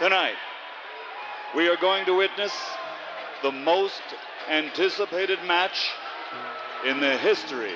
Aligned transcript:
Tonight, 0.00 0.34
we 1.54 1.68
are 1.68 1.76
going 1.80 2.04
to 2.06 2.16
witness 2.16 2.52
the 3.44 3.52
most 3.52 4.02
anticipated 4.50 5.38
match 5.46 5.88
in 6.84 6.98
the 6.98 7.16
history. 7.16 7.74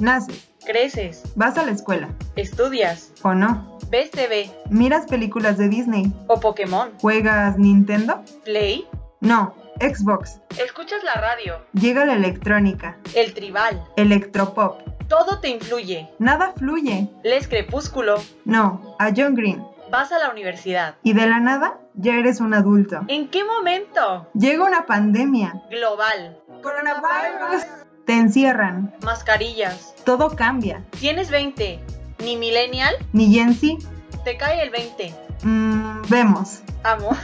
Naces, 0.00 0.46
Creces, 0.66 1.22
vas 1.34 1.56
a 1.56 1.64
la 1.64 1.72
escuela, 1.72 2.10
estudias, 2.36 3.10
o 3.22 3.32
no, 3.32 3.78
ves 3.88 4.10
TV 4.10 4.50
miras 4.68 5.06
películas 5.06 5.56
de 5.56 5.70
Disney, 5.70 6.12
o 6.26 6.38
Pokémon, 6.38 6.92
juegas 7.00 7.56
Nintendo, 7.56 8.22
Play, 8.44 8.86
no, 9.20 9.54
Xbox, 9.80 10.42
escuchas 10.62 11.02
la 11.04 11.14
radio, 11.14 11.58
llega 11.72 12.04
la 12.04 12.12
electrónica, 12.12 12.98
el 13.14 13.32
tribal, 13.32 13.82
electropop, 13.96 14.87
todo 15.08 15.40
te 15.40 15.48
influye. 15.48 16.08
nada 16.18 16.52
fluye, 16.56 17.08
Lees 17.24 17.48
Crepúsculo, 17.48 18.16
no, 18.44 18.96
a 18.98 19.10
John 19.16 19.34
Green, 19.34 19.64
vas 19.90 20.12
a 20.12 20.18
la 20.18 20.30
universidad. 20.30 20.96
y 21.02 21.12
de 21.14 21.26
la 21.26 21.40
nada 21.40 21.78
ya 21.94 22.14
eres 22.16 22.40
un 22.40 22.54
adulto. 22.54 23.00
¿En 23.08 23.28
qué 23.28 23.44
momento? 23.44 24.28
Llega 24.34 24.64
una 24.64 24.86
pandemia, 24.86 25.62
Global, 25.70 26.38
coronavirus, 26.62 27.64
te 28.06 28.14
encierran, 28.14 28.94
mascarillas. 29.02 29.94
todo 30.04 30.34
cambia, 30.36 30.84
Tienes 31.00 31.30
20, 31.30 31.80
ni 32.24 32.36
millennial, 32.36 32.94
ni 33.12 33.32
Gen 33.32 33.54
Z, 33.54 33.78
te 34.24 34.36
cae 34.36 34.62
el 34.62 34.70
20. 34.70 35.14
mm, 35.42 36.02
vemos. 36.08 36.60
Amo. 36.84 37.10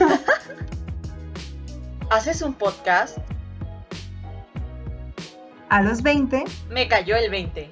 Haces 2.11 2.41
un 2.43 2.53
podcast, 2.53 3.17
A 5.75 5.81
los 5.81 6.01
20, 6.03 6.45
me 6.69 6.87
cayó 6.87 7.17
el 7.17 7.29
20. 7.29 7.69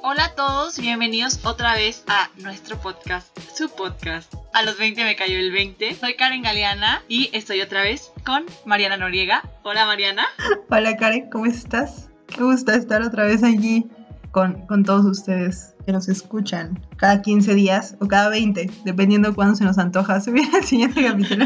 Hola 0.03 0.25
a 0.25 0.35
todos, 0.35 0.77
bienvenidos 0.77 1.39
otra 1.45 1.75
vez 1.75 2.03
a 2.07 2.29
nuestro 2.35 2.77
podcast, 2.79 3.29
su 3.55 3.69
podcast. 3.69 4.33
A 4.51 4.63
los 4.63 4.77
20 4.77 5.05
me 5.05 5.15
cayó 5.15 5.39
el 5.39 5.53
20. 5.53 5.95
Soy 5.95 6.17
Karen 6.17 6.41
Galeana 6.41 7.01
y 7.07 7.29
estoy 7.31 7.61
otra 7.61 7.81
vez 7.81 8.11
con 8.25 8.45
Mariana 8.65 8.97
Noriega. 8.97 9.41
Hola 9.63 9.85
Mariana. 9.85 10.25
Hola 10.69 10.97
Karen, 10.97 11.29
¿cómo 11.29 11.45
estás? 11.45 12.09
Qué 12.27 12.43
gusto 12.43 12.73
estar 12.73 13.01
otra 13.03 13.23
vez 13.23 13.41
allí 13.41 13.89
con, 14.35 14.67
con 14.67 14.83
todos 14.83 15.05
ustedes 15.05 15.75
que 15.85 15.93
nos 15.93 16.09
escuchan 16.09 16.85
cada 16.97 17.21
15 17.21 17.55
días 17.55 17.95
o 18.01 18.07
cada 18.09 18.27
20, 18.27 18.69
dependiendo 18.83 19.29
de 19.29 19.33
cuándo 19.33 19.55
se 19.55 19.63
nos 19.63 19.77
antoja 19.77 20.19
subir 20.21 20.43
el 20.53 20.65
siguiente 20.65 21.05
capítulo. 21.05 21.45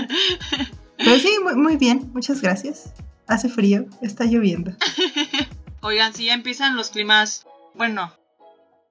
Pero 0.97 1.15
sí, 1.17 1.29
muy, 1.43 1.55
muy 1.55 1.77
bien, 1.77 2.09
muchas 2.15 2.41
gracias. 2.41 2.91
Hace 3.27 3.47
frío, 3.47 3.85
está 4.01 4.25
lloviendo. 4.25 4.71
Oigan, 5.81 6.15
si 6.15 6.25
ya 6.25 6.33
empiezan 6.33 6.75
los 6.75 6.89
climas, 6.89 7.45
bueno, 7.75 8.11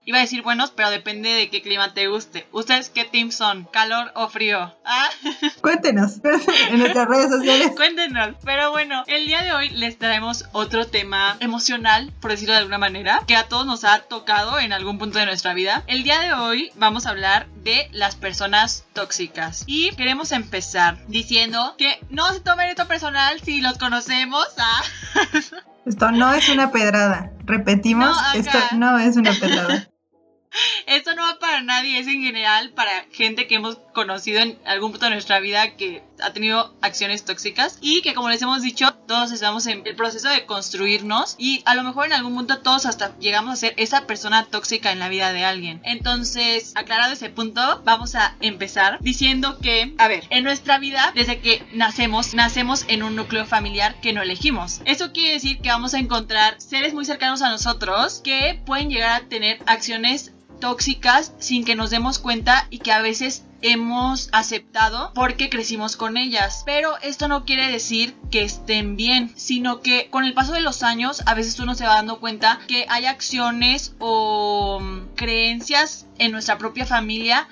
iba 0.09 0.17
a 0.17 0.23
decir 0.23 0.41
buenos, 0.43 0.71
pero 0.71 0.89
depende 0.89 1.29
de 1.29 1.51
qué 1.51 1.61
clima 1.61 1.93
te 1.93 2.07
guste. 2.09 2.49
¿Ustedes 2.51 2.89
qué 2.89 3.05
team 3.05 3.31
son? 3.31 3.65
¿Calor 3.71 4.11
o 4.15 4.29
frío? 4.31 4.75
Ah, 4.87 5.11
Cuéntenos 5.61 6.13
en 6.71 6.79
nuestras 6.79 7.07
redes 7.07 7.29
sociales. 7.31 7.73
cuéntenos. 7.77 8.35
Pero 8.43 8.71
bueno, 8.71 9.05
el 9.07 9.27
día 9.27 9.43
de 9.43 9.53
hoy 9.53 9.69
les 9.69 9.99
traemos 9.99 10.47
otro 10.53 10.87
tema 10.87 11.37
emocional, 11.41 12.11
por 12.23 12.31
decirlo 12.31 12.55
de 12.55 12.61
alguna 12.61 12.79
manera, 12.79 13.23
que 13.27 13.37
a 13.37 13.49
todos 13.49 13.67
nos 13.67 13.85
ha 13.85 13.99
tocado 13.99 14.59
en 14.59 14.73
algún 14.73 14.99
punto 14.99 15.19
de 15.19 15.27
nuestra 15.27 15.53
vida. 15.53 15.85
El 15.87 16.05
día 16.05 16.21
de 16.21 16.33
hoy 16.33 16.73
vamos 16.77 17.05
a 17.05 17.11
hablar 17.11 17.47
de 17.63 17.91
las 17.93 18.17
personas 18.17 18.87
tóxicas. 18.95 19.65
Y 19.67 19.91
queremos 19.91 20.33
empezar 20.33 20.97
diciendo 21.09 21.75
que 21.77 22.01
no 22.09 22.33
se 22.33 22.41
tomen 22.41 22.71
esto 22.71 22.89
personal 22.89 23.43
si 23.43 23.61
los 23.61 23.77
conocemos. 23.77 24.47
Ah. 24.57 24.83
Esto 25.85 26.13
no 26.13 26.35
es 26.35 26.49
una 26.51 26.71
pedrada. 26.71 27.31
Repetimos, 27.47 28.15
No, 28.15 28.39
esto 28.39 28.59
no 28.77 28.99
es 28.99 29.17
una 29.17 29.33
pedrada. 29.33 29.89
Esto 30.87 31.15
no 31.15 31.23
va 31.23 31.35
para 31.35 31.61
nadie, 31.63 31.99
es 31.99 32.07
en 32.07 32.23
general 32.23 32.71
para 32.73 33.05
gente 33.11 33.47
que 33.47 33.57
hemos 33.57 33.79
conocido 33.99 34.41
en 34.41 34.57
algún 34.65 34.93
punto 34.93 35.07
de 35.07 35.11
nuestra 35.11 35.41
vida 35.41 35.75
que 35.75 36.05
ha 36.23 36.33
tenido 36.33 36.73
acciones 36.83 37.25
tóxicas 37.25 37.79
y 37.81 38.01
que 38.03 38.15
como 38.15 38.29
les 38.29 38.41
hemos 38.41 38.63
dicho, 38.63 38.95
todos 39.09 39.33
estamos 39.33 39.67
en 39.67 39.85
el 39.85 39.97
proceso 39.97 40.29
de 40.29 40.47
construirnos 40.47 41.35
y 41.37 41.63
a 41.65 41.75
lo 41.75 41.83
mejor 41.83 42.07
en 42.07 42.13
algún 42.13 42.37
punto 42.37 42.61
todos 42.61 42.87
hasta 42.87 43.19
llegamos 43.19 43.55
a 43.55 43.57
ser 43.57 43.75
esa 43.77 44.07
persona 44.07 44.47
tóxica 44.47 44.93
en 44.93 45.01
la 45.01 45.09
vida 45.09 45.33
de 45.33 45.45
alguien. 45.45 45.81
Entonces, 45.83 46.75
aclarado 46.77 47.13
ese 47.13 47.29
punto, 47.29 47.83
vamos 47.85 48.15
a 48.15 48.37
empezar 48.41 48.99
diciendo 49.01 49.59
que, 49.59 49.97
a 49.99 50.07
ver, 50.07 50.29
en 50.31 50.45
nuestra 50.45 50.79
vida, 50.79 51.11
desde 51.17 51.41
que 51.41 51.67
nacemos, 51.73 52.35
nacemos 52.35 52.85
en 52.87 53.03
un 53.03 53.17
núcleo 53.17 53.47
familiar 53.47 54.01
que 54.01 54.13
no 54.13 54.23
elegimos. 54.23 54.81
Eso 54.85 55.11
quiere 55.11 55.33
decir 55.33 55.59
que 55.59 55.71
vamos 55.71 55.95
a 55.95 55.99
encontrar 55.99 56.61
seres 56.61 56.95
muy 56.95 57.05
cercanos 57.05 57.43
a 57.43 57.51
nosotros 57.51 58.21
que 58.23 58.63
pueden 58.65 58.91
llegar 58.91 59.23
a 59.23 59.29
tener 59.29 59.59
acciones 59.67 60.35
tóxicas 60.61 61.33
sin 61.39 61.65
que 61.65 61.75
nos 61.75 61.91
demos 61.91 62.19
cuenta 62.19 62.67
y 62.71 62.79
que 62.79 62.93
a 62.93 63.01
veces 63.01 63.45
hemos 63.63 64.29
aceptado 64.33 65.13
porque 65.15 65.51
crecimos 65.51 65.97
con 65.97 66.17
ellas. 66.17 66.63
Pero 66.65 66.97
esto 67.03 67.29
no 67.29 67.45
quiere 67.45 67.71
decir 67.71 68.15
que 68.31 68.43
estén 68.43 68.97
bien, 68.97 69.33
sino 69.37 69.81
que 69.81 70.09
con 70.11 70.25
el 70.25 70.35
paso 70.35 70.53
de 70.53 70.61
los 70.61 70.83
años 70.83 71.23
a 71.27 71.35
veces 71.35 71.59
uno 71.59 71.75
se 71.75 71.85
va 71.85 71.95
dando 71.97 72.21
cuenta 72.21 72.61
que 72.69 72.87
hay 72.89 73.07
acciones 73.07 73.95
o 73.99 74.79
mm, 74.81 75.15
creencias 75.15 76.07
en 76.19 76.33
nuestra 76.33 76.59
propia 76.59 76.87
familia 76.87 77.49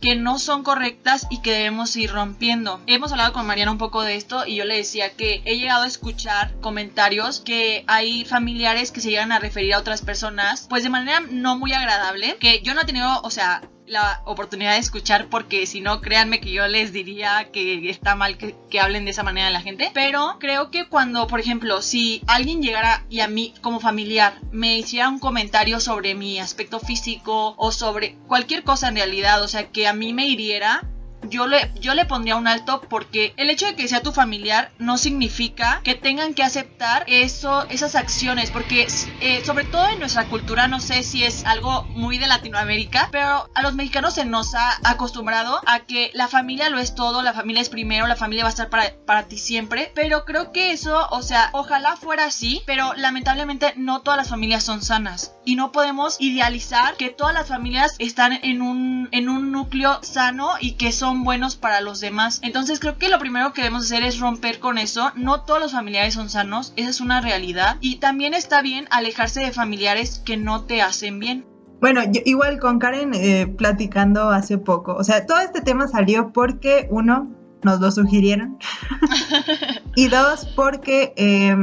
que 0.00 0.16
no 0.16 0.38
son 0.38 0.62
correctas 0.62 1.26
y 1.30 1.42
que 1.42 1.52
debemos 1.52 1.94
ir 1.96 2.10
rompiendo. 2.10 2.80
Hemos 2.86 3.12
hablado 3.12 3.32
con 3.32 3.46
Mariana 3.46 3.72
un 3.72 3.78
poco 3.78 4.02
de 4.02 4.16
esto 4.16 4.46
y 4.46 4.56
yo 4.56 4.64
le 4.64 4.76
decía 4.76 5.10
que 5.10 5.42
he 5.44 5.58
llegado 5.58 5.84
a 5.84 5.88
escuchar 5.88 6.54
comentarios 6.60 7.40
que 7.40 7.84
hay 7.86 8.24
familiares 8.24 8.92
que 8.92 9.00
se 9.00 9.10
llegan 9.10 9.32
a 9.32 9.38
referir 9.38 9.74
a 9.74 9.78
otras 9.78 10.02
personas 10.02 10.66
pues 10.68 10.82
de 10.82 10.90
manera 10.90 11.20
no 11.20 11.58
muy 11.58 11.72
agradable, 11.72 12.36
que 12.40 12.60
yo 12.62 12.74
no 12.74 12.82
he 12.82 12.86
tenido, 12.86 13.20
o 13.22 13.30
sea, 13.30 13.62
la 13.90 14.22
oportunidad 14.24 14.74
de 14.74 14.78
escuchar 14.78 15.26
porque 15.28 15.66
si 15.66 15.80
no 15.80 16.00
créanme 16.00 16.40
que 16.40 16.52
yo 16.52 16.66
les 16.68 16.92
diría 16.92 17.48
que 17.52 17.90
está 17.90 18.14
mal 18.14 18.38
que, 18.38 18.54
hablen 18.80 19.04
de 19.04 19.10
esa 19.10 19.24
manera 19.24 19.48
de 19.48 19.52
la 19.52 19.60
gente. 19.60 19.90
Pero 19.92 20.36
creo 20.38 20.70
que 20.70 20.88
cuando 20.88 21.26
por 21.26 21.40
ejemplo 21.40 21.82
si 21.82 22.22
alguien 22.28 22.62
llegara 22.62 23.04
y 23.10 23.20
a 23.20 23.28
mí 23.28 23.52
como 23.60 23.80
familiar 23.80 24.34
me 24.52 24.78
hiciera 24.78 25.08
un 25.08 25.18
comentario 25.18 25.80
sobre 25.80 26.14
mi 26.14 26.38
aspecto 26.38 26.78
físico 26.78 27.54
o 27.58 27.72
sobre 27.72 28.14
cualquier 28.28 28.62
cosa 28.62 28.88
en 28.88 28.94
realidad 28.96 29.42
o 29.42 29.48
sea 29.48 29.68
que 29.68 29.88
a 29.88 29.92
mí 29.92 30.14
me 30.14 30.26
hiriera 30.26 30.82
yo 31.28 31.46
le, 31.46 31.70
yo 31.80 31.94
le 31.94 32.04
pondría 32.04 32.36
un 32.36 32.48
alto 32.48 32.80
porque 32.88 33.34
el 33.36 33.50
hecho 33.50 33.66
de 33.66 33.74
que 33.74 33.88
sea 33.88 34.02
tu 34.02 34.12
familiar 34.12 34.72
no 34.78 34.98
significa 34.98 35.80
que 35.84 35.94
tengan 35.94 36.34
que 36.34 36.42
aceptar 36.42 37.04
eso, 37.06 37.66
esas 37.68 37.94
acciones, 37.94 38.50
porque 38.50 38.86
eh, 39.20 39.42
sobre 39.44 39.64
todo 39.64 39.88
en 39.88 39.98
nuestra 39.98 40.26
cultura, 40.26 40.68
no 40.68 40.80
sé 40.80 41.02
si 41.02 41.24
es 41.24 41.44
algo 41.44 41.84
muy 41.84 42.18
de 42.18 42.26
Latinoamérica, 42.26 43.08
pero 43.12 43.50
a 43.54 43.62
los 43.62 43.74
mexicanos 43.74 44.14
se 44.14 44.24
nos 44.24 44.54
ha 44.54 44.78
acostumbrado 44.84 45.60
a 45.66 45.80
que 45.80 46.10
la 46.14 46.28
familia 46.28 46.70
lo 46.70 46.78
es 46.78 46.94
todo, 46.94 47.22
la 47.22 47.34
familia 47.34 47.62
es 47.62 47.68
primero, 47.68 48.06
la 48.06 48.16
familia 48.16 48.44
va 48.44 48.48
a 48.48 48.50
estar 48.50 48.70
para, 48.70 48.94
para 49.06 49.28
ti 49.28 49.38
siempre, 49.38 49.92
pero 49.94 50.24
creo 50.24 50.52
que 50.52 50.72
eso, 50.72 51.06
o 51.10 51.22
sea, 51.22 51.50
ojalá 51.52 51.96
fuera 51.96 52.24
así, 52.24 52.62
pero 52.66 52.94
lamentablemente 52.94 53.74
no 53.76 54.00
todas 54.02 54.18
las 54.18 54.28
familias 54.28 54.64
son 54.64 54.82
sanas 54.82 55.34
y 55.44 55.56
no 55.56 55.72
podemos 55.72 56.16
idealizar 56.20 56.96
que 56.96 57.10
todas 57.10 57.34
las 57.34 57.48
familias 57.48 57.94
están 57.98 58.32
en 58.42 58.62
un, 58.62 59.08
en 59.12 59.28
un 59.28 59.52
núcleo 59.52 59.98
sano 60.02 60.52
y 60.60 60.72
que 60.72 60.92
son 60.92 61.09
buenos 61.14 61.56
para 61.56 61.80
los 61.80 62.00
demás. 62.00 62.40
Entonces 62.42 62.80
creo 62.80 62.98
que 62.98 63.08
lo 63.08 63.18
primero 63.18 63.52
que 63.52 63.62
debemos 63.62 63.84
hacer 63.84 64.02
es 64.02 64.18
romper 64.18 64.58
con 64.60 64.78
eso. 64.78 65.12
No 65.16 65.42
todos 65.42 65.60
los 65.60 65.72
familiares 65.72 66.14
son 66.14 66.30
sanos, 66.30 66.72
esa 66.76 66.90
es 66.90 67.00
una 67.00 67.20
realidad. 67.20 67.76
Y 67.80 67.96
también 67.96 68.34
está 68.34 68.62
bien 68.62 68.86
alejarse 68.90 69.40
de 69.40 69.52
familiares 69.52 70.22
que 70.24 70.36
no 70.36 70.64
te 70.64 70.82
hacen 70.82 71.18
bien. 71.18 71.46
Bueno, 71.80 72.02
yo, 72.04 72.20
igual 72.24 72.58
con 72.58 72.78
Karen 72.78 73.14
eh, 73.14 73.46
platicando 73.46 74.30
hace 74.30 74.58
poco, 74.58 74.94
o 74.94 75.02
sea, 75.02 75.24
todo 75.24 75.40
este 75.40 75.62
tema 75.62 75.88
salió 75.88 76.30
porque 76.30 76.86
uno, 76.90 77.34
nos 77.62 77.80
lo 77.80 77.90
sugirieron, 77.90 78.58
y 79.96 80.08
dos, 80.08 80.46
porque 80.54 81.14
eh, 81.16 81.56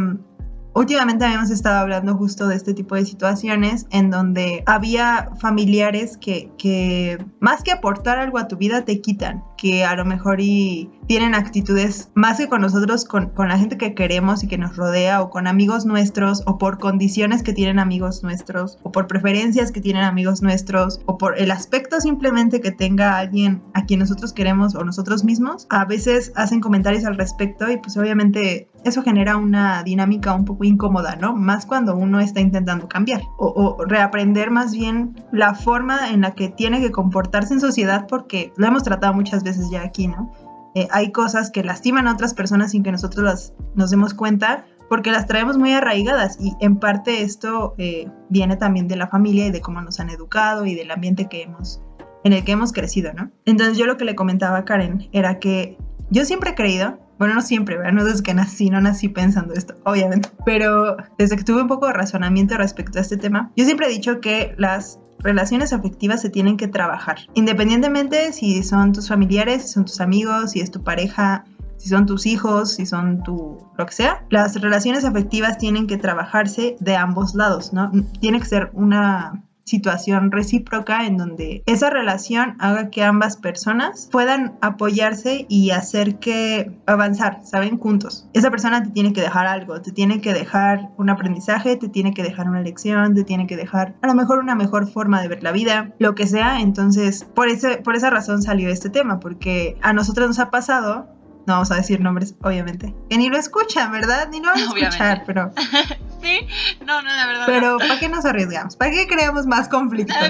últimamente 0.77 1.25
habíamos 1.25 1.49
estado 1.49 1.79
hablando 1.79 2.15
justo 2.15 2.47
de 2.47 2.56
este 2.56 2.74
tipo 2.74 2.94
de 2.95 3.03
situaciones 3.06 3.88
en 3.89 4.12
donde 4.12 4.63
había 4.68 5.31
familiares 5.39 6.18
que, 6.18 6.51
que 6.57 7.18
más 7.39 7.63
que 7.63 7.71
aportar 7.71 8.19
algo 8.19 8.38
a 8.38 8.47
tu 8.47 8.57
vida 8.57 8.85
te 8.85 9.01
quitan, 9.01 9.44
que 9.57 9.83
a 9.83 9.95
lo 9.95 10.06
mejor 10.06 10.39
y 10.39 10.89
tienen 11.07 11.33
actitudes 11.33 12.12
más 12.13 12.38
que 12.38 12.48
con 12.48 12.62
nosotros, 12.62 13.06
con, 13.06 13.30
con, 13.30 13.48
la 13.48 13.57
gente 13.57 13.77
que 13.77 13.95
queremos 13.95 14.44
y 14.44 14.48
que 14.48 14.57
nos 14.57 14.75
rodea, 14.75 15.21
o 15.21 15.30
con 15.30 15.48
amigos 15.48 15.86
nuestros, 15.86 16.44
o 16.45 16.57
por 16.57 16.77
condiciones 16.80 17.44
que 17.44 17.54
tienen 17.54 17.80
amigos 17.80 18.24
nuestros, 18.24 18.77
o 18.83 18.92
por 18.92 19.07
preferencias 19.07 19.71
que 19.71 19.81
tienen 19.81 20.04
amigos 20.04 20.42
nuestros, 20.42 21.00
o 21.06 21.18
por 21.18 21.39
el 21.39 21.51
aspecto 21.51 22.00
simplemente 22.01 22.62
que 22.62 22.71
tenga 22.71 23.18
alguien 23.18 23.63
a 23.74 23.86
quien 23.86 24.01
nosotros 24.01 24.33
queremos 24.33 24.75
o 24.75 24.83
nosotros 24.83 25.24
mismos, 25.24 25.65
a 25.69 25.86
veces 25.86 26.31
hacen 26.36 26.60
comentarios 26.60 27.06
al 27.06 27.18
respecto 27.18 27.71
y 27.71 27.77
pues 27.77 27.98
obviamente 27.98 28.69
eso 28.83 29.01
genera 29.01 29.38
una 29.38 29.83
dinámica 29.83 30.33
un 30.33 30.45
poco 30.45 30.63
incómoda, 30.63 31.15
¿no? 31.15 31.33
Más 31.36 31.65
cuando 31.65 31.95
uno 31.95 32.19
está 32.19 32.42
intentando 32.42 32.88
cambiar 32.88 33.21
o, 33.38 33.48
o 33.48 33.86
reaprender 33.86 34.51
más 34.51 34.74
bien 34.74 35.15
la 35.31 35.56
forma 35.56 36.10
en 36.10 36.21
la 36.21 36.31
que 36.31 36.50
tiene 36.50 36.80
que 36.80 36.92
comportarse 36.92 37.53
en 37.53 37.60
sociedad 37.60 38.06
porque 38.07 38.53
lo 38.56 38.68
hemos 38.68 38.83
tratado 38.83 39.13
muchas 39.13 39.44
veces 39.44 39.46
ya 39.71 39.83
aquí, 39.83 40.07
¿no? 40.07 40.31
Eh, 40.75 40.88
hay 40.91 41.11
cosas 41.11 41.49
que 41.49 41.63
lastiman 41.63 42.07
a 42.07 42.13
otras 42.13 42.33
personas 42.33 42.71
sin 42.71 42.83
que 42.83 42.91
nosotros 42.91 43.23
las, 43.23 43.53
nos 43.75 43.89
demos 43.89 44.13
cuenta, 44.13 44.65
porque 44.89 45.11
las 45.11 45.27
traemos 45.27 45.57
muy 45.57 45.73
arraigadas 45.73 46.38
y 46.39 46.53
en 46.59 46.77
parte 46.77 47.21
esto 47.21 47.73
eh, 47.77 48.07
viene 48.29 48.57
también 48.57 48.88
de 48.88 48.95
la 48.95 49.07
familia 49.07 49.47
y 49.47 49.51
de 49.51 49.61
cómo 49.61 49.81
nos 49.81 49.99
han 49.99 50.09
educado 50.09 50.65
y 50.65 50.75
del 50.75 50.91
ambiente 50.91 51.27
que 51.27 51.44
hemos, 51.44 51.81
en 52.23 52.33
el 52.33 52.44
que 52.44 52.51
hemos 52.51 52.71
crecido, 52.71 53.11
¿no? 53.13 53.31
Entonces 53.45 53.77
yo 53.77 53.85
lo 53.85 53.97
que 53.97 54.05
le 54.05 54.15
comentaba 54.15 54.59
a 54.59 54.65
Karen 54.65 55.09
era 55.11 55.39
que 55.39 55.77
yo 56.09 56.25
siempre 56.25 56.51
he 56.51 56.55
creído, 56.55 57.00
bueno, 57.17 57.33
no 57.33 57.41
siempre, 57.41 57.77
¿verdad? 57.77 57.93
No 57.93 58.05
desde 58.05 58.23
que 58.23 58.33
nací, 58.33 58.69
no 58.69 58.79
nací 58.79 59.09
pensando 59.09 59.53
esto, 59.55 59.75
obviamente, 59.83 60.29
pero 60.45 60.95
desde 61.17 61.35
que 61.38 61.43
tuve 61.43 61.61
un 61.61 61.67
poco 61.67 61.88
de 61.88 61.93
razonamiento 61.93 62.55
respecto 62.55 63.00
a 63.00 63.01
este 63.01 63.17
tema, 63.17 63.51
yo 63.55 63.65
siempre 63.65 63.88
he 63.88 63.89
dicho 63.89 64.21
que 64.21 64.53
las 64.57 65.00
relaciones 65.19 65.73
afectivas 65.73 66.21
se 66.21 66.29
tienen 66.29 66.57
que 66.57 66.67
trabajar, 66.67 67.17
independientemente 67.33 68.33
si 68.33 68.63
son 68.63 68.93
tus 68.93 69.07
familiares, 69.07 69.63
si 69.63 69.69
son 69.69 69.85
tus 69.85 70.01
amigos, 70.01 70.51
si 70.51 70.59
es 70.61 70.71
tu 70.71 70.83
pareja, 70.83 71.45
si 71.77 71.89
son 71.89 72.05
tus 72.05 72.25
hijos, 72.25 72.73
si 72.73 72.85
son 72.85 73.23
tu 73.23 73.59
lo 73.77 73.85
que 73.85 73.93
sea, 73.93 74.25
las 74.29 74.59
relaciones 74.59 75.05
afectivas 75.05 75.57
tienen 75.57 75.87
que 75.87 75.97
trabajarse 75.97 76.75
de 76.79 76.95
ambos 76.95 77.35
lados, 77.35 77.73
¿no? 77.73 77.91
Tiene 78.19 78.39
que 78.39 78.45
ser 78.45 78.71
una 78.73 79.43
situación 79.67 80.31
recíproca 80.31 81.05
en 81.05 81.17
donde 81.17 81.63
esa 81.65 81.89
relación 81.89 82.55
haga 82.59 82.89
que 82.89 83.03
ambas 83.03 83.37
personas 83.37 84.09
puedan 84.11 84.57
apoyarse 84.61 85.45
y 85.49 85.71
hacer 85.71 86.19
que 86.19 86.71
avanzar, 86.85 87.41
¿saben? 87.43 87.77
Juntos. 87.77 88.29
Esa 88.33 88.49
persona 88.49 88.81
te 88.81 88.89
tiene 88.89 89.13
que 89.13 89.21
dejar 89.21 89.45
algo, 89.45 89.81
te 89.81 89.91
tiene 89.91 90.21
que 90.21 90.33
dejar 90.33 90.89
un 90.97 91.09
aprendizaje, 91.09 91.75
te 91.75 91.89
tiene 91.89 92.13
que 92.13 92.23
dejar 92.23 92.47
una 92.49 92.61
lección, 92.61 93.13
te 93.13 93.23
tiene 93.23 93.47
que 93.47 93.57
dejar 93.57 93.95
a 94.01 94.07
lo 94.07 94.15
mejor 94.15 94.39
una 94.39 94.55
mejor 94.55 94.87
forma 94.87 95.21
de 95.21 95.27
ver 95.27 95.43
la 95.43 95.51
vida, 95.51 95.93
lo 95.99 96.15
que 96.15 96.27
sea. 96.27 96.61
Entonces, 96.61 97.25
por, 97.35 97.49
ese, 97.49 97.77
por 97.77 97.95
esa 97.95 98.09
razón 98.09 98.41
salió 98.41 98.69
este 98.69 98.89
tema, 98.89 99.19
porque 99.19 99.77
a 99.81 99.93
nosotros 99.93 100.27
nos 100.27 100.39
ha 100.39 100.49
pasado 100.49 101.16
no 101.47 101.53
vamos 101.53 101.71
a 101.71 101.75
decir 101.75 102.01
nombres, 102.01 102.35
obviamente. 102.44 102.94
Que 103.09 103.17
ni 103.17 103.29
lo 103.29 103.38
escuchan, 103.38 103.91
¿verdad? 103.91 104.27
Ni 104.29 104.41
lo 104.41 104.49
van 104.51 104.59
a 104.59 104.63
escuchar, 104.75 105.23
pero. 105.25 105.51
sí, 106.21 106.41
no, 106.85 107.01
no, 107.01 107.07
la 107.07 107.25
verdad. 107.25 107.44
Pero, 107.47 107.77
¿para 107.77 107.99
qué 107.99 108.09
nos 108.09 108.25
arriesgamos? 108.25 108.75
¿Para 108.75 108.91
qué 108.91 109.07
creamos 109.07 109.47
más 109.47 109.69
conflicto? 109.69 110.13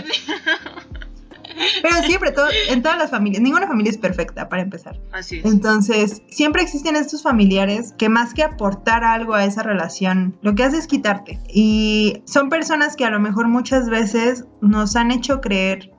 Pero 1.82 1.96
siempre, 2.04 2.32
todo, 2.32 2.46
en 2.70 2.84
todas 2.84 3.00
las 3.00 3.10
familias, 3.10 3.42
ninguna 3.42 3.66
familia 3.66 3.90
es 3.90 3.98
perfecta, 3.98 4.48
para 4.48 4.62
empezar. 4.62 5.00
Así 5.12 5.40
es. 5.40 5.46
Entonces, 5.46 6.22
siempre 6.30 6.62
existen 6.62 6.96
estos 6.96 7.24
familiares 7.24 7.96
que 7.98 8.10
más 8.10 8.36
que 8.36 8.44
aportar 8.44 9.04
algo 9.04 9.34
a 9.34 9.44
esa 9.44 9.64
relación, 9.64 10.38
lo 10.44 10.54
que 10.54 10.64
hace 10.64 10.78
es 10.78 10.86
quitarte. 10.86 11.40
Y 11.52 12.22
son 12.26 12.50
personas 12.50 12.96
que 12.96 13.06
a 13.06 13.10
lo 13.10 13.20
mejor 13.20 13.48
muchas 13.48 13.90
veces 13.90 14.46
nos 14.62 14.96
han 14.96 15.10
hecho 15.10 15.42
creer 15.42 15.97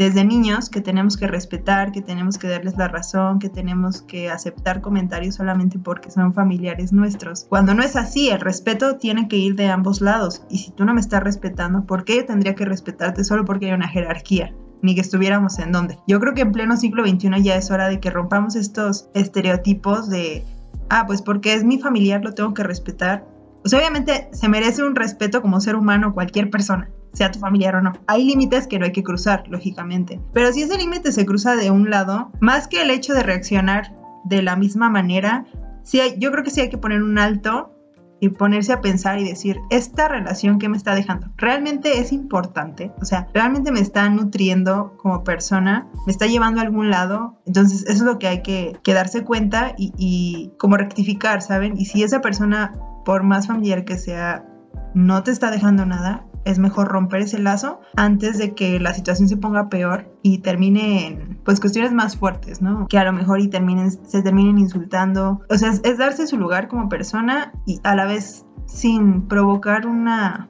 desde 0.00 0.24
niños 0.24 0.70
que 0.70 0.80
tenemos 0.80 1.18
que 1.18 1.26
respetar, 1.26 1.92
que 1.92 2.00
tenemos 2.00 2.38
que 2.38 2.48
darles 2.48 2.74
la 2.78 2.88
razón, 2.88 3.38
que 3.38 3.50
tenemos 3.50 4.00
que 4.00 4.30
aceptar 4.30 4.80
comentarios 4.80 5.34
solamente 5.34 5.78
porque 5.78 6.10
son 6.10 6.32
familiares 6.32 6.90
nuestros. 6.90 7.44
Cuando 7.50 7.74
no 7.74 7.82
es 7.82 7.96
así, 7.96 8.30
el 8.30 8.40
respeto 8.40 8.96
tiene 8.96 9.28
que 9.28 9.36
ir 9.36 9.56
de 9.56 9.68
ambos 9.68 10.00
lados. 10.00 10.42
Y 10.48 10.56
si 10.56 10.70
tú 10.70 10.86
no 10.86 10.94
me 10.94 11.02
estás 11.02 11.22
respetando, 11.22 11.84
¿por 11.84 12.06
qué 12.06 12.16
yo 12.16 12.24
tendría 12.24 12.54
que 12.54 12.64
respetarte 12.64 13.24
solo 13.24 13.44
porque 13.44 13.66
hay 13.66 13.72
una 13.72 13.88
jerarquía? 13.88 14.54
ni 14.82 14.94
que 14.94 15.02
estuviéramos 15.02 15.58
en 15.58 15.72
donde. 15.72 15.98
Yo 16.06 16.18
creo 16.20 16.32
que 16.32 16.40
en 16.40 16.52
pleno 16.52 16.74
siglo 16.78 17.06
XXI 17.06 17.42
ya 17.42 17.56
es 17.56 17.70
hora 17.70 17.90
de 17.90 18.00
que 18.00 18.08
rompamos 18.08 18.56
estos 18.56 19.10
estereotipos 19.12 20.08
de, 20.08 20.46
ah, 20.88 21.04
pues 21.06 21.20
porque 21.20 21.52
es 21.52 21.64
mi 21.64 21.78
familiar, 21.78 22.24
lo 22.24 22.32
tengo 22.32 22.54
que 22.54 22.62
respetar. 22.62 23.26
Pues 23.60 23.74
obviamente 23.74 24.30
se 24.32 24.48
merece 24.48 24.82
un 24.82 24.96
respeto 24.96 25.42
como 25.42 25.60
ser 25.60 25.76
humano 25.76 26.14
cualquier 26.14 26.48
persona, 26.48 26.88
sea 27.12 27.30
tu 27.30 27.38
familiar 27.38 27.76
o 27.76 27.82
no. 27.82 27.92
Hay 28.06 28.24
límites 28.24 28.66
que 28.66 28.78
no 28.78 28.84
hay 28.84 28.92
que 28.92 29.02
cruzar, 29.02 29.44
lógicamente. 29.48 30.20
Pero 30.32 30.52
si 30.52 30.62
ese 30.62 30.78
límite 30.78 31.12
se 31.12 31.26
cruza 31.26 31.56
de 31.56 31.70
un 31.70 31.90
lado, 31.90 32.30
más 32.40 32.68
que 32.68 32.82
el 32.82 32.90
hecho 32.90 33.14
de 33.14 33.22
reaccionar 33.22 33.94
de 34.24 34.42
la 34.42 34.56
misma 34.56 34.90
manera, 34.90 35.44
sí 35.82 36.00
yo 36.18 36.30
creo 36.30 36.44
que 36.44 36.50
sí 36.50 36.60
hay 36.60 36.70
que 36.70 36.78
poner 36.78 37.02
un 37.02 37.18
alto 37.18 37.74
y 38.22 38.28
ponerse 38.28 38.74
a 38.74 38.82
pensar 38.82 39.18
y 39.18 39.24
decir, 39.24 39.60
esta 39.70 40.06
relación 40.06 40.58
que 40.58 40.68
me 40.68 40.76
está 40.76 40.94
dejando, 40.94 41.28
¿realmente 41.38 42.00
es 42.00 42.12
importante? 42.12 42.92
O 43.00 43.06
sea, 43.06 43.28
¿realmente 43.32 43.72
me 43.72 43.80
está 43.80 44.08
nutriendo 44.10 44.94
como 44.98 45.24
persona? 45.24 45.88
¿Me 46.06 46.12
está 46.12 46.26
llevando 46.26 46.60
a 46.60 46.64
algún 46.64 46.90
lado? 46.90 47.40
Entonces, 47.46 47.82
eso 47.84 47.92
es 47.92 48.02
lo 48.02 48.18
que 48.18 48.28
hay 48.28 48.42
que, 48.42 48.78
darse 48.84 49.24
cuenta 49.24 49.74
y 49.78 50.52
como 50.58 50.76
rectificar, 50.76 51.40
¿saben? 51.40 51.78
Y 51.78 51.86
si 51.86 52.02
esa 52.02 52.20
persona, 52.20 52.74
por 53.06 53.22
más 53.22 53.46
familiar 53.46 53.86
que 53.86 53.96
sea, 53.96 54.44
no 54.92 55.22
te 55.22 55.30
está 55.30 55.50
dejando 55.50 55.86
nada, 55.86 56.26
es 56.44 56.58
mejor 56.58 56.88
romper 56.88 57.22
ese 57.22 57.38
lazo 57.38 57.80
antes 57.96 58.38
de 58.38 58.54
que 58.54 58.80
la 58.80 58.94
situación 58.94 59.28
se 59.28 59.36
ponga 59.36 59.68
peor 59.68 60.10
y 60.22 60.38
termine 60.38 61.06
en 61.06 61.38
pues 61.44 61.60
cuestiones 61.60 61.92
más 61.92 62.16
fuertes, 62.16 62.62
¿no? 62.62 62.86
Que 62.88 62.98
a 62.98 63.04
lo 63.04 63.12
mejor 63.12 63.40
y 63.40 63.48
terminen, 63.48 63.90
se 63.90 64.22
terminen 64.22 64.58
insultando. 64.58 65.40
O 65.48 65.56
sea, 65.56 65.70
es, 65.70 65.98
darse 65.98 66.26
su 66.26 66.38
lugar 66.38 66.68
como 66.68 66.88
persona 66.88 67.52
y 67.66 67.80
a 67.84 67.94
la 67.94 68.06
vez 68.06 68.46
sin 68.66 69.28
provocar 69.28 69.86
una 69.86 70.48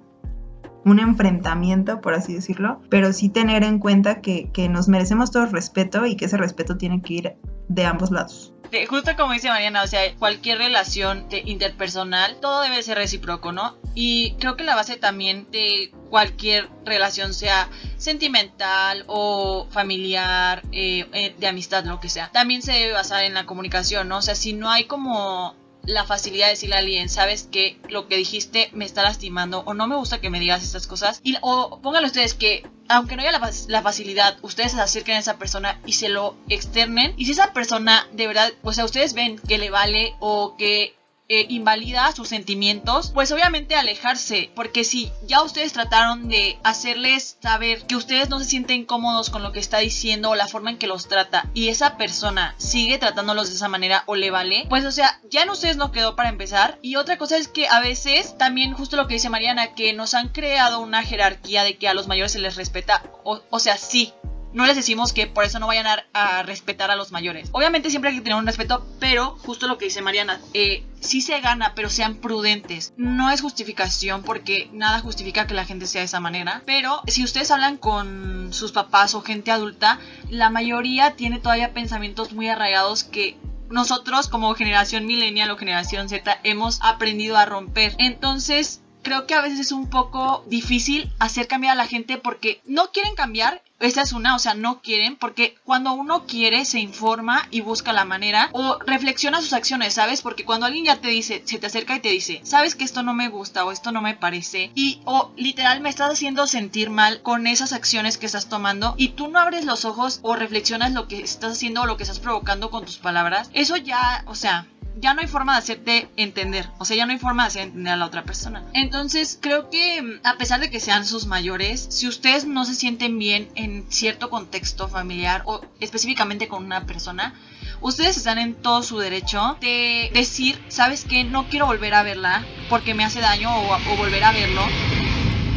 un 0.82 0.98
enfrentamiento, 0.98 2.00
por 2.00 2.14
así 2.14 2.32
decirlo, 2.32 2.81
pero 2.88 3.12
sí 3.12 3.28
tener 3.28 3.64
en 3.64 3.78
cuenta 3.78 4.22
que, 4.22 4.50
que 4.50 4.70
nos 4.70 4.88
merecemos 4.88 5.31
todo 5.31 5.44
respeto 5.44 6.06
y 6.06 6.16
que 6.16 6.25
ese 6.25 6.38
respeto 6.38 6.78
tiene 6.78 7.02
que 7.02 7.14
ir 7.14 7.37
de 7.69 7.84
ambos 7.84 8.10
lados 8.10 8.54
justo 8.88 9.17
como 9.17 9.32
dice 9.32 9.49
Mariana, 9.49 9.82
o 9.82 9.87
sea, 9.87 10.14
cualquier 10.17 10.58
relación 10.58 11.26
interpersonal, 11.44 12.38
todo 12.40 12.62
debe 12.62 12.82
ser 12.82 12.96
recíproco, 12.96 13.52
¿no? 13.52 13.76
Y 13.94 14.32
creo 14.34 14.56
que 14.56 14.64
la 14.64 14.76
base 14.76 14.96
también 14.96 15.50
de 15.50 15.93
cualquier 16.11 16.69
relación, 16.84 17.34
sea 17.34 17.69
sentimental 17.96 19.05
o 19.06 19.67
familiar, 19.70 20.62
eh, 20.72 21.06
eh, 21.12 21.34
de 21.38 21.46
amistad, 21.46 21.84
lo 21.84 22.00
que 22.00 22.08
sea, 22.08 22.31
también 22.32 22.62
se 22.62 22.72
debe 22.72 22.93
basar 22.93 23.25
en 23.25 23.34
la 23.34 23.46
comunicación, 23.46 24.08
¿no? 24.08 24.19
O 24.19 24.22
sea, 24.22 24.34
si 24.34 24.52
no 24.52 24.70
hay 24.70 24.84
como 24.84 25.55
la 25.84 26.04
facilidad 26.04 26.46
de 26.46 26.52
decirle 26.52 26.76
a 26.76 26.78
alguien, 26.78 27.08
sabes 27.08 27.48
que 27.50 27.78
lo 27.88 28.08
que 28.08 28.16
dijiste 28.16 28.70
me 28.72 28.84
está 28.84 29.02
lastimando 29.02 29.60
o 29.66 29.74
no 29.74 29.86
me 29.86 29.96
gusta 29.96 30.20
que 30.20 30.30
me 30.30 30.40
digas 30.40 30.62
estas 30.62 30.86
cosas. 30.86 31.20
Y, 31.22 31.36
o 31.40 31.80
pónganle 31.82 32.08
ustedes 32.08 32.34
que, 32.34 32.66
aunque 32.88 33.16
no 33.16 33.22
haya 33.22 33.32
la, 33.32 33.50
la, 33.68 33.82
facilidad, 33.82 34.38
ustedes 34.42 34.72
se 34.72 34.80
acerquen 34.80 35.16
a 35.16 35.20
esa 35.20 35.38
persona 35.38 35.80
y 35.86 35.94
se 35.94 36.08
lo 36.08 36.36
externen. 36.48 37.14
Y 37.16 37.26
si 37.26 37.32
esa 37.32 37.52
persona 37.52 38.06
de 38.12 38.26
verdad, 38.26 38.52
pues 38.62 38.78
a 38.78 38.84
ustedes 38.84 39.14
ven 39.14 39.38
que 39.38 39.58
le 39.58 39.70
vale 39.70 40.14
o 40.20 40.56
que 40.56 40.94
eh, 41.30 41.46
invalida 41.48 42.10
sus 42.10 42.28
sentimientos, 42.28 43.12
pues 43.14 43.30
obviamente 43.30 43.76
alejarse, 43.76 44.50
porque 44.56 44.82
si 44.82 45.12
ya 45.28 45.42
ustedes 45.42 45.72
trataron 45.72 46.28
de 46.28 46.58
hacerles 46.64 47.36
saber 47.40 47.86
que 47.86 47.94
ustedes 47.94 48.28
no 48.28 48.40
se 48.40 48.46
sienten 48.46 48.84
cómodos 48.84 49.30
con 49.30 49.44
lo 49.44 49.52
que 49.52 49.60
está 49.60 49.78
diciendo 49.78 50.30
o 50.30 50.34
la 50.34 50.48
forma 50.48 50.70
en 50.70 50.78
que 50.78 50.88
los 50.88 51.06
trata 51.06 51.48
y 51.54 51.68
esa 51.68 51.96
persona 51.96 52.56
sigue 52.58 52.98
tratándolos 52.98 53.48
de 53.48 53.54
esa 53.54 53.68
manera 53.68 54.02
o 54.06 54.16
le 54.16 54.32
vale, 54.32 54.66
pues 54.68 54.84
o 54.84 54.90
sea, 54.90 55.20
ya 55.30 55.42
en 55.42 55.50
ustedes 55.50 55.76
no 55.76 55.92
quedó 55.92 56.16
para 56.16 56.30
empezar. 56.30 56.80
Y 56.82 56.96
otra 56.96 57.16
cosa 57.16 57.36
es 57.36 57.46
que 57.46 57.68
a 57.68 57.78
veces 57.78 58.36
también 58.36 58.72
justo 58.72 58.96
lo 58.96 59.06
que 59.06 59.14
dice 59.14 59.30
Mariana, 59.30 59.74
que 59.74 59.92
nos 59.92 60.14
han 60.14 60.30
creado 60.30 60.80
una 60.80 61.04
jerarquía 61.04 61.62
de 61.62 61.78
que 61.78 61.87
a 61.87 61.94
los 61.94 62.08
mayores 62.08 62.32
se 62.32 62.40
les 62.40 62.56
respeta, 62.56 63.04
o, 63.22 63.40
o 63.50 63.58
sea, 63.60 63.78
sí, 63.78 64.12
no 64.52 64.66
les 64.66 64.76
decimos 64.76 65.12
que 65.12 65.26
por 65.26 65.45
eso 65.45 65.59
no 65.59 65.66
vayan 65.66 65.87
a, 66.12 66.42
respetar 66.42 66.90
a 66.90 66.97
los 66.97 67.12
mayores. 67.12 67.49
Obviamente 67.52 67.90
siempre 67.90 68.11
hay 68.11 68.16
que 68.16 68.23
tener 68.23 68.38
un 68.38 68.47
respeto, 68.47 68.87
pero 68.99 69.37
justo 69.38 69.69
lo 69.69 69.78
que 69.78 69.87
dice 69.87 70.02
Mariana, 70.02 70.40
eh, 70.54 70.85
sí 71.00 71.21
se 71.21 71.40
gana, 71.40 71.75
pero 71.75 71.88
sean 71.90 72.16
prudentes. 72.16 72.92
No 72.97 73.30
es 73.30 73.40
justificación 73.40 74.23
porque 74.23 74.69
nada 74.73 75.00
justifica 75.00 75.47
que 75.47 75.54
la 75.54 75.64
gente 75.64 75.87
sea 75.87 76.00
de 76.00 76.07
esa 76.07 76.21
manera, 76.21 76.62
pero 76.66 77.02
si 77.07 77.25
ustedes 77.25 77.50
hablan 77.50 77.76
con 77.76 78.52
sus 78.52 78.73
papás 78.73 79.14
o 79.14 79.23
gente 79.23 79.50
adulta, 79.50 79.99
la 80.28 80.50
mayoría 80.50 81.16
tiene 81.16 81.38
todavía 81.38 81.73
pensamientos 81.73 82.33
muy 82.33 82.49
arraigados 82.49 83.04
que 83.04 83.37
nosotros 83.71 84.28
como 84.28 84.54
generación 84.54 85.07
millennial 85.07 85.50
o 85.50 85.57
generación 85.57 86.09
Z 86.09 86.40
hemos 86.42 86.80
aprendido 86.83 87.37
a 87.37 87.47
romper. 87.47 87.95
Entonces, 87.99 88.83
creo 89.02 89.26
que 89.26 89.35
a 89.35 89.40
veces 89.40 89.61
es 89.61 89.73
un 89.73 89.88
poco 89.88 90.45
difícil 90.49 91.12
hacer 91.19 91.47
cambiar 91.47 91.73
a 91.73 91.76
la 91.76 91.87
gente 91.87 92.19
porque 92.19 92.61
no 92.66 92.90
quieren 92.92 93.14
cambiar. 93.14 93.62
Esta 93.80 94.02
es 94.02 94.12
una, 94.12 94.37
o 94.37 94.38
sea, 94.38 94.54
no 94.54 94.82
quieren 94.82 95.16
porque 95.16 95.56
cuando 95.64 95.92
uno 95.92 96.26
quiere 96.26 96.66
se 96.66 96.80
informa 96.80 97.49
y 97.50 97.62
busca 97.62 97.94
la 97.94 98.04
manera 98.04 98.50
o 98.52 98.78
reflexiona 98.87 99.40
sus 99.40 99.54
acciones, 99.54 99.94
¿sabes? 99.94 100.20
Porque 100.20 100.44
cuando 100.44 100.66
alguien 100.66 100.84
ya 100.84 101.00
te 101.00 101.08
dice, 101.08 101.42
se 101.46 101.58
te 101.58 101.66
acerca 101.66 101.96
y 101.96 102.00
te 102.00 102.10
dice, 102.10 102.40
sabes 102.44 102.75
que 102.75 102.84
esto 102.84 103.02
no 103.02 103.14
me 103.14 103.28
gusta 103.28 103.64
o 103.64 103.72
esto 103.72 103.90
no 103.90 104.02
me 104.02 104.14
parece 104.14 104.70
y 104.75 105.00
o 105.06 105.32
literal 105.37 105.80
me 105.80 105.88
estás 105.88 106.12
haciendo 106.12 106.46
sentir 106.46 106.90
mal 106.90 107.22
con 107.22 107.46
esas 107.46 107.72
acciones 107.72 108.18
que 108.18 108.26
estás 108.26 108.50
tomando 108.50 108.94
y 108.99 109.08
tú 109.08 109.28
no 109.28 109.38
abres 109.38 109.64
los 109.64 109.87
ojos 109.87 110.20
o 110.22 110.37
reflexionas 110.37 110.92
lo 110.92 111.08
que 111.08 111.22
estás 111.22 111.52
haciendo 111.52 111.82
o 111.82 111.87
lo 111.87 111.96
que 111.96 112.02
estás 112.02 112.20
provocando 112.20 112.70
con 112.70 112.84
tus 112.84 112.99
palabras, 112.99 113.50
eso 113.54 113.76
ya, 113.78 114.25
o 114.26 114.34
sea, 114.34 114.66
ya 114.97 115.14
no 115.14 115.20
hay 115.20 115.26
forma 115.26 115.52
de 115.52 115.59
hacerte 115.59 116.09
entender, 116.16 116.68
o 116.78 116.85
sea, 116.85 116.97
ya 116.97 117.06
no 117.06 117.12
hay 117.12 117.18
forma 117.18 117.44
de 117.44 117.49
hacer 117.49 117.62
entender 117.62 117.92
a 117.92 117.97
la 117.97 118.06
otra 118.06 118.25
persona. 118.25 118.64
Entonces, 118.75 119.38
creo 119.40 119.70
que 119.70 120.02
mm, 120.02 120.20
a 120.25 120.37
pesar 120.37 120.61
de 120.61 120.70
que 120.70 120.80
sean 120.80 121.06
sus 121.06 121.26
mayores, 121.26 121.87
si 121.90 122.09
ustedes 122.09 122.44
no 122.44 122.64
se 122.64 122.75
sienten 122.75 123.18
bien 123.18 123.49
en 123.54 123.90
cierto 123.90 124.30
contexto 124.30 124.88
familiar 124.88 125.42
o 125.47 125.61
específicamente 125.80 126.49
con 126.49 126.64
una 126.64 126.87
persona, 126.87 127.35
ustedes 127.80 128.16
están 128.16 128.38
en 128.38 128.54
todo 128.54 128.82
su 128.82 128.99
derecho 128.99 129.56
de 129.61 130.11
decir, 130.12 130.62
¿sabes 130.68 131.04
qué? 131.04 131.25
No 131.25 131.49
quiero 131.49 131.66
volver 131.66 131.94
a 131.94 132.02
verla 132.02 132.44
porque 132.68 132.94
me 132.94 133.04
hace 133.04 133.20
daño 133.20 133.50
o, 133.50 133.97
volver 133.97 134.25
a 134.25 134.32
verlo 134.32 134.62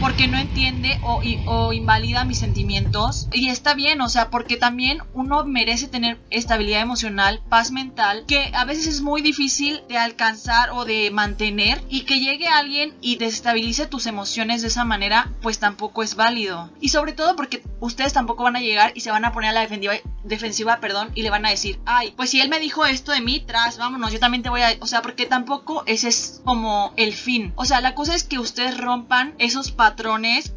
porque 0.04 0.28
no 0.28 0.38
entiende 0.38 1.00
o, 1.02 1.72
invalida 1.72 2.26
mis 2.26 2.40
sentimientos. 2.40 3.30
Y 3.32 3.48
está 3.48 3.74
bien, 3.74 4.02
o 4.02 4.10
sea, 4.10 4.30
porque 4.30 4.58
también 4.58 4.98
uno 5.14 5.46
merece 5.46 5.88
tener 5.88 6.20
estabilidad 6.30 6.82
emocional, 6.82 7.42
paz 7.48 7.72
mental, 7.72 8.26
que 8.28 8.52
a 8.54 8.66
veces 8.66 8.88
es 8.88 9.02
muy 9.02 9.22
difícil 9.22 9.82
de 9.88 9.98
alcanzar 9.98 10.72
o 10.72 10.84
de 10.84 11.10
mantener 11.10 11.82
y 11.88 12.02
que 12.02 12.20
llegue 12.20 12.50
alguien 12.50 12.94
y 13.00 13.16
desestabilice 13.16 13.88
tus 13.88 14.06
emociones 14.06 14.62
de 14.62 14.68
esa 14.68 14.84
manera, 14.84 15.32
pues 15.42 15.60
tampoco 15.60 16.04
es 16.04 16.16
válido. 16.16 16.70
Y 16.82 16.90
sobre 16.90 17.14
todo 17.14 17.38
porque 17.38 17.64
ustedes 17.80 18.12
tampoco 18.12 18.44
van 18.44 18.58
a 18.58 18.62
llegar 18.62 18.92
y 18.96 19.00
se 19.00 19.12
van 19.12 19.24
a 19.24 19.32
poner 19.32 19.52
a 19.52 19.54
la 19.54 19.62
defensiva, 19.62 19.94
defensiva 20.26 20.82
perdón, 20.82 21.12
y 21.16 21.22
le 21.22 21.30
van 21.30 21.46
a 21.46 21.50
decir, 21.50 21.80
ay, 21.86 22.14
pues 22.18 22.30
si 22.30 22.42
él 22.42 22.50
me 22.50 22.60
dijo 22.60 22.86
esto 22.86 23.14
de 23.14 23.22
mí, 23.22 23.40
tras, 23.40 23.78
vámonos, 23.78 24.12
yo 24.12 24.20
también 24.20 24.44
te 24.44 24.50
voy 24.50 24.64
a... 24.64 24.74
O 24.82 24.86
sea, 24.86 25.02
porque 25.02 25.28
tampoco 25.28 25.84
ese 25.86 26.10
es 26.10 26.42
como 26.44 26.92
el 26.98 27.14
fin. 27.14 27.54
O 27.56 27.64
sea, 27.64 27.80
la 27.80 27.96
cosa 27.96 28.16
es 28.16 28.26
que 28.26 28.38
ustedes 28.38 28.78
rompan 28.78 29.34
esos 29.38 29.72
patrones 29.72 29.93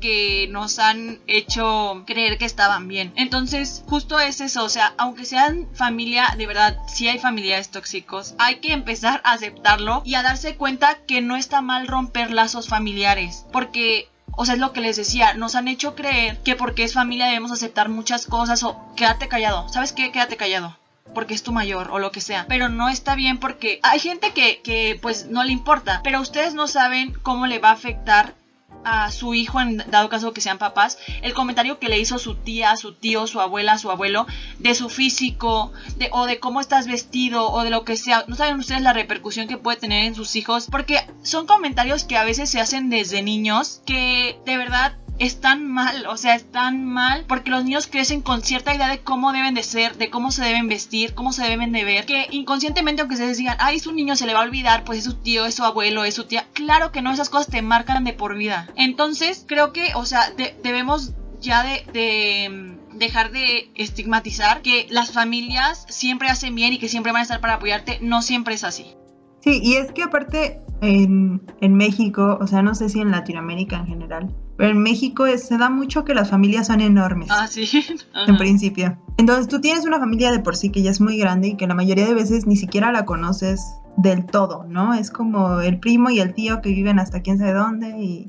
que 0.00 0.48
nos 0.50 0.78
han 0.78 1.20
hecho 1.26 2.04
creer 2.06 2.38
que 2.38 2.44
estaban 2.44 2.88
bien. 2.88 3.12
Entonces, 3.16 3.84
justo 3.86 4.18
es 4.18 4.40
eso, 4.40 4.64
o 4.64 4.68
sea, 4.68 4.94
aunque 4.98 5.24
sean 5.24 5.68
familia, 5.74 6.34
de 6.36 6.46
verdad, 6.46 6.78
si 6.88 7.08
hay 7.08 7.18
familiares 7.18 7.70
tóxicos, 7.70 8.34
hay 8.38 8.56
que 8.56 8.72
empezar 8.72 9.20
a 9.24 9.32
aceptarlo 9.32 10.02
y 10.04 10.14
a 10.14 10.22
darse 10.22 10.56
cuenta 10.56 10.98
que 11.06 11.20
no 11.20 11.36
está 11.36 11.60
mal 11.60 11.86
romper 11.86 12.30
lazos 12.30 12.68
familiares, 12.68 13.46
porque 13.52 14.08
o 14.38 14.44
sea, 14.44 14.54
es 14.54 14.60
lo 14.60 14.72
que 14.72 14.82
les 14.82 14.96
decía, 14.96 15.34
nos 15.34 15.54
han 15.54 15.66
hecho 15.66 15.94
creer 15.94 16.42
que 16.42 16.56
porque 16.56 16.84
es 16.84 16.92
familia 16.92 17.26
debemos 17.26 17.52
aceptar 17.52 17.88
muchas 17.88 18.26
cosas 18.26 18.62
o 18.64 18.78
quédate 18.94 19.28
callado. 19.28 19.66
¿Sabes 19.70 19.92
qué? 19.92 20.12
Quédate 20.12 20.36
callado 20.36 20.76
porque 21.14 21.32
es 21.32 21.42
tu 21.42 21.52
mayor 21.52 21.90
o 21.90 21.98
lo 21.98 22.10
que 22.10 22.20
sea. 22.20 22.44
Pero 22.46 22.68
no 22.68 22.90
está 22.90 23.14
bien 23.14 23.38
porque 23.38 23.80
hay 23.82 23.98
gente 23.98 24.32
que, 24.32 24.60
que 24.60 24.98
pues 25.00 25.26
no 25.26 25.44
le 25.44 25.52
importa. 25.52 26.00
Pero 26.04 26.20
ustedes 26.20 26.52
no 26.52 26.66
saben 26.68 27.14
cómo 27.22 27.46
le 27.46 27.58
va 27.58 27.70
a 27.70 27.72
afectar 27.72 28.34
a 28.84 29.10
su 29.10 29.34
hijo, 29.34 29.60
en 29.60 29.78
dado 29.90 30.08
caso 30.08 30.32
que 30.32 30.40
sean 30.40 30.58
papás, 30.58 30.98
el 31.22 31.34
comentario 31.34 31.78
que 31.78 31.88
le 31.88 31.98
hizo 31.98 32.18
su 32.18 32.34
tía, 32.34 32.76
su 32.76 32.92
tío, 32.92 33.26
su 33.26 33.40
abuela, 33.40 33.78
su 33.78 33.90
abuelo, 33.90 34.26
de 34.58 34.74
su 34.74 34.88
físico, 34.88 35.72
de, 35.96 36.08
o 36.12 36.26
de 36.26 36.38
cómo 36.38 36.60
estás 36.60 36.86
vestido, 36.86 37.50
o 37.50 37.62
de 37.62 37.70
lo 37.70 37.84
que 37.84 37.96
sea. 37.96 38.24
No 38.28 38.36
saben 38.36 38.58
ustedes 38.58 38.82
la 38.82 38.92
repercusión 38.92 39.48
que 39.48 39.58
puede 39.58 39.78
tener 39.78 40.04
en 40.04 40.14
sus 40.14 40.36
hijos, 40.36 40.68
porque 40.70 41.06
son 41.22 41.46
comentarios 41.46 42.04
que 42.04 42.16
a 42.16 42.24
veces 42.24 42.50
se 42.50 42.60
hacen 42.60 42.90
desde 42.90 43.22
niños 43.22 43.82
que 43.84 44.38
de 44.44 44.56
verdad 44.56 44.96
están 45.18 45.66
mal, 45.66 46.06
o 46.06 46.16
sea, 46.16 46.34
están 46.34 46.84
mal 46.84 47.24
porque 47.26 47.50
los 47.50 47.64
niños 47.64 47.86
crecen 47.86 48.20
con 48.20 48.42
cierta 48.42 48.74
idea 48.74 48.88
de 48.88 49.00
cómo 49.00 49.32
deben 49.32 49.54
de 49.54 49.62
ser, 49.62 49.96
de 49.96 50.10
cómo 50.10 50.30
se 50.30 50.44
deben 50.44 50.68
vestir, 50.68 51.14
cómo 51.14 51.32
se 51.32 51.44
deben 51.44 51.72
de 51.72 51.84
ver, 51.84 52.06
que 52.06 52.26
inconscientemente 52.30 53.02
aunque 53.02 53.16
se 53.16 53.32
digan, 53.34 53.56
ay, 53.60 53.76
es 53.76 53.86
un 53.86 53.96
niño, 53.96 54.16
se 54.16 54.26
le 54.26 54.34
va 54.34 54.40
a 54.40 54.44
olvidar, 54.44 54.84
pues 54.84 54.98
es 54.98 55.04
su 55.04 55.14
tío, 55.14 55.46
es 55.46 55.54
su 55.54 55.64
abuelo, 55.64 56.04
es 56.04 56.14
su 56.14 56.24
tía, 56.24 56.46
claro 56.52 56.92
que 56.92 57.02
no, 57.02 57.12
esas 57.12 57.30
cosas 57.30 57.48
te 57.48 57.62
marcan 57.62 58.04
de 58.04 58.12
por 58.12 58.36
vida. 58.36 58.68
Entonces, 58.76 59.44
creo 59.46 59.72
que, 59.72 59.94
o 59.94 60.04
sea, 60.04 60.32
debemos 60.62 61.12
ya 61.40 61.62
de 61.62 62.48
mm, 62.50 62.98
dejar 62.98 63.30
de 63.30 63.70
estigmatizar 63.74 64.62
que 64.62 64.86
las 64.90 65.12
familias 65.12 65.86
siempre 65.88 66.28
hacen 66.28 66.54
bien 66.54 66.72
y 66.72 66.78
que 66.78 66.88
siempre 66.88 67.12
van 67.12 67.20
a 67.20 67.22
estar 67.22 67.40
para 67.40 67.54
apoyarte, 67.54 67.98
no 68.02 68.22
siempre 68.22 68.54
es 68.54 68.64
así. 68.64 68.94
Sí, 69.40 69.60
y 69.62 69.74
es 69.76 69.92
que 69.92 70.02
aparte 70.02 70.60
en, 70.80 71.40
en 71.60 71.74
México, 71.74 72.38
o 72.40 72.46
sea, 72.46 72.62
no 72.62 72.74
sé 72.74 72.88
si 72.88 73.00
en 73.00 73.10
Latinoamérica 73.10 73.76
en 73.76 73.86
general, 73.86 74.30
pero 74.56 74.70
en 74.70 74.82
México 74.82 75.26
se 75.36 75.58
da 75.58 75.70
mucho 75.70 76.04
que 76.04 76.14
las 76.14 76.30
familias 76.30 76.68
son 76.68 76.80
enormes. 76.80 77.28
Ah, 77.30 77.46
sí. 77.46 77.66
En 78.26 78.36
principio. 78.36 78.98
Entonces 79.18 79.48
tú 79.48 79.60
tienes 79.60 79.84
una 79.84 79.98
familia 79.98 80.30
de 80.30 80.40
por 80.40 80.56
sí 80.56 80.70
que 80.70 80.82
ya 80.82 80.90
es 80.90 81.00
muy 81.00 81.18
grande 81.18 81.48
y 81.48 81.56
que 81.56 81.66
la 81.66 81.74
mayoría 81.74 82.06
de 82.06 82.14
veces 82.14 82.46
ni 82.46 82.56
siquiera 82.56 82.92
la 82.92 83.04
conoces 83.04 83.62
del 83.96 84.26
todo, 84.26 84.64
¿no? 84.68 84.94
Es 84.94 85.10
como 85.10 85.60
el 85.60 85.78
primo 85.78 86.10
y 86.10 86.20
el 86.20 86.34
tío 86.34 86.60
que 86.60 86.70
viven 86.70 86.98
hasta 86.98 87.20
quién 87.20 87.38
sabe 87.38 87.52
dónde 87.52 87.98
y 87.98 88.28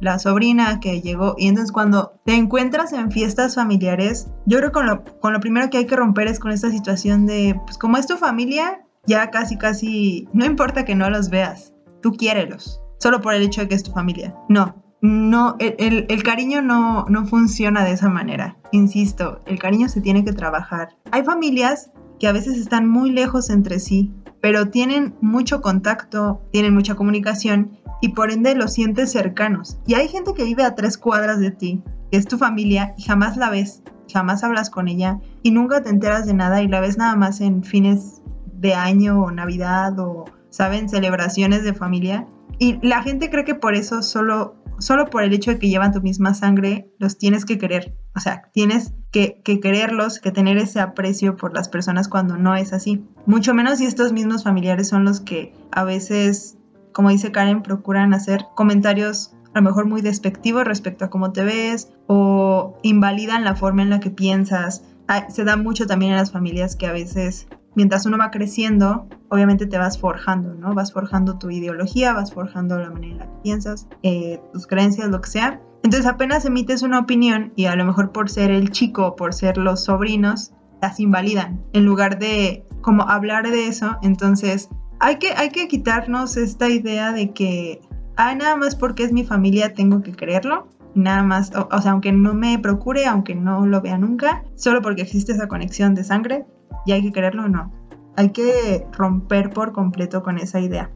la 0.00 0.18
sobrina 0.18 0.80
que 0.80 1.00
llegó. 1.00 1.34
Y 1.38 1.48
entonces 1.48 1.72
cuando 1.72 2.20
te 2.24 2.34
encuentras 2.34 2.92
en 2.92 3.10
fiestas 3.10 3.54
familiares, 3.54 4.28
yo 4.46 4.58
creo 4.58 4.70
que 4.70 4.74
con 4.74 4.86
lo, 4.86 5.04
con 5.20 5.32
lo 5.32 5.40
primero 5.40 5.70
que 5.70 5.78
hay 5.78 5.86
que 5.86 5.96
romper 5.96 6.28
es 6.28 6.38
con 6.38 6.52
esta 6.52 6.70
situación 6.70 7.26
de, 7.26 7.58
pues 7.64 7.78
como 7.78 7.96
es 7.96 8.06
tu 8.06 8.16
familia, 8.16 8.84
ya 9.06 9.30
casi, 9.30 9.56
casi, 9.56 10.28
no 10.32 10.44
importa 10.44 10.84
que 10.84 10.94
no 10.94 11.10
los 11.10 11.30
veas, 11.30 11.74
tú 12.02 12.12
quiérelos, 12.12 12.80
solo 12.98 13.20
por 13.20 13.34
el 13.34 13.42
hecho 13.42 13.62
de 13.62 13.68
que 13.68 13.74
es 13.74 13.82
tu 13.82 13.92
familia. 13.92 14.34
No, 14.48 14.83
no, 15.04 15.56
el, 15.58 16.06
el, 16.08 16.22
cariño 16.22 16.62
no, 16.62 17.04
no 17.10 17.26
funciona 17.26 17.84
de 17.84 17.92
esa 17.92 18.08
manera. 18.08 18.56
Insisto, 18.72 19.42
el 19.44 19.58
cariño 19.58 19.86
se 19.90 20.00
tiene 20.00 20.24
que 20.24 20.32
trabajar. 20.32 20.96
Hay 21.10 21.22
familias 21.24 21.90
que 22.18 22.26
a 22.26 22.32
veces 22.32 22.56
están 22.56 22.88
muy 22.88 23.10
lejos 23.10 23.50
entre 23.50 23.80
sí, 23.80 24.14
pero 24.40 24.70
tienen 24.70 25.14
mucho 25.20 25.60
contacto, 25.60 26.40
tienen 26.52 26.72
mucha 26.72 26.94
comunicación 26.94 27.78
y 28.00 28.14
por 28.14 28.32
ende 28.32 28.54
los 28.54 28.72
sientes 28.72 29.12
cercanos. 29.12 29.76
Y 29.86 29.92
hay 29.92 30.08
gente 30.08 30.32
que 30.32 30.44
vive 30.44 30.64
a 30.64 30.74
tres 30.74 30.96
cuadras 30.96 31.38
de 31.38 31.50
ti, 31.50 31.82
que 32.10 32.16
es 32.16 32.24
tu 32.24 32.38
familia 32.38 32.94
y 32.96 33.02
jamás 33.02 33.36
la 33.36 33.50
ves, 33.50 33.82
jamás 34.10 34.42
hablas 34.42 34.70
con 34.70 34.88
ella 34.88 35.20
y 35.42 35.50
nunca 35.50 35.82
te 35.82 35.90
enteras 35.90 36.24
de 36.24 36.32
nada 36.32 36.62
y 36.62 36.68
la 36.68 36.80
ves 36.80 36.96
nada 36.96 37.14
más 37.14 37.42
en 37.42 37.62
fines 37.62 38.22
de 38.54 38.72
año 38.72 39.20
o 39.20 39.30
Navidad 39.30 39.98
o, 39.98 40.24
¿saben?, 40.48 40.88
celebraciones 40.88 41.62
de 41.62 41.74
familia. 41.74 42.26
Y 42.58 42.78
la 42.80 43.02
gente 43.02 43.28
cree 43.28 43.44
que 43.44 43.54
por 43.54 43.74
eso 43.74 44.00
solo 44.02 44.63
solo 44.84 45.06
por 45.06 45.22
el 45.22 45.32
hecho 45.32 45.50
de 45.50 45.58
que 45.58 45.70
llevan 45.70 45.92
tu 45.92 46.02
misma 46.02 46.34
sangre, 46.34 46.90
los 46.98 47.16
tienes 47.16 47.46
que 47.46 47.56
querer. 47.56 47.96
O 48.14 48.20
sea, 48.20 48.50
tienes 48.52 48.92
que, 49.10 49.40
quererlos, 49.42 50.18
que 50.18 50.30
tener 50.30 50.58
ese 50.58 50.78
aprecio 50.78 51.36
por 51.36 51.54
las 51.54 51.70
personas 51.70 52.06
cuando 52.06 52.36
no 52.36 52.54
es 52.54 52.74
así. 52.74 53.02
Mucho 53.24 53.54
menos 53.54 53.78
si 53.78 53.86
estos 53.86 54.12
mismos 54.12 54.44
familiares 54.44 54.88
son 54.88 55.06
los 55.06 55.22
que 55.22 55.54
a 55.72 55.84
veces, 55.84 56.58
como 56.92 57.08
dice 57.08 57.32
Karen, 57.32 57.62
procuran 57.62 58.12
hacer 58.12 58.44
comentarios 58.54 59.34
a 59.54 59.60
lo 59.60 59.62
mejor 59.62 59.86
muy 59.86 60.02
despectivos 60.02 60.64
respecto 60.64 61.06
a 61.06 61.10
cómo 61.10 61.32
te 61.32 61.44
ves 61.44 61.88
o 62.06 62.76
invalidan 62.82 63.42
la 63.42 63.54
forma 63.54 63.80
en 63.82 63.90
la 63.90 64.00
que 64.00 64.10
piensas. 64.10 64.82
se 65.30 65.44
da 65.44 65.56
mucho 65.56 65.86
también 65.86 66.12
en 66.12 66.18
las 66.18 66.32
familias 66.32 66.76
que 66.76 66.86
a 66.86 66.92
veces 66.92 67.46
mientras 67.74 68.06
uno 68.06 68.18
va 68.18 68.30
creciendo, 68.30 69.08
obviamente 69.28 69.66
te 69.66 69.78
vas 69.78 69.98
forjando, 69.98 70.54
¿no? 70.54 70.74
Vas 70.74 70.92
forjando 70.92 71.38
tu 71.38 71.50
ideología, 71.50 72.12
vas 72.12 72.32
forjando 72.32 72.78
la 72.78 72.90
manera 72.90 73.12
en 73.12 73.18
la 73.18 73.26
que 73.26 73.38
piensas, 73.42 73.88
eh, 74.02 74.40
tus 74.52 74.66
creencias, 74.66 75.08
lo 75.08 75.20
que 75.20 75.30
sea. 75.30 75.60
Entonces 75.82 76.06
apenas 76.06 76.44
emites 76.44 76.82
una 76.82 76.98
opinión 76.98 77.52
y 77.56 77.66
a 77.66 77.76
lo 77.76 77.84
mejor 77.84 78.12
por 78.12 78.30
ser 78.30 78.50
el 78.50 78.70
chico, 78.70 79.16
por 79.16 79.34
ser 79.34 79.58
los 79.58 79.84
sobrinos, 79.84 80.52
las 80.80 81.00
invalidan. 81.00 81.62
En 81.72 81.84
lugar 81.84 82.18
de 82.18 82.66
como 82.80 83.08
hablar 83.08 83.50
de 83.50 83.66
eso, 83.66 83.96
entonces 84.02 84.68
hay 85.00 85.16
que, 85.16 85.32
hay 85.32 85.50
que 85.50 85.68
quitarnos 85.68 86.36
esta 86.36 86.68
idea 86.68 87.12
de 87.12 87.32
que, 87.32 87.80
ah, 88.16 88.34
nada 88.34 88.56
más 88.56 88.76
porque 88.76 89.04
es 89.04 89.12
mi 89.12 89.24
familia 89.24 89.74
tengo 89.74 90.02
que 90.02 90.12
creerlo. 90.12 90.68
Nada 90.94 91.24
más, 91.24 91.52
o, 91.56 91.68
o 91.70 91.82
sea, 91.82 91.92
aunque 91.92 92.12
no 92.12 92.34
me 92.34 92.58
procure, 92.58 93.04
aunque 93.06 93.34
no 93.34 93.66
lo 93.66 93.80
vea 93.80 93.98
nunca, 93.98 94.44
solo 94.54 94.80
porque 94.80 95.02
existe 95.02 95.32
esa 95.32 95.48
conexión 95.48 95.94
de 95.94 96.04
sangre, 96.04 96.46
y 96.86 96.92
hay 96.92 97.02
que 97.02 97.12
quererlo 97.12 97.44
o 97.44 97.48
no. 97.48 97.72
Hay 98.16 98.30
que 98.30 98.86
romper 98.92 99.50
por 99.50 99.72
completo 99.72 100.22
con 100.22 100.38
esa 100.38 100.60
idea. 100.60 100.90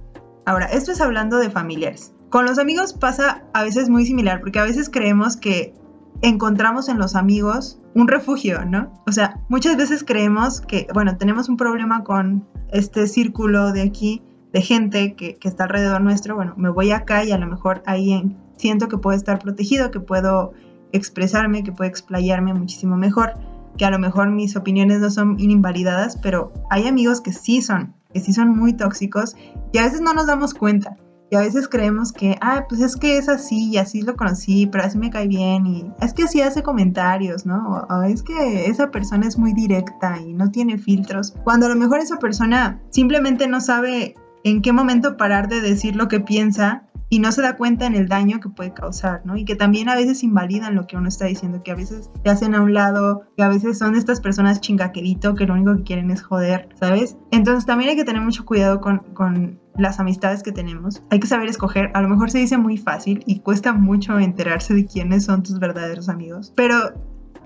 Ahora, 0.47 0.66
esto 0.66 0.92
es 0.92 1.00
hablando 1.00 1.38
de 1.38 1.50
familiares. 1.50 2.14
Con 2.30 2.44
los 2.44 2.58
amigos 2.58 2.92
pasa 2.92 3.44
a 3.54 3.62
veces 3.62 3.88
muy 3.88 4.06
similar, 4.06 4.40
porque 4.40 4.58
a 4.58 4.64
veces 4.64 4.88
creemos 4.90 5.37
que 5.37 5.75
encontramos 6.23 6.88
en 6.88 6.99
los 6.99 7.14
amigos 7.14 7.80
un 7.94 8.08
refugio, 8.08 8.64
¿no? 8.64 8.92
O 9.06 9.12
sea, 9.12 9.40
muchas 9.49 9.76
veces 9.76 10.04
creemos 10.04 10.61
que, 10.61 10.87
bueno, 10.92 11.16
tenemos 11.16 11.49
un 11.49 11.56
problema 11.56 12.04
con 12.04 12.47
este 12.70 13.06
círculo 13.06 13.73
de 13.73 13.82
aquí, 13.82 14.23
de 14.52 14.62
gente 14.62 15.14
que, 15.14 15.37
que 15.37 15.49
está 15.49 15.64
alrededor 15.64 16.00
nuestro, 16.00 16.35
bueno, 16.35 16.54
me 16.56 16.70
voy 16.70 16.90
acá 16.92 17.25
y 17.25 17.32
a 17.32 17.38
lo 17.38 17.47
mejor 17.47 17.82
ahí 17.87 18.37
siento 18.56 18.88
que 18.88 18.99
puedo 18.99 19.16
estar 19.16 19.38
protegido, 19.38 19.90
que 19.90 20.00
puedo 20.00 20.52
expresarme, 20.92 21.62
que 21.62 21.73
puedo 21.73 21.88
explayarme 21.88 22.54
muchísimo 22.54 22.97
mejor 22.97 23.35
que 23.78 23.87
a 23.87 23.90
lo 23.90 23.99
mejor 23.99 24.30
mis 24.30 24.56
opiniones 24.56 25.00
no 25.00 25.11
son 25.11 25.40
invalidadas, 25.40 26.18
pero 26.20 26.52
hay 26.68 26.87
amigos 26.87 27.20
que 27.20 27.32
sí 27.32 27.62
son, 27.62 27.94
que 28.12 28.20
sí 28.20 28.32
son 28.32 28.50
muy 28.50 28.75
tóxicos 28.75 29.37
y 29.73 29.78
a 29.78 29.85
veces 29.85 30.00
no 30.00 30.12
nos 30.12 30.26
damos 30.26 30.52
cuenta. 30.52 30.97
Y 31.30 31.37
a 31.37 31.40
veces 31.40 31.68
creemos 31.68 32.11
que, 32.11 32.38
ah, 32.40 32.64
pues 32.68 32.80
es 32.80 32.97
que 32.97 33.18
es 33.18 33.28
así 33.28 33.70
y 33.70 33.76
así 33.76 34.00
lo 34.00 34.16
conocí, 34.16 34.66
pero 34.66 34.85
así 34.85 34.97
me 34.97 35.11
cae 35.11 35.28
bien 35.28 35.66
y 35.66 35.92
es 36.00 36.14
que 36.14 36.23
así 36.23 36.40
hace 36.40 36.62
comentarios, 36.62 37.44
¿no? 37.44 37.87
O, 37.90 38.02
es 38.02 38.23
que 38.23 38.66
esa 38.66 38.90
persona 38.90 39.26
es 39.26 39.37
muy 39.37 39.52
directa 39.52 40.18
y 40.18 40.32
no 40.32 40.50
tiene 40.50 40.78
filtros. 40.78 41.35
Cuando 41.44 41.66
a 41.66 41.68
lo 41.68 41.76
mejor 41.76 42.00
esa 42.00 42.18
persona 42.18 42.80
simplemente 42.88 43.47
no 43.47 43.61
sabe 43.61 44.14
en 44.42 44.62
qué 44.62 44.73
momento 44.73 45.18
parar 45.18 45.49
de 45.49 45.61
decir 45.61 45.97
lo 45.97 46.08
que 46.08 46.20
piensa 46.20 46.85
y 47.11 47.21
no 47.21 47.33
se 47.33 47.43
da 47.43 47.57
cuenta 47.57 47.87
en 47.87 47.95
el 47.95 48.09
daño 48.09 48.41
que 48.41 48.49
puede 48.49 48.73
causar, 48.75 49.23
¿no? 49.25 49.37
Y 49.37 49.45
que 49.45 49.57
también 49.57 49.88
a 49.88 49.95
veces 49.95 50.23
invalidan 50.23 50.75
lo 50.75 50.87
que 50.87 50.97
uno 50.97 51.09
está 51.09 51.27
diciendo, 51.27 51.62
que 51.62 51.71
a 51.71 51.75
veces 51.75 52.11
te 52.23 52.31
hacen 52.31 52.55
a 52.55 52.61
un 52.61 52.75
lado, 52.75 53.23
que 53.37 53.43
a 53.43 53.49
veces 53.49 53.79
son 53.79 53.95
estas 53.95 54.21
personas 54.21 54.61
chingaquerito 54.61 55.35
que 55.35 55.47
lo 55.47 55.55
único 55.55 55.77
que 55.77 55.85
quieren 55.85 56.11
es 56.11 56.23
joder, 56.23 56.69
¿sabes? 56.79 57.17
Entonces 57.31 57.67
también 57.67 57.91
hay 57.91 57.97
que 57.97 58.05
tener 58.05 58.23
mucho 58.23 58.45
cuidado 58.45 58.81
con, 58.81 58.99
con 59.15 59.59
las 59.77 60.00
amistades 60.00 60.43
que 60.43 60.53
tenemos. 60.53 61.03
Hay 61.11 61.21
que 61.21 61.27
saber 61.27 61.49
escoger, 61.49 61.91
a 61.95 62.03
lo 62.03 62.09
mejor 62.09 62.31
se 62.31 62.38
dice 62.38 62.59
muy 62.59 62.77
fácil 62.77 63.23
y 63.27 63.41
cuesta 63.41 63.73
mucho 63.73 64.19
enterarse 64.19 64.75
de 64.75 64.85
quiénes 64.85 65.25
son 65.25 65.43
tus 65.43 65.59
verdaderos 65.59 66.09
amigos, 66.09 66.53
pero 66.57 66.93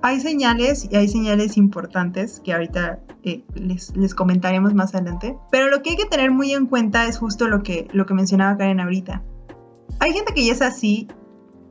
hay 0.02 0.18
señales 0.20 0.88
y 0.90 0.96
hay 0.96 1.06
señales 1.06 1.56
importantes 1.56 2.40
que 2.44 2.52
ahorita 2.52 2.98
eh, 3.22 3.44
les, 3.54 3.96
les, 3.96 4.14
comentaremos 4.16 4.74
más 4.74 4.94
adelante. 4.94 5.36
Pero 5.52 5.68
lo 5.68 5.82
que 5.82 5.90
hay 5.90 5.96
que 5.96 6.06
tener 6.06 6.32
muy 6.32 6.52
en 6.52 6.66
cuenta 6.66 7.06
es 7.06 7.18
justo 7.18 7.46
lo 7.46 7.62
que, 7.62 7.86
lo 7.92 8.04
que 8.04 8.14
mencionaba 8.14 8.56
Karen 8.56 8.80
ahorita. 8.80 9.22
Hay 10.02 10.12
gente 10.14 10.34
que 10.34 10.44
ya 10.44 10.52
es 10.52 10.62
así 10.62 11.06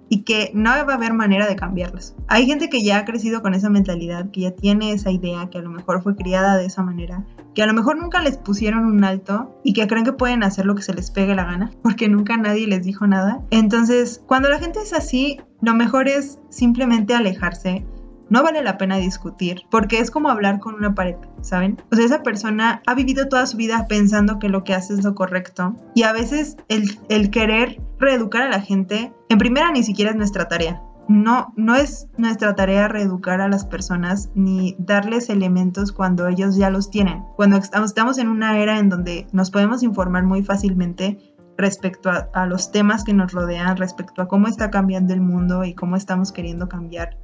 y 0.08 0.22
que 0.22 0.52
no 0.54 0.70
va 0.70 0.94
a 0.94 0.96
haber 0.96 1.12
manera 1.12 1.48
de 1.48 1.58
cambiarlas. 1.58 2.16
Hay 2.30 2.46
gente 2.46 2.70
que 2.70 2.82
ya 2.82 3.00
ha 3.00 3.04
crecido 3.04 3.42
con 3.42 3.54
esa 3.54 3.70
mentalidad, 3.70 4.32
que 4.32 4.40
ya 4.40 4.52
tiene 4.52 4.94
esa 4.94 5.12
idea, 5.12 5.50
que 5.50 5.58
a 5.58 5.62
lo 5.62 5.70
mejor 5.70 6.02
fue 6.02 6.16
criada 6.16 6.56
de 6.56 6.64
esa 6.64 6.82
manera, 6.82 7.26
que 7.54 7.62
a 7.62 7.66
lo 7.66 7.74
mejor 7.74 7.98
nunca 7.98 8.22
les 8.22 8.38
pusieron 8.38 8.86
un 8.86 9.04
alto 9.04 9.60
y 9.66 9.74
que 9.74 9.86
creen 9.86 10.06
que 10.06 10.14
pueden 10.14 10.44
hacer 10.44 10.66
lo 10.66 10.76
que 10.76 10.82
se 10.82 10.94
les 10.94 11.12
pegue 11.12 11.36
la 11.36 11.44
gana, 11.44 11.72
porque 11.84 12.08
nunca 12.08 12.38
nadie 12.38 12.68
les 12.68 12.86
dijo 12.86 13.06
nada. 13.06 13.42
Entonces, 13.50 14.22
cuando 14.28 14.48
la 14.48 14.60
gente 14.60 14.80
es 14.80 14.94
así, 14.94 15.42
lo 15.62 15.74
mejor 15.74 16.08
es 16.08 16.40
simplemente 16.50 17.14
alejarse 17.14 17.86
no 18.32 18.44
vale 18.44 18.64
la 18.64 18.78
pena 18.78 18.96
discutir, 18.98 19.64
porque 19.70 20.00
es 20.00 20.10
como 20.10 20.30
hablar 20.30 20.60
con 20.60 20.74
una 20.74 20.96
pared, 20.96 21.18
¿saben? 21.42 21.78
O 21.92 21.96
sea, 21.96 22.06
esa 22.06 22.24
persona 22.24 22.82
ha 22.88 22.96
vivido 22.96 23.28
toda 23.28 23.46
su 23.46 23.58
vida 23.58 23.86
pensando 23.90 24.40
que 24.40 24.48
lo 24.48 24.64
que 24.64 24.74
hace 24.74 24.94
es 24.94 25.04
lo 25.04 25.14
correcto 25.14 25.76
y 25.94 26.04
a 26.04 26.14
veces 26.14 26.56
el, 26.70 26.98
el 27.10 27.30
querer 27.30 27.80
reeducar 28.00 28.44
a 28.44 28.50
la 28.50 28.62
gente, 28.62 29.14
en 29.28 29.38
primera 29.38 29.72
ni 29.72 29.84
siquiera 29.84 30.12
es 30.12 30.18
nuestra 30.18 30.48
tarea. 30.48 30.82
No, 31.10 31.54
no 31.58 31.76
es 31.76 32.08
nuestra 32.18 32.56
tarea 32.56 32.88
reeducar 32.88 33.42
a 33.42 33.50
las 33.50 33.66
personas 33.66 34.30
ni 34.34 34.78
darles 34.80 35.30
elementos 35.30 35.92
cuando 35.92 36.26
ellos 36.30 36.56
ya 36.56 36.70
los 36.70 36.90
tienen. 36.90 37.24
Cuando 37.36 37.58
estamos 37.58 38.18
en 38.18 38.30
una 38.30 38.60
era 38.60 38.80
en 38.80 38.88
donde 38.88 39.28
nos 39.34 39.52
podemos 39.52 39.84
informar 39.84 40.24
muy 40.24 40.42
fácilmente 40.42 41.18
respecto 41.58 42.10
a, 42.10 42.30
a, 42.34 42.46
los 42.46 42.72
temas 42.72 43.04
que 43.04 43.14
nos 43.14 43.34
rodean, 43.34 43.76
respecto 43.76 44.22
a 44.22 44.30
cómo 44.30 44.48
está 44.48 44.70
cambiando 44.70 45.14
el 45.14 45.20
mundo 45.20 45.66
y 45.66 45.74
cómo 45.74 45.98
estamos 45.98 46.32
queriendo 46.32 46.70
cambiar 46.70 47.18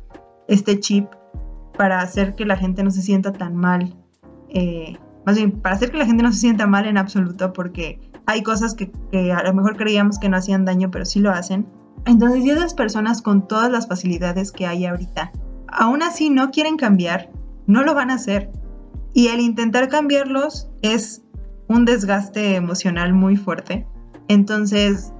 este 0.47 0.79
chip 0.79 1.07
para 1.77 2.01
hacer 2.01 2.35
que 2.35 2.45
la 2.45 2.57
gente 2.57 2.83
no 2.83 2.91
se 2.91 3.01
sienta 3.01 3.31
tan 3.31 3.55
mal. 3.55 3.95
Eh, 4.49 4.97
más 5.25 5.35
bien, 5.35 5.51
para 5.51 5.75
hacer 5.75 5.91
que 5.91 5.97
la 5.97 6.05
gente 6.05 6.23
no 6.23 6.31
se 6.31 6.39
sienta 6.39 6.67
mal 6.67 6.85
en 6.85 6.97
absoluto, 6.97 7.53
porque 7.53 7.99
hay 8.25 8.43
cosas 8.43 8.73
que, 8.73 8.91
que, 9.11 9.31
a 9.31 9.43
lo 9.43 9.53
mejor 9.53 9.77
creíamos 9.77 10.19
que 10.19 10.29
no 10.29 10.37
hacían 10.37 10.65
daño, 10.65 10.89
pero 10.89 11.05
sí 11.05 11.19
lo 11.19 11.31
hacen. 11.31 11.67
Entonces, 12.05 12.45
y 12.45 12.49
esas 12.49 12.73
personas 12.73 13.21
con 13.21 13.47
todas 13.47 13.69
las 13.71 13.87
facilidades 13.87 14.51
que 14.51 14.65
hay 14.65 14.85
ahorita, 14.85 15.31
aún 15.67 16.01
así 16.01 16.29
no 16.29 16.51
quieren 16.51 16.77
cambiar, 16.77 17.29
no 17.67 17.83
lo 17.83 17.93
van 17.93 18.11
a 18.11 18.15
hacer. 18.15 18.51
Y 19.13 19.27
el 19.27 19.39
intentar 19.39 19.89
cambiarlos 19.89 20.69
es 20.81 21.23
un 21.67 21.85
desgaste 21.85 22.55
emocional 22.55 23.13
muy 23.13 23.35
fuerte. 23.35 23.87
Entonces, 24.27 25.13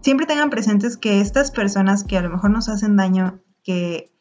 siempre 0.00 0.26
tengan 0.26 0.50
presentes 0.50 0.96
que 0.96 1.20
estas 1.20 1.50
personas 1.50 2.04
que 2.04 2.16
a 2.16 2.22
lo 2.22 2.30
mejor 2.30 2.50
nos 2.50 2.68
hacen 2.68 2.96
daño, 2.96 3.40
que 3.62 4.12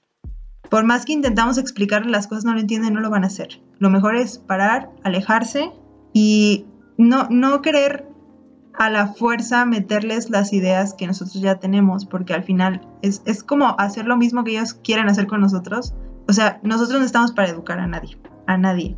por 0.69 0.83
más 0.83 1.05
que 1.05 1.13
intentamos 1.13 1.57
explicarle 1.57 2.11
las 2.11 2.27
cosas 2.27 2.45
no 2.45 2.53
lo 2.53 2.59
entienden, 2.59 2.93
no 2.93 3.01
lo 3.01 3.09
van 3.09 3.23
a 3.23 3.27
hacer. 3.27 3.61
Lo 3.79 3.89
mejor 3.89 4.15
es 4.15 4.37
parar, 4.37 4.89
alejarse 5.03 5.71
y 6.13 6.65
no, 6.97 7.27
no 7.29 7.61
querer 7.61 8.07
a 8.73 8.89
la 8.89 9.07
fuerza 9.07 9.65
meterles 9.65 10.29
las 10.29 10.53
ideas 10.53 10.93
que 10.93 11.07
nosotros 11.07 11.41
ya 11.41 11.55
tenemos, 11.55 12.05
porque 12.05 12.33
al 12.33 12.43
final 12.43 12.87
es, 13.01 13.21
es 13.25 13.43
como 13.43 13.75
hacer 13.79 14.05
lo 14.05 14.17
mismo 14.17 14.43
que 14.43 14.51
ellos 14.51 14.73
quieren 14.73 15.09
hacer 15.09 15.27
con 15.27 15.41
nosotros. 15.41 15.95
O 16.27 16.33
sea, 16.33 16.59
nosotros 16.63 16.99
no 16.99 17.05
estamos 17.05 17.31
para 17.31 17.49
educar 17.49 17.79
a 17.79 17.87
nadie, 17.87 18.17
a 18.45 18.57
nadie. 18.57 18.97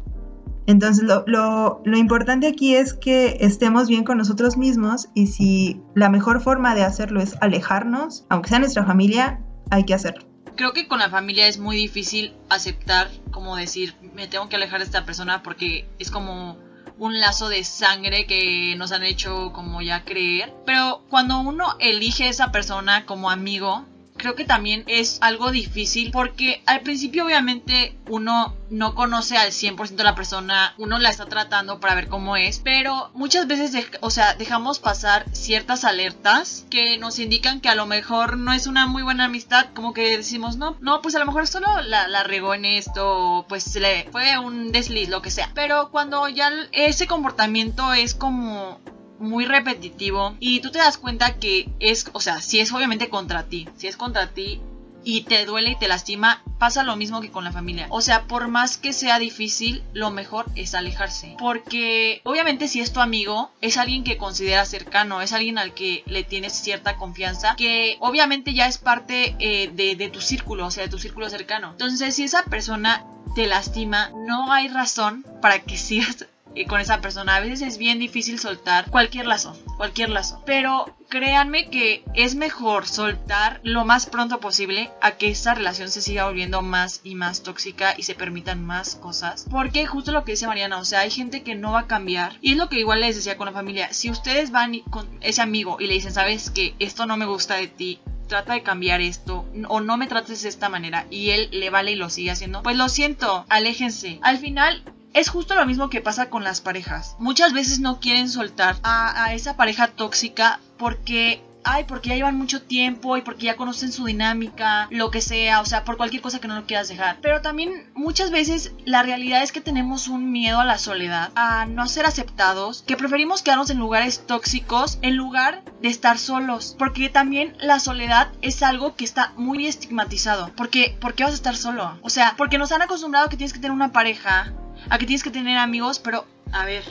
Entonces, 0.66 1.04
lo, 1.04 1.24
lo, 1.26 1.82
lo, 1.86 1.98
importante 1.98 2.48
aquí 2.48 2.76
es 2.76 2.94
que 2.94 3.38
estemos 3.40 3.88
bien 3.88 4.04
con 4.04 4.18
nosotros 4.18 4.56
mismos 4.58 5.10
y 5.16 5.28
si 5.28 5.82
la 5.96 6.10
mejor 6.10 6.42
forma 6.42 6.76
de 6.76 6.84
hacerlo 6.84 7.22
es 7.22 7.36
alejarnos, 7.42 8.26
aunque 8.30 8.50
sea 8.50 8.60
nuestra 8.60 8.84
familia, 8.84 9.42
hay 9.72 9.84
que 9.86 9.96
hacerlo 9.96 10.29
creo 10.60 10.74
que 10.74 10.90
con 10.90 11.00
la 11.00 11.10
familia 11.10 11.48
es 11.48 11.58
muy 11.58 11.78
difícil 11.78 12.34
aceptar, 12.50 13.10
como 13.32 13.56
decir, 13.56 13.96
me 14.14 14.28
tengo 14.28 14.50
que 14.50 14.58
alejar 14.58 14.80
de 14.80 14.86
esta 14.88 15.06
persona 15.06 15.42
porque 15.42 15.88
es 16.00 16.12
como 16.12 16.58
un 16.98 17.18
lazo 17.22 17.48
de 17.48 17.64
sangre 17.64 18.28
que 18.28 18.76
nos 18.76 18.92
han 18.92 19.04
hecho 19.04 19.54
como 19.54 19.82
ya 19.82 20.04
creer. 20.04 20.54
Pero 20.66 21.06
cuando 21.10 21.40
uno 21.40 21.78
elige 21.80 22.26
a 22.26 22.30
esa 22.30 22.52
persona 22.52 23.06
como 23.06 23.30
amigo, 23.30 23.86
creo 24.20 24.36
que 24.36 24.46
también 24.46 24.84
es 24.86 25.18
algo 25.22 25.52
difícil 25.52 26.12
porque 26.12 26.62
al 26.68 26.82
principio 26.82 27.26
obviamente 27.26 27.96
uno 28.08 28.56
no 28.70 28.94
conoce 28.94 29.36
al 29.38 29.50
100% 29.50 30.00
a 30.00 30.04
la 30.04 30.14
persona, 30.14 30.76
uno 30.78 31.00
la 31.00 31.10
está 31.10 31.26
tratando 31.26 31.80
para 31.80 31.96
ver 31.96 32.08
cómo 32.08 32.36
es, 32.36 32.60
pero 32.60 33.10
muchas 33.16 33.48
veces, 33.48 33.88
o 34.02 34.12
sea, 34.12 34.36
dejamos 34.36 34.78
pasar 34.78 35.26
ciertas 35.32 35.84
alertas 35.86 36.66
que 36.70 36.98
nos 37.00 37.18
indican 37.18 37.62
que 37.62 37.70
a 37.70 37.76
lo 37.76 37.88
mejor 37.88 38.38
no 38.38 38.54
es 38.54 38.68
una 38.68 38.86
muy 38.86 39.02
buena 39.02 39.26
amistad, 39.26 39.68
como 39.74 39.94
que 39.94 40.18
decimos, 40.18 40.58
no, 40.58 40.78
no, 40.82 41.02
pues 41.02 41.16
a 41.16 41.20
lo 41.20 41.26
mejor 41.26 41.48
solo 41.48 41.82
la, 41.82 42.08
la 42.08 42.24
regó 42.24 42.54
en 42.54 42.66
esto, 42.66 43.46
pues 43.50 43.64
se 43.64 43.80
le 43.80 44.08
fue 44.12 44.38
un 44.38 44.72
desliz, 44.72 45.10
lo 45.10 45.22
que 45.22 45.32
sea, 45.32 45.50
pero 45.56 45.90
cuando 45.90 46.28
ya 46.30 46.52
ese 46.72 47.08
comportamiento 47.08 47.94
es 47.94 48.14
como 48.14 48.80
muy 49.20 49.46
repetitivo 49.46 50.36
y 50.40 50.60
tú 50.62 50.72
te 50.72 50.80
das 50.80 50.98
cuenta 50.98 51.36
que 51.36 51.70
es, 51.80 52.10
o 52.14 52.22
sea, 52.22 52.42
si 52.42 52.60
es 52.60 52.72
obviamente 52.72 53.10
contra 53.10 53.44
ti, 53.44 53.68
si 53.78 53.88
es 53.88 53.98
contra 53.98 54.28
ti 54.28 54.62
y 55.04 55.22
te 55.22 55.46
duele 55.46 55.72
y 55.72 55.76
te 55.78 55.88
lastima, 55.88 56.44
pasa 56.58 56.84
lo 56.84 56.96
mismo 56.96 57.22
que 57.22 57.32
con 57.32 57.44
la 57.44 57.52
familia. 57.52 57.88
O 57.90 58.02
sea, 58.02 58.24
por 58.24 58.48
más 58.48 58.78
que 58.78 58.94
sea 58.94 59.18
difícil, 59.18 59.82
lo 59.94 60.12
mejor 60.12 60.46
es 60.56 60.76
alejarse. 60.76 61.36
Porque 61.40 62.22
obviamente 62.26 62.68
si 62.68 62.82
es 62.82 62.92
tu 62.92 63.00
amigo, 63.00 63.50
es 63.62 63.78
alguien 63.78 64.04
que 64.04 64.18
consideras 64.18 64.70
cercano, 64.70 65.22
es 65.22 65.34
alguien 65.34 65.58
al 65.58 65.74
que 65.74 66.04
le 66.06 66.24
tienes 66.24 66.54
cierta 66.54 66.98
confianza, 66.98 67.56
que 67.56 67.98
obviamente 68.02 68.54
ya 68.54 68.68
es 68.68 68.78
parte 68.78 69.36
eh, 69.40 69.70
de, 69.74 69.96
de 69.96 70.10
tu 70.10 70.22
círculo, 70.22 70.68
o 70.68 70.72
sea, 70.72 70.84
de 70.84 70.90
tu 70.90 71.00
círculo 71.00 71.30
cercano. 71.30 71.72
Entonces, 71.72 72.16
si 72.16 72.24
esa 72.24 72.44
persona 72.44 73.06
te 73.36 73.48
lastima, 73.48 74.12
no 74.28 74.52
hay 74.52 74.68
razón 74.68 75.26
para 75.42 75.60
que 75.60 75.78
sigas 75.78 76.28
con 76.68 76.82
esa 76.82 77.02
persona. 77.02 77.36
A 77.36 77.40
veces 77.40 77.62
es 77.62 77.78
bien 77.78 78.00
difícil 78.00 78.40
soltar 78.40 78.90
cualquier 78.90 79.28
lazo, 79.28 79.58
cualquier 79.78 80.10
lazo. 80.10 80.42
Pero 80.46 80.96
créanme 81.10 81.70
que 81.70 82.04
es 82.14 82.36
mejor 82.36 82.88
soltar 82.88 83.60
lo 83.64 83.86
más 83.86 84.06
pronto 84.06 84.40
posible 84.40 84.92
a 85.02 85.12
que 85.12 85.30
esta 85.30 85.56
relación 85.56 85.90
se 85.90 86.02
siga 86.02 86.26
volviendo 86.26 86.62
más 86.62 87.02
y 87.04 87.16
más 87.16 87.44
tóxica 87.44 87.94
y 87.98 88.04
se 88.04 88.16
permitan 88.16 88.64
más 88.64 88.96
cosas. 88.96 89.46
Porque 89.50 89.86
justo 89.86 90.12
lo 90.12 90.24
que 90.24 90.34
dice 90.34 90.48
Mariana, 90.48 90.78
o 90.80 90.86
sea, 90.86 91.02
hay 91.02 91.12
gente 91.12 91.44
que 91.44 91.56
no 91.56 91.72
va 91.72 91.82
a 91.82 91.88
cambiar. 91.88 92.38
Y 92.42 92.52
es 92.52 92.58
lo 92.58 92.70
que 92.70 92.80
igual 92.80 93.02
les 93.02 93.16
decía 93.16 93.38
con 93.38 93.48
la 93.48 93.54
familia. 93.54 93.94
Si 93.94 94.10
ustedes 94.10 94.52
van 94.52 94.80
con 94.90 95.08
ese 95.22 95.42
amigo 95.42 95.78
y 95.80 95.88
le 95.88 95.94
dicen, 95.94 96.14
sabes 96.14 96.50
que 96.50 96.76
esto 96.80 97.06
no 97.06 97.18
me 97.18 97.26
gusta 97.26 97.56
de 97.56 97.68
ti, 97.68 98.00
trata 98.28 98.54
de 98.54 98.64
cambiar 98.64 99.02
esto 99.02 99.46
o 99.68 99.82
no 99.82 99.98
me 99.98 100.08
trates 100.08 100.44
de 100.44 100.50
esta 100.50 100.70
manera 100.70 101.08
y 101.10 101.32
él 101.32 101.50
le 101.52 101.70
vale 101.70 101.92
y 101.92 101.96
lo 101.96 102.10
sigue 102.10 102.32
haciendo, 102.32 102.62
pues 102.62 102.78
lo 102.78 102.88
siento, 102.88 103.46
aléjense. 103.50 104.20
Al 104.22 104.38
final 104.38 104.84
es 105.14 105.30
justo 105.30 105.56
lo 105.56 105.66
mismo 105.66 105.90
que 105.90 106.02
pasa 106.02 106.30
con 106.30 106.44
las 106.44 106.62
parejas. 106.62 107.16
Muchas 107.20 107.54
veces 107.54 107.80
no 107.80 108.00
quieren 108.00 108.30
soltar 108.30 108.78
a, 108.84 109.34
esa 109.34 109.56
pareja 109.56 109.88
tóxica 109.88 110.60
porque 110.78 111.44
ay, 111.64 111.84
porque 111.84 112.10
ya 112.10 112.16
llevan 112.16 112.38
mucho 112.38 112.62
tiempo 112.62 113.18
y 113.18 113.22
porque 113.22 113.46
ya 113.46 113.56
conocen 113.56 113.92
su 113.92 114.06
dinámica, 114.06 114.88
lo 114.92 115.12
que 115.12 115.22
sea, 115.22 115.62
o 115.62 115.66
sea, 115.66 115.84
por 115.84 115.98
cualquier 115.98 116.22
cosa 116.22 116.40
que 116.40 116.48
no 116.48 116.56
lo 116.56 116.66
quieras 116.66 116.88
dejar. 116.88 117.18
Pero 117.22 117.42
también 117.42 117.90
muchas 117.94 118.32
veces 118.32 118.72
la 118.86 119.04
realidad 119.04 119.44
es 119.44 119.52
que 119.52 119.62
tenemos 119.62 120.08
un 120.08 120.32
miedo 120.32 120.60
a 120.60 120.66
la 120.66 120.78
soledad, 120.78 121.32
a 121.36 121.66
no 121.66 121.88
ser 121.88 122.06
aceptados, 122.06 122.84
que 122.88 122.98
preferimos 122.98 123.42
quedarnos 123.42 123.70
en 123.70 123.78
lugares 123.78 124.26
tóxicos 124.26 125.00
en 125.02 125.16
lugar 125.16 125.64
de 125.82 125.90
estar 125.90 126.18
solos, 126.18 126.76
porque 126.80 127.10
también 127.10 127.56
la 127.60 127.80
soledad 127.80 128.32
es 128.42 128.64
algo 128.64 128.96
que 128.96 129.06
está 129.06 129.34
muy 129.36 129.68
estigmatizado, 129.68 130.52
porque 130.56 130.98
¿por 131.00 131.14
qué 131.14 131.24
vas 131.24 131.34
a 131.34 131.36
estar 131.36 131.56
solo? 131.56 131.98
O 132.02 132.10
sea, 132.10 132.36
porque 132.38 132.58
nos 132.58 132.72
han 132.72 132.82
acostumbrado 132.82 133.30
que 133.30 133.38
tienes 133.38 133.54
que 133.54 133.60
tener 133.60 133.74
una 133.74 133.92
pareja, 133.92 134.54
a 134.90 134.98
que 134.98 135.06
tienes 135.06 135.24
que 135.24 135.32
tener 135.32 135.58
amigos, 135.58 136.00
pero 136.00 136.26
a 136.52 136.66
ver, 136.66 136.84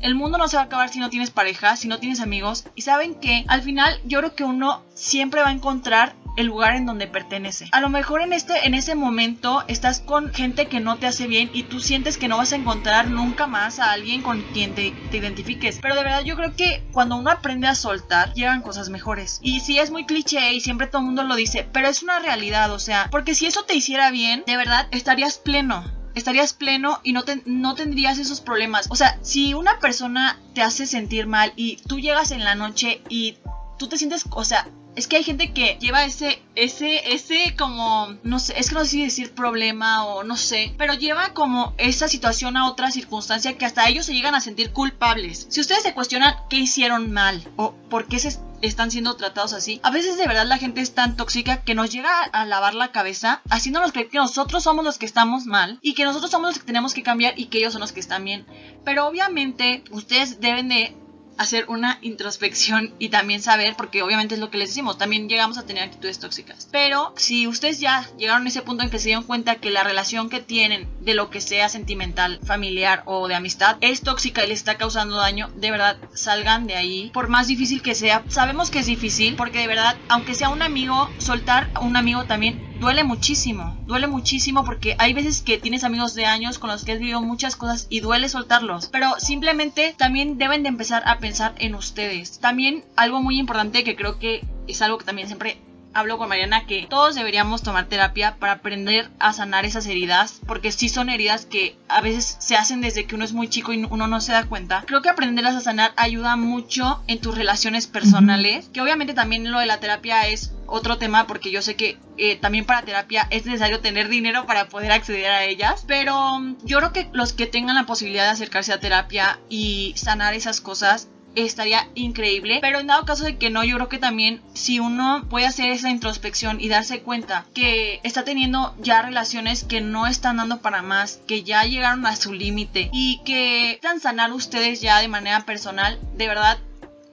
el 0.00 0.14
mundo 0.14 0.38
no 0.38 0.48
se 0.48 0.56
va 0.56 0.62
a 0.62 0.66
acabar 0.66 0.88
si 0.90 1.00
no 1.00 1.10
tienes 1.10 1.30
pareja, 1.30 1.76
si 1.76 1.88
no 1.88 1.98
tienes 1.98 2.20
amigos. 2.20 2.64
Y 2.74 2.82
saben 2.82 3.14
que 3.14 3.44
al 3.48 3.62
final 3.62 4.00
yo 4.04 4.18
creo 4.18 4.34
que 4.34 4.44
uno 4.44 4.82
siempre 4.94 5.42
va 5.42 5.48
a 5.48 5.52
encontrar 5.52 6.14
el 6.36 6.46
lugar 6.46 6.76
en 6.76 6.86
donde 6.86 7.08
pertenece. 7.08 7.68
A 7.72 7.80
lo 7.80 7.88
mejor 7.88 8.22
en 8.22 8.32
este 8.32 8.64
en 8.64 8.74
ese 8.74 8.94
momento 8.94 9.64
estás 9.66 9.98
con 9.98 10.32
gente 10.32 10.66
que 10.66 10.78
no 10.78 10.96
te 10.96 11.08
hace 11.08 11.26
bien 11.26 11.50
y 11.52 11.64
tú 11.64 11.80
sientes 11.80 12.16
que 12.16 12.28
no 12.28 12.36
vas 12.36 12.52
a 12.52 12.56
encontrar 12.56 13.10
nunca 13.10 13.48
más 13.48 13.80
a 13.80 13.90
alguien 13.90 14.22
con 14.22 14.42
quien 14.52 14.72
te, 14.76 14.94
te 15.10 15.16
identifiques. 15.16 15.80
Pero 15.82 15.96
de 15.96 16.04
verdad 16.04 16.22
yo 16.22 16.36
creo 16.36 16.54
que 16.54 16.84
cuando 16.92 17.16
uno 17.16 17.30
aprende 17.30 17.66
a 17.66 17.74
soltar 17.74 18.32
llegan 18.34 18.62
cosas 18.62 18.88
mejores. 18.88 19.40
Y 19.42 19.58
sí 19.60 19.80
es 19.80 19.90
muy 19.90 20.06
cliché 20.06 20.52
y 20.52 20.60
siempre 20.60 20.86
todo 20.86 21.00
el 21.00 21.06
mundo 21.06 21.24
lo 21.24 21.34
dice, 21.34 21.68
pero 21.72 21.88
es 21.88 22.04
una 22.04 22.20
realidad, 22.20 22.70
o 22.72 22.78
sea, 22.78 23.08
porque 23.10 23.34
si 23.34 23.46
eso 23.46 23.64
te 23.64 23.74
hiciera 23.74 24.12
bien, 24.12 24.44
de 24.46 24.56
verdad 24.56 24.86
estarías 24.92 25.38
pleno 25.38 25.97
estarías 26.18 26.52
pleno 26.52 27.00
y 27.02 27.12
no, 27.12 27.24
no 27.46 27.74
tendrías 27.74 28.18
esos 28.18 28.40
problemas. 28.40 28.86
O 28.90 28.96
sea, 28.96 29.18
si 29.22 29.54
una 29.54 29.78
persona 29.78 30.38
te 30.54 30.62
hace 30.62 30.86
sentir 30.86 31.26
mal 31.26 31.52
y 31.56 31.76
tú 31.88 31.98
llegas 31.98 32.30
en 32.30 32.44
la 32.44 32.54
noche 32.54 33.02
y 33.08 33.36
tú 33.78 33.88
te 33.88 33.96
sientes, 33.96 34.24
o 34.30 34.44
sea, 34.44 34.68
es 34.96 35.06
que 35.06 35.16
hay 35.16 35.22
gente 35.22 35.52
que 35.52 35.78
lleva 35.80 36.04
ese, 36.04 36.42
ese, 36.56 37.14
ese 37.14 37.54
como, 37.56 38.16
no 38.24 38.40
sé, 38.40 38.58
es 38.58 38.68
que 38.68 38.74
no 38.74 38.80
sé 38.80 38.90
si 38.90 39.04
decir 39.04 39.32
problema 39.32 40.04
o 40.04 40.24
no 40.24 40.36
sé, 40.36 40.74
pero 40.76 40.94
lleva 40.94 41.34
como 41.34 41.72
esa 41.78 42.08
situación 42.08 42.56
a 42.56 42.68
otra 42.68 42.90
circunstancia 42.90 43.56
que 43.56 43.64
hasta 43.64 43.88
ellos 43.88 44.06
se 44.06 44.14
llegan 44.14 44.34
a 44.34 44.40
sentir 44.40 44.72
culpables. 44.72 45.46
Si 45.50 45.60
ustedes 45.60 45.84
se 45.84 45.94
cuestionan 45.94 46.34
qué 46.50 46.56
hicieron 46.56 47.12
mal 47.12 47.46
o 47.56 47.74
por 47.88 48.08
qué 48.08 48.18
se 48.18 48.36
están 48.62 48.90
siendo 48.90 49.16
tratados 49.16 49.52
así. 49.52 49.80
A 49.82 49.90
veces 49.90 50.16
de 50.16 50.26
verdad 50.26 50.46
la 50.46 50.58
gente 50.58 50.80
es 50.80 50.94
tan 50.94 51.16
tóxica 51.16 51.62
que 51.62 51.74
nos 51.74 51.90
llega 51.90 52.22
a 52.24 52.44
lavar 52.44 52.74
la 52.74 52.92
cabeza 52.92 53.42
haciéndonos 53.50 53.92
creer 53.92 54.08
que 54.08 54.18
nosotros 54.18 54.62
somos 54.62 54.84
los 54.84 54.98
que 54.98 55.06
estamos 55.06 55.46
mal 55.46 55.78
y 55.82 55.94
que 55.94 56.04
nosotros 56.04 56.30
somos 56.30 56.50
los 56.50 56.58
que 56.58 56.66
tenemos 56.66 56.94
que 56.94 57.02
cambiar 57.02 57.34
y 57.38 57.46
que 57.46 57.58
ellos 57.58 57.72
son 57.72 57.80
los 57.80 57.92
que 57.92 58.00
están 58.00 58.24
bien. 58.24 58.46
Pero 58.84 59.06
obviamente 59.06 59.84
ustedes 59.90 60.40
deben 60.40 60.68
de 60.68 60.96
hacer 61.38 61.64
una 61.68 61.98
introspección 62.02 62.92
y 62.98 63.08
también 63.08 63.40
saber, 63.40 63.74
porque 63.76 64.02
obviamente 64.02 64.34
es 64.34 64.40
lo 64.40 64.50
que 64.50 64.58
les 64.58 64.70
decimos, 64.70 64.98
también 64.98 65.28
llegamos 65.28 65.56
a 65.56 65.64
tener 65.64 65.84
actitudes 65.84 66.18
tóxicas. 66.18 66.68
Pero 66.70 67.12
si 67.16 67.46
ustedes 67.46 67.80
ya 67.80 68.08
llegaron 68.18 68.44
a 68.44 68.48
ese 68.48 68.62
punto 68.62 68.82
en 68.82 68.90
que 68.90 68.98
se 68.98 69.08
dieron 69.08 69.24
cuenta 69.24 69.56
que 69.56 69.70
la 69.70 69.84
relación 69.84 70.28
que 70.28 70.40
tienen 70.40 70.88
de 71.00 71.14
lo 71.14 71.30
que 71.30 71.40
sea 71.40 71.68
sentimental, 71.68 72.40
familiar 72.44 73.02
o 73.06 73.28
de 73.28 73.36
amistad 73.36 73.76
es 73.80 74.02
tóxica 74.02 74.44
y 74.44 74.48
les 74.48 74.58
está 74.58 74.76
causando 74.76 75.16
daño, 75.16 75.48
de 75.54 75.70
verdad 75.70 75.96
salgan 76.12 76.66
de 76.66 76.76
ahí. 76.76 77.10
Por 77.14 77.28
más 77.28 77.46
difícil 77.46 77.82
que 77.82 77.94
sea, 77.94 78.24
sabemos 78.28 78.70
que 78.70 78.80
es 78.80 78.86
difícil 78.86 79.36
porque 79.36 79.60
de 79.60 79.68
verdad, 79.68 79.96
aunque 80.08 80.34
sea 80.34 80.48
un 80.48 80.62
amigo, 80.62 81.08
soltar 81.18 81.70
a 81.74 81.80
un 81.80 81.96
amigo 81.96 82.24
también 82.24 82.68
duele 82.80 83.02
muchísimo, 83.02 83.76
duele 83.86 84.06
muchísimo 84.06 84.64
porque 84.64 84.94
hay 84.98 85.12
veces 85.12 85.42
que 85.42 85.58
tienes 85.58 85.82
amigos 85.82 86.14
de 86.14 86.26
años 86.26 86.60
con 86.60 86.70
los 86.70 86.84
que 86.84 86.92
has 86.92 87.00
vivido 87.00 87.20
muchas 87.20 87.56
cosas 87.56 87.86
y 87.90 88.00
duele 88.00 88.28
soltarlos, 88.28 88.86
pero 88.86 89.14
simplemente 89.18 89.94
también 89.98 90.38
deben 90.38 90.62
de 90.62 90.68
empezar 90.68 91.02
a 91.06 91.18
pensar 91.18 91.27
en 91.58 91.74
ustedes. 91.74 92.38
También 92.40 92.84
algo 92.96 93.22
muy 93.22 93.38
importante 93.38 93.84
que 93.84 93.96
creo 93.96 94.18
que 94.18 94.44
es 94.66 94.82
algo 94.82 94.98
que 94.98 95.04
también 95.04 95.28
siempre 95.28 95.58
hablo 95.94 96.18
con 96.18 96.28
Mariana 96.28 96.66
que 96.66 96.86
todos 96.88 97.14
deberíamos 97.14 97.62
tomar 97.62 97.86
terapia 97.86 98.36
para 98.38 98.52
aprender 98.52 99.10
a 99.18 99.32
sanar 99.32 99.64
esas 99.64 99.86
heridas, 99.86 100.40
porque 100.46 100.72
sí 100.72 100.88
son 100.88 101.08
heridas 101.08 101.46
que 101.46 101.76
a 101.88 102.00
veces 102.00 102.36
se 102.38 102.56
hacen 102.56 102.80
desde 102.80 103.04
que 103.04 103.14
uno 103.14 103.24
es 103.24 103.32
muy 103.32 103.48
chico 103.48 103.72
y 103.72 103.84
uno 103.84 104.06
no 104.06 104.20
se 104.20 104.32
da 104.32 104.44
cuenta. 104.44 104.84
Creo 104.86 105.02
que 105.02 105.08
aprenderlas 105.08 105.56
a 105.56 105.60
sanar 105.60 105.92
ayuda 105.96 106.36
mucho 106.36 107.02
en 107.06 107.20
tus 107.20 107.36
relaciones 107.36 107.86
personales, 107.86 108.70
que 108.72 108.80
obviamente 108.80 109.14
también 109.14 109.50
lo 109.50 109.58
de 109.58 109.66
la 109.66 109.80
terapia 109.80 110.28
es 110.28 110.52
otro 110.66 110.98
tema 110.98 111.26
porque 111.26 111.50
yo 111.50 111.62
sé 111.62 111.76
que 111.76 111.98
eh, 112.18 112.36
también 112.36 112.66
para 112.66 112.82
terapia 112.82 113.26
es 113.30 113.46
necesario 113.46 113.80
tener 113.80 114.08
dinero 114.08 114.46
para 114.46 114.68
poder 114.68 114.92
acceder 114.92 115.30
a 115.30 115.44
ellas, 115.44 115.84
pero 115.86 116.40
yo 116.62 116.78
creo 116.78 116.92
que 116.92 117.08
los 117.12 117.32
que 117.32 117.46
tengan 117.46 117.76
la 117.76 117.86
posibilidad 117.86 118.24
de 118.24 118.30
acercarse 118.30 118.72
a 118.72 118.80
terapia 118.80 119.40
y 119.48 119.94
sanar 119.96 120.34
esas 120.34 120.60
cosas 120.60 121.08
estaría 121.44 121.88
increíble. 121.94 122.58
Pero 122.60 122.78
en 122.80 122.86
dado 122.86 123.04
caso 123.04 123.24
de 123.24 123.36
que 123.36 123.50
no, 123.50 123.64
yo 123.64 123.76
creo 123.76 123.88
que 123.88 123.98
también 123.98 124.40
si 124.54 124.80
uno 124.80 125.24
puede 125.28 125.46
hacer 125.46 125.70
esa 125.70 125.90
introspección 125.90 126.60
y 126.60 126.68
darse 126.68 127.00
cuenta 127.00 127.44
que 127.54 128.00
está 128.02 128.24
teniendo 128.24 128.74
ya 128.80 129.02
relaciones 129.02 129.64
que 129.64 129.80
no 129.80 130.06
están 130.06 130.38
dando 130.38 130.60
para 130.60 130.82
más, 130.82 131.20
que 131.26 131.42
ya 131.42 131.64
llegaron 131.64 132.06
a 132.06 132.16
su 132.16 132.32
límite 132.32 132.90
y 132.92 133.20
que 133.24 133.72
están 133.72 134.00
sanar 134.00 134.32
ustedes 134.32 134.80
ya 134.80 135.00
de 135.00 135.08
manera 135.08 135.44
personal, 135.44 135.98
de 136.16 136.28
verdad 136.28 136.58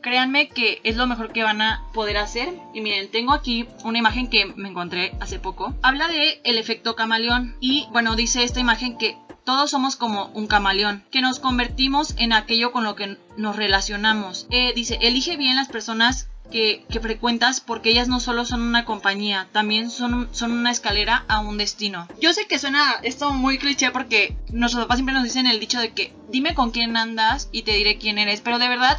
créanme 0.05 0.49
que 0.49 0.81
es 0.83 0.97
lo 0.97 1.07
mejor 1.07 1.33
que 1.33 1.41
van 1.41 1.63
a 1.63 1.83
poder 1.91 2.17
hacer. 2.17 2.53
Y 2.75 2.81
miren, 2.81 3.09
tengo 3.09 3.33
aquí 3.33 3.67
una 3.83 3.97
imagen 3.97 4.27
que 4.27 4.45
me 4.45 4.69
encontré 4.69 5.13
hace 5.19 5.39
poco. 5.39 5.73
Habla 5.81 6.07
de 6.07 6.39
el 6.43 6.59
efecto 6.59 6.95
camaleón 6.95 7.55
y 7.59 7.87
bueno, 7.91 8.15
dice 8.15 8.43
esta 8.43 8.59
imagen 8.59 8.99
que 8.99 9.17
todos 9.45 9.71
somos 9.71 9.95
como 9.95 10.25
un 10.33 10.47
camaleón, 10.47 11.03
que 11.11 11.21
nos 11.21 11.39
convertimos 11.39 12.15
en 12.17 12.33
aquello 12.33 12.71
con 12.71 12.83
lo 12.83 12.95
que 12.95 13.17
nos 13.37 13.55
relacionamos. 13.55 14.47
Eh, 14.49 14.73
dice, 14.75 14.97
elige 15.01 15.37
bien 15.37 15.55
las 15.55 15.67
personas 15.69 16.27
que, 16.51 16.85
frecuentas 17.01 17.59
porque 17.59 17.91
ellas 17.91 18.07
no 18.07 18.19
solo 18.19 18.45
son 18.45 18.61
una 18.61 18.85
compañía, 18.85 19.47
también 19.51 19.89
son, 19.89 20.27
son 20.31 20.51
una 20.51 20.71
escalera 20.71 21.25
a 21.27 21.39
un 21.39 21.57
destino. 21.57 22.07
Yo 22.19 22.33
sé 22.33 22.47
que 22.47 22.59
suena 22.59 22.95
esto 23.03 23.31
muy 23.31 23.57
cliché 23.57 23.91
porque 23.91 24.35
nuestros 24.51 24.83
papás 24.83 24.97
siempre 24.97 25.13
nos 25.13 25.23
dicen 25.23 25.47
el 25.47 25.59
dicho 25.59 25.79
de 25.79 25.93
que 25.93 26.13
dime 26.31 26.55
con 26.55 26.71
quién 26.71 26.97
andas 26.97 27.49
y 27.51 27.63
te 27.63 27.73
diré 27.73 27.97
quién 27.97 28.17
eres, 28.17 28.41
pero 28.41 28.59
de 28.59 28.67
verdad 28.67 28.97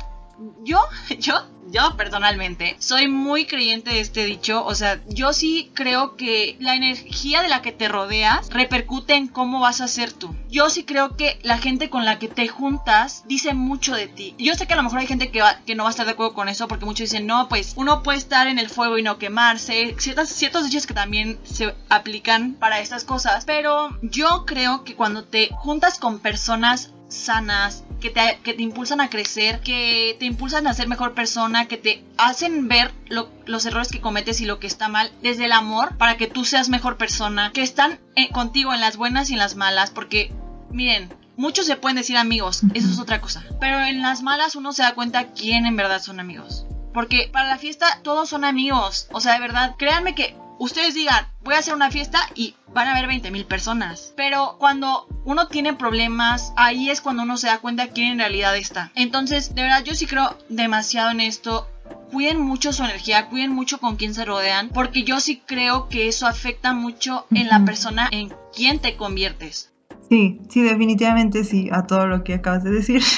yo, 0.64 0.80
yo 1.18 1.34
yo 1.70 1.96
personalmente 1.96 2.76
soy 2.78 3.08
muy 3.08 3.46
creyente 3.46 3.90
de 3.90 4.00
este 4.00 4.24
dicho, 4.24 4.64
o 4.64 4.74
sea, 4.74 5.00
yo 5.08 5.32
sí 5.32 5.70
creo 5.74 6.16
que 6.16 6.56
la 6.60 6.76
energía 6.76 7.42
de 7.42 7.48
la 7.48 7.62
que 7.62 7.72
te 7.72 7.88
rodeas 7.88 8.48
repercute 8.50 9.14
en 9.14 9.28
cómo 9.28 9.60
vas 9.60 9.80
a 9.80 9.88
ser 9.88 10.12
tú. 10.12 10.34
Yo 10.48 10.70
sí 10.70 10.84
creo 10.84 11.16
que 11.16 11.38
la 11.42 11.58
gente 11.58 11.90
con 11.90 12.04
la 12.04 12.18
que 12.18 12.28
te 12.28 12.48
juntas 12.48 13.24
dice 13.26 13.54
mucho 13.54 13.94
de 13.94 14.06
ti. 14.06 14.34
Yo 14.38 14.54
sé 14.54 14.66
que 14.66 14.74
a 14.74 14.76
lo 14.76 14.82
mejor 14.82 15.00
hay 15.00 15.06
gente 15.06 15.30
que, 15.30 15.42
que 15.66 15.74
no 15.74 15.84
va 15.84 15.88
a 15.88 15.90
estar 15.90 16.06
de 16.06 16.12
acuerdo 16.12 16.34
con 16.34 16.48
eso 16.48 16.68
porque 16.68 16.84
muchos 16.84 17.10
dicen, 17.10 17.26
no, 17.26 17.48
pues 17.48 17.72
uno 17.76 18.02
puede 18.02 18.18
estar 18.18 18.46
en 18.46 18.58
el 18.58 18.68
fuego 18.68 18.98
y 18.98 19.02
no 19.02 19.18
quemarse, 19.18 19.94
ciertas, 19.98 20.28
ciertos 20.28 20.64
dichos 20.64 20.86
que 20.86 20.94
también 20.94 21.38
se 21.44 21.74
aplican 21.88 22.54
para 22.54 22.80
estas 22.80 23.04
cosas, 23.04 23.44
pero 23.44 23.96
yo 24.02 24.44
creo 24.46 24.84
que 24.84 24.94
cuando 24.94 25.24
te 25.24 25.48
juntas 25.52 25.98
con 25.98 26.20
personas 26.20 26.92
sanas, 27.08 27.84
que 28.00 28.10
te, 28.10 28.38
que 28.42 28.54
te, 28.54 28.62
impulsan 28.62 29.00
a 29.00 29.10
crecer, 29.10 29.60
que 29.60 30.16
te 30.18 30.26
impulsan 30.26 30.66
a 30.66 30.74
ser 30.74 30.88
mejor 30.88 31.14
persona, 31.14 31.66
que 31.66 31.76
te 31.76 32.04
hacen 32.18 32.68
ver 32.68 32.92
los 33.08 33.66
errores 33.66 33.88
que 33.88 34.00
cometes 34.00 34.40
y 34.40 34.46
lo 34.46 34.58
que 34.58 34.66
está 34.66 34.88
mal 34.88 35.10
desde 35.22 35.46
el 35.46 35.52
amor 35.52 35.96
para 35.96 36.16
que 36.16 36.26
tú 36.26 36.44
seas 36.44 36.68
mejor 36.68 36.96
persona, 36.96 37.52
que 37.52 37.62
están 37.62 37.98
eh, 38.14 38.30
contigo 38.30 38.74
en 38.74 38.80
las 38.80 38.96
buenas 38.96 39.30
y 39.30 39.34
en 39.34 39.38
las 39.38 39.56
malas, 39.56 39.90
porque 39.90 40.32
miren, 40.70 41.12
muchos 41.36 41.66
se 41.66 41.76
pueden 41.76 41.96
decir 41.96 42.16
amigos, 42.16 42.62
eso 42.74 42.88
es 42.88 42.98
otra 42.98 43.20
cosa, 43.20 43.44
pero 43.60 43.80
en 43.80 44.02
las 44.02 44.22
malas 44.22 44.56
uno 44.56 44.72
se 44.72 44.82
da 44.82 44.94
cuenta 44.94 45.32
quién 45.32 45.66
en 45.66 45.76
verdad 45.76 46.02
son 46.02 46.20
amigos. 46.20 46.66
Porque 46.92 47.28
para 47.30 47.48
la 47.48 47.58
fiesta 47.58 48.00
todos 48.02 48.30
son 48.30 48.42
amigos. 48.42 49.06
O 49.12 49.20
sea, 49.20 49.34
de 49.34 49.40
verdad, 49.40 49.74
créanme 49.76 50.14
que 50.14 50.34
ustedes 50.58 50.94
digan, 50.94 51.28
voy 51.42 51.54
a 51.54 51.58
hacer 51.58 51.74
una 51.74 51.90
fiesta 51.90 52.20
y 52.34 52.54
van 52.76 52.88
a 52.88 52.90
haber 52.92 53.06
20 53.06 53.30
mil 53.30 53.46
personas. 53.46 54.12
Pero 54.16 54.56
cuando 54.58 55.08
uno 55.24 55.48
tiene 55.48 55.72
problemas, 55.72 56.52
ahí 56.56 56.90
es 56.90 57.00
cuando 57.00 57.22
uno 57.22 57.38
se 57.38 57.46
da 57.46 57.58
cuenta 57.58 57.88
quién 57.88 58.12
en 58.12 58.18
realidad 58.18 58.54
está. 58.54 58.92
Entonces, 58.94 59.54
de 59.54 59.62
verdad, 59.62 59.82
yo 59.82 59.94
sí 59.94 60.06
creo 60.06 60.36
demasiado 60.50 61.10
en 61.10 61.20
esto. 61.20 61.66
Cuiden 62.12 62.38
mucho 62.38 62.74
su 62.74 62.84
energía, 62.84 63.28
cuiden 63.28 63.52
mucho 63.52 63.78
con 63.78 63.96
quién 63.96 64.12
se 64.12 64.26
rodean, 64.26 64.68
porque 64.68 65.04
yo 65.04 65.20
sí 65.20 65.42
creo 65.46 65.88
que 65.88 66.06
eso 66.06 66.26
afecta 66.26 66.74
mucho 66.74 67.26
en 67.30 67.48
la 67.48 67.64
persona 67.64 68.08
en 68.12 68.32
quien 68.54 68.78
te 68.78 68.96
conviertes. 68.96 69.72
Sí, 70.10 70.40
sí, 70.50 70.60
definitivamente 70.60 71.44
sí, 71.44 71.70
a 71.72 71.86
todo 71.86 72.06
lo 72.06 72.24
que 72.24 72.34
acabas 72.34 72.62
de 72.62 72.70
decir. 72.70 73.02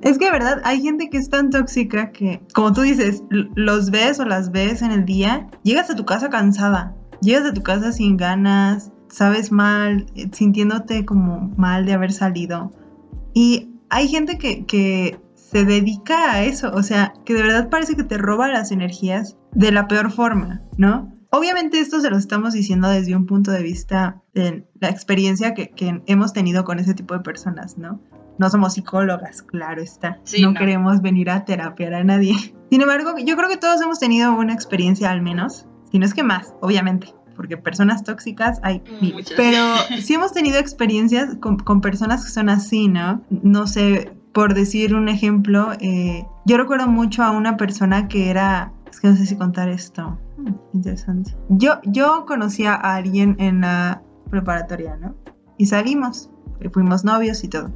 Es 0.00 0.16
que, 0.16 0.30
verdad, 0.30 0.60
hay 0.64 0.80
gente 0.80 1.10
que 1.10 1.18
es 1.18 1.28
tan 1.28 1.50
tóxica 1.50 2.12
que, 2.12 2.40
como 2.54 2.72
tú 2.72 2.82
dices, 2.82 3.24
los 3.30 3.90
ves 3.90 4.20
o 4.20 4.24
las 4.24 4.52
ves 4.52 4.80
en 4.82 4.92
el 4.92 5.04
día, 5.04 5.48
llegas 5.64 5.90
a 5.90 5.96
tu 5.96 6.04
casa 6.04 6.30
cansada, 6.30 6.94
llegas 7.20 7.46
a 7.46 7.52
tu 7.52 7.62
casa 7.62 7.92
sin 7.92 8.16
ganas, 8.16 8.92
sabes 9.08 9.52
mal, 9.52 10.06
eh, 10.14 10.28
sintiéndote 10.32 11.04
como 11.04 11.52
mal 11.56 11.86
de 11.86 11.92
haber 11.92 12.12
salido. 12.12 12.72
Y 13.34 13.70
hay 13.90 14.08
gente 14.08 14.38
que, 14.38 14.66
que 14.66 15.20
se 15.34 15.64
dedica 15.64 16.32
a 16.32 16.44
eso, 16.44 16.72
o 16.74 16.82
sea, 16.82 17.14
que 17.24 17.34
de 17.34 17.42
verdad 17.42 17.70
parece 17.70 17.96
que 17.96 18.04
te 18.04 18.18
roba 18.18 18.48
las 18.48 18.70
energías 18.70 19.36
de 19.52 19.72
la 19.72 19.88
peor 19.88 20.10
forma, 20.10 20.62
¿no? 20.76 21.12
Obviamente 21.30 21.80
esto 21.80 22.00
se 22.00 22.10
lo 22.10 22.16
estamos 22.16 22.54
diciendo 22.54 22.88
desde 22.88 23.14
un 23.14 23.26
punto 23.26 23.50
de 23.50 23.62
vista 23.62 24.22
de 24.34 24.66
la 24.80 24.88
experiencia 24.88 25.52
que, 25.54 25.70
que, 25.70 26.02
hemos 26.06 26.32
tenido 26.32 26.64
con 26.64 26.78
ese 26.78 26.94
tipo 26.94 27.14
de 27.14 27.20
personas, 27.20 27.76
¿no? 27.76 28.00
No 28.38 28.48
somos 28.50 28.74
psicólogas, 28.74 29.42
claro 29.42 29.82
está. 29.82 30.20
no, 30.40 30.54
queremos 30.54 31.02
venir 31.02 31.28
a 31.28 31.44
terapiar 31.44 31.94
a 31.94 32.04
nadie. 32.04 32.34
Sin 32.70 32.80
embargo, 32.80 33.14
yo 33.18 33.36
creo 33.36 33.48
que 33.48 33.56
todos 33.56 33.80
hemos 33.82 33.98
tenido 33.98 34.32
una 34.32 34.54
experiencia 34.54 35.10
al 35.10 35.22
menos, 35.22 35.66
si 35.90 35.98
no 35.98 36.06
es 36.06 36.14
que 36.14 36.22
más, 36.22 36.54
obviamente, 36.60 37.14
porque 37.36 37.56
personas 37.56 38.02
tóxicas 38.02 38.58
hay 38.62 38.82
Muchas. 39.00 39.34
Pero 39.36 39.58
sí 40.02 40.14
hemos 40.14 40.32
tenido 40.32 40.58
experiencias 40.58 41.36
con, 41.36 41.80
personas 41.80 42.24
que 42.24 42.30
son 42.30 42.48
así, 42.48 42.88
¿no? 42.88 43.22
No 43.30 43.66
sé, 43.66 44.12
por 44.32 44.54
decir 44.54 44.94
un 44.94 45.08
ejemplo, 45.08 45.72
eh, 45.80 46.26
yo 46.46 46.56
recuerdo 46.56 46.88
mucho 46.88 47.22
a 47.22 47.30
una 47.30 47.56
persona 47.56 48.08
que 48.08 48.30
era, 48.30 48.72
es 48.90 49.00
que 49.00 49.08
no 49.08 49.16
sé 49.16 49.26
si 49.26 49.36
contar 49.36 49.68
esto, 49.68 50.18
hmm, 50.36 50.52
interesante. 50.74 51.36
Yo, 51.48 51.80
yo 51.84 52.24
conocía 52.26 52.74
a 52.74 52.96
alguien 52.96 53.36
en 53.38 53.60
la 53.60 54.02
preparatoria, 54.30 54.96
¿no? 54.96 55.14
Y 55.56 55.66
salimos, 55.66 56.30
fuimos 56.72 57.04
novios 57.04 57.42
y 57.44 57.48
todo. 57.48 57.70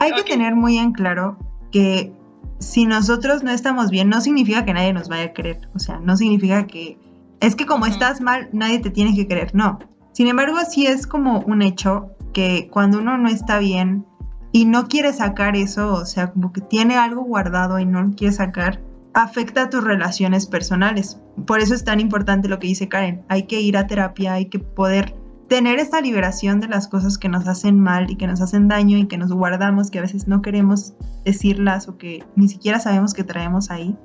Hay 0.00 0.12
que 0.12 0.22
tener 0.22 0.56
muy 0.56 0.78
en 0.78 0.92
claro 0.92 1.38
que 1.70 2.12
si 2.58 2.86
nosotros 2.86 3.42
no 3.42 3.50
estamos 3.50 3.90
bien, 3.90 4.08
no 4.08 4.20
significa 4.20 4.64
que 4.64 4.72
nadie 4.72 4.92
nos 4.92 5.08
vaya 5.08 5.24
a 5.24 5.32
querer. 5.32 5.68
O 5.74 5.78
sea, 5.78 5.98
no 6.00 6.16
significa 6.16 6.66
que 6.66 6.98
es 7.42 7.56
que 7.56 7.66
como 7.66 7.86
estás 7.86 8.20
mal, 8.20 8.48
nadie 8.52 8.78
te 8.78 8.90
tiene 8.90 9.14
que 9.14 9.26
querer. 9.26 9.54
No. 9.54 9.80
Sin 10.12 10.28
embargo, 10.28 10.58
sí 10.68 10.86
es 10.86 11.06
como 11.06 11.40
un 11.40 11.60
hecho 11.60 12.12
que 12.32 12.68
cuando 12.70 13.00
uno 13.00 13.18
no 13.18 13.28
está 13.28 13.58
bien 13.58 14.06
y 14.52 14.64
no 14.64 14.86
quiere 14.86 15.12
sacar 15.12 15.56
eso, 15.56 15.92
o 15.92 16.06
sea, 16.06 16.30
como 16.30 16.52
que 16.52 16.60
tiene 16.60 16.96
algo 16.96 17.22
guardado 17.24 17.80
y 17.80 17.84
no 17.84 18.00
lo 18.00 18.10
quiere 18.14 18.32
sacar, 18.32 18.80
afecta 19.12 19.62
a 19.62 19.70
tus 19.70 19.82
relaciones 19.82 20.46
personales. 20.46 21.20
Por 21.46 21.58
eso 21.58 21.74
es 21.74 21.84
tan 21.84 21.98
importante 21.98 22.48
lo 22.48 22.60
que 22.60 22.68
dice 22.68 22.88
Karen. 22.88 23.24
Hay 23.28 23.48
que 23.48 23.60
ir 23.60 23.76
a 23.76 23.88
terapia, 23.88 24.34
hay 24.34 24.46
que 24.46 24.60
poder 24.60 25.16
tener 25.48 25.80
esta 25.80 26.00
liberación 26.00 26.60
de 26.60 26.68
las 26.68 26.86
cosas 26.86 27.18
que 27.18 27.28
nos 27.28 27.48
hacen 27.48 27.80
mal 27.80 28.08
y 28.08 28.16
que 28.16 28.28
nos 28.28 28.40
hacen 28.40 28.68
daño 28.68 28.98
y 28.98 29.08
que 29.08 29.18
nos 29.18 29.32
guardamos, 29.32 29.90
que 29.90 29.98
a 29.98 30.02
veces 30.02 30.28
no 30.28 30.42
queremos 30.42 30.94
decirlas 31.24 31.88
o 31.88 31.98
que 31.98 32.24
ni 32.36 32.48
siquiera 32.48 32.78
sabemos 32.78 33.14
que 33.14 33.24
traemos 33.24 33.70
ahí, 33.70 33.96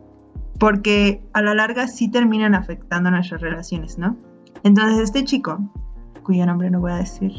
porque 0.59 1.21
a 1.33 1.41
la 1.41 1.53
larga 1.53 1.87
sí 1.87 2.09
terminan 2.09 2.55
afectando 2.55 3.11
nuestras 3.11 3.41
relaciones, 3.41 3.97
¿no? 3.97 4.17
Entonces 4.63 4.99
este 4.99 5.23
chico, 5.23 5.59
cuyo 6.23 6.45
nombre 6.45 6.69
no 6.69 6.79
voy 6.79 6.91
a 6.91 6.97
decir, 6.97 7.31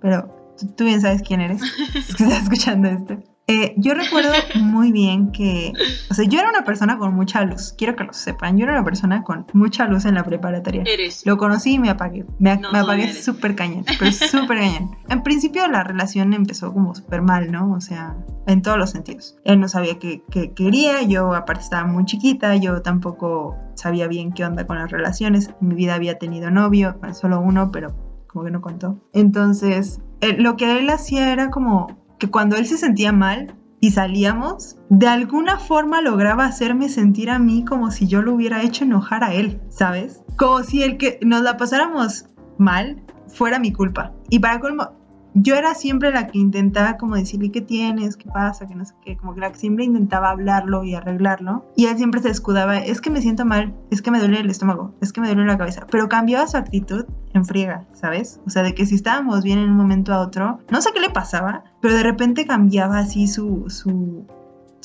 pero 0.00 0.28
tú, 0.76 0.84
bien 0.84 1.00
sabes 1.00 1.22
quién 1.22 1.40
eres, 1.40 1.62
que 2.16 2.24
estás 2.24 2.42
escuchando 2.42 2.88
esto, 2.88 3.18
Eh, 3.50 3.74
yo 3.78 3.94
recuerdo 3.94 4.30
muy 4.60 4.92
bien 4.92 5.32
que, 5.32 5.72
o 6.08 6.14
sea, 6.14 6.24
yo 6.24 6.38
era 6.38 6.50
una 6.50 6.62
persona 6.62 6.98
con 6.98 7.16
mucha 7.16 7.44
luz, 7.44 7.74
quiero 7.76 7.96
que 7.96 8.04
lo 8.04 8.12
sepan, 8.12 8.56
yo 8.56 8.62
era 8.62 8.74
una 8.74 8.84
persona 8.84 9.24
con 9.24 9.44
mucha 9.54 9.88
luz 9.88 10.04
en 10.04 10.14
la 10.14 10.22
preparatoria. 10.22 10.84
Eres. 10.86 11.26
Lo 11.26 11.36
conocí 11.36 11.72
y 11.74 11.78
me 11.80 11.90
apagué, 11.90 12.24
me, 12.38 12.56
No, 12.58 12.70
me 12.70 12.78
apagué 12.78 13.12
súper 13.12 13.56
cañón, 13.56 13.84
pero 13.98 14.12
súper 14.12 14.58
cañón. 14.58 14.96
En 15.08 15.24
principio 15.24 15.66
la 15.66 15.82
relación 15.82 16.32
empezó 16.32 16.72
como 16.72 16.94
súper 16.94 17.22
mal, 17.22 17.50
¿no? 17.50 17.72
O 17.72 17.80
sea, 17.80 18.16
en 18.46 18.62
todos 18.62 18.78
los 18.78 18.90
sentidos. 18.90 19.36
Él 19.44 19.58
no 19.58 19.66
sabía 19.66 19.98
qué, 19.98 20.22
qué 20.30 20.52
quería, 20.52 21.02
yo 21.02 21.34
aparte 21.34 21.64
estaba 21.64 21.88
muy 21.88 22.04
chiquita, 22.04 22.54
yo 22.54 22.82
tampoco 22.82 23.58
sabía 23.74 24.06
bien 24.06 24.32
qué 24.32 24.44
onda 24.44 24.64
con 24.64 24.78
las 24.78 24.92
relaciones. 24.92 25.50
En 25.60 25.66
mi 25.66 25.74
vida 25.74 25.96
había 25.96 26.20
tenido 26.20 26.52
novio, 26.52 26.94
bueno, 27.00 27.16
solo 27.16 27.40
uno, 27.40 27.72
pero 27.72 27.96
como 28.28 28.44
que 28.44 28.52
no 28.52 28.60
contó. 28.60 29.02
Entonces, 29.12 30.00
eh, 30.20 30.36
lo 30.38 30.56
que 30.56 30.78
él 30.78 30.88
hacía 30.90 31.32
era 31.32 31.50
como 31.50 31.99
que 32.20 32.30
cuando 32.30 32.54
él 32.54 32.66
se 32.66 32.76
sentía 32.76 33.10
mal 33.10 33.56
y 33.80 33.90
salíamos, 33.90 34.76
de 34.90 35.08
alguna 35.08 35.58
forma 35.58 36.02
lograba 36.02 36.44
hacerme 36.44 36.88
sentir 36.88 37.30
a 37.30 37.38
mí 37.40 37.64
como 37.64 37.90
si 37.90 38.06
yo 38.06 38.22
lo 38.22 38.34
hubiera 38.34 38.62
hecho 38.62 38.84
enojar 38.84 39.24
a 39.24 39.32
él, 39.32 39.60
¿sabes? 39.70 40.22
Como 40.36 40.62
si 40.62 40.82
el 40.82 40.98
que 40.98 41.18
nos 41.22 41.42
la 41.42 41.56
pasáramos 41.56 42.26
mal 42.58 43.02
fuera 43.26 43.58
mi 43.58 43.72
culpa. 43.72 44.12
Y 44.28 44.38
para 44.38 44.60
colmo, 44.60 44.90
yo 45.34 45.54
era 45.54 45.74
siempre 45.74 46.12
la 46.12 46.26
que 46.26 46.38
intentaba 46.38 46.96
como 46.96 47.14
decirle 47.16 47.50
qué 47.50 47.60
tienes, 47.60 48.16
qué 48.16 48.28
pasa, 48.28 48.66
que 48.66 48.74
no 48.74 48.84
sé 48.84 48.94
qué, 49.02 49.16
como 49.16 49.34
que 49.34 49.40
que 49.40 49.54
siempre 49.54 49.84
intentaba 49.84 50.30
hablarlo 50.30 50.84
y 50.84 50.94
arreglarlo. 50.94 51.64
Y 51.76 51.86
él 51.86 51.96
siempre 51.96 52.20
se 52.20 52.30
escudaba, 52.30 52.78
es 52.78 53.00
que 53.00 53.10
me 53.10 53.22
siento 53.22 53.44
mal, 53.44 53.74
es 53.90 54.02
que 54.02 54.10
me 54.10 54.18
duele 54.18 54.40
el 54.40 54.50
estómago, 54.50 54.94
es 55.00 55.12
que 55.12 55.20
me 55.20 55.28
duele 55.28 55.46
la 55.46 55.56
cabeza. 55.56 55.86
Pero 55.90 56.08
cambiaba 56.08 56.46
su 56.46 56.56
actitud 56.56 57.06
en 57.32 57.44
friega, 57.44 57.86
¿sabes? 57.94 58.40
O 58.46 58.50
sea, 58.50 58.62
de 58.62 58.74
que 58.74 58.86
si 58.86 58.96
estábamos 58.96 59.42
bien 59.44 59.58
en 59.58 59.70
un 59.70 59.76
momento 59.76 60.12
a 60.12 60.20
otro, 60.20 60.58
no 60.70 60.82
sé 60.82 60.90
qué 60.92 61.00
le 61.00 61.10
pasaba, 61.10 61.64
pero 61.80 61.94
de 61.94 62.02
repente 62.02 62.46
cambiaba 62.46 62.98
así 62.98 63.26
su, 63.26 63.68
su, 63.68 64.26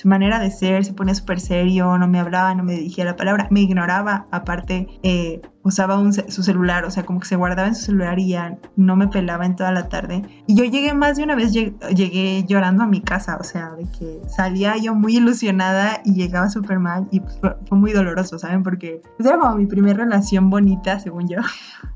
manera 0.04 0.40
de 0.40 0.52
ser, 0.52 0.86
se 0.86 0.94
ponía 0.94 1.16
súper 1.16 1.40
serio, 1.40 1.98
no 1.98 2.08
me 2.08 2.20
hablaba, 2.20 2.54
no 2.54 2.64
me 2.64 2.74
dirigía 2.74 3.06
la 3.06 3.16
palabra, 3.16 3.48
me 3.50 3.62
ignoraba, 3.62 4.28
aparte 4.30 4.88
eh, 5.02 5.42
usaba 5.66 5.98
un 6.00 6.14
su 6.14 6.44
celular, 6.44 6.86
o 6.86 6.92
sea, 6.92 7.04
como 7.04 7.20
que 7.20 7.26
se 7.28 7.36
guardaba 7.36 7.68
en 7.68 7.76
su 7.76 7.86
celular 7.86 8.18
y 8.20 8.30
ya 8.30 8.58
no 8.78 8.96
me 8.96 9.10
pelaba 9.10 9.46
en 9.46 9.58
toda 9.58 9.72
la 9.74 9.90
tarde. 9.90 10.22
Y 10.48 10.56
yo 10.56 10.64
llegué 10.64 10.94
más 10.94 11.18
de 11.18 11.24
una 11.24 11.36
vez, 11.36 11.54
lleg- 11.54 11.78
llegué 11.94 12.46
llorando 12.48 12.84
a 12.84 12.88
mi 12.88 13.02
casa, 13.02 13.38
o 13.42 13.44
sea, 13.44 13.72
de 13.72 13.84
que 13.98 14.22
salía 14.30 14.78
yo 14.78 14.96
muy 14.96 15.18
ilusionada 15.18 16.02
y 16.06 16.14
llegaba 16.14 16.50
súper 16.50 16.80
mal 16.80 17.08
y 17.12 17.20
pues, 17.20 17.38
fue, 17.42 17.58
fue 17.68 17.78
muy 17.78 17.92
doloroso, 17.92 18.40
¿saben? 18.40 18.64
Porque 18.64 19.02
pues, 19.18 19.28
era 19.28 19.38
como 19.40 19.56
mi 19.58 19.66
primera 19.66 19.98
relación 20.06 20.50
bonita, 20.50 21.00
según 21.00 21.28
yo. 21.28 21.40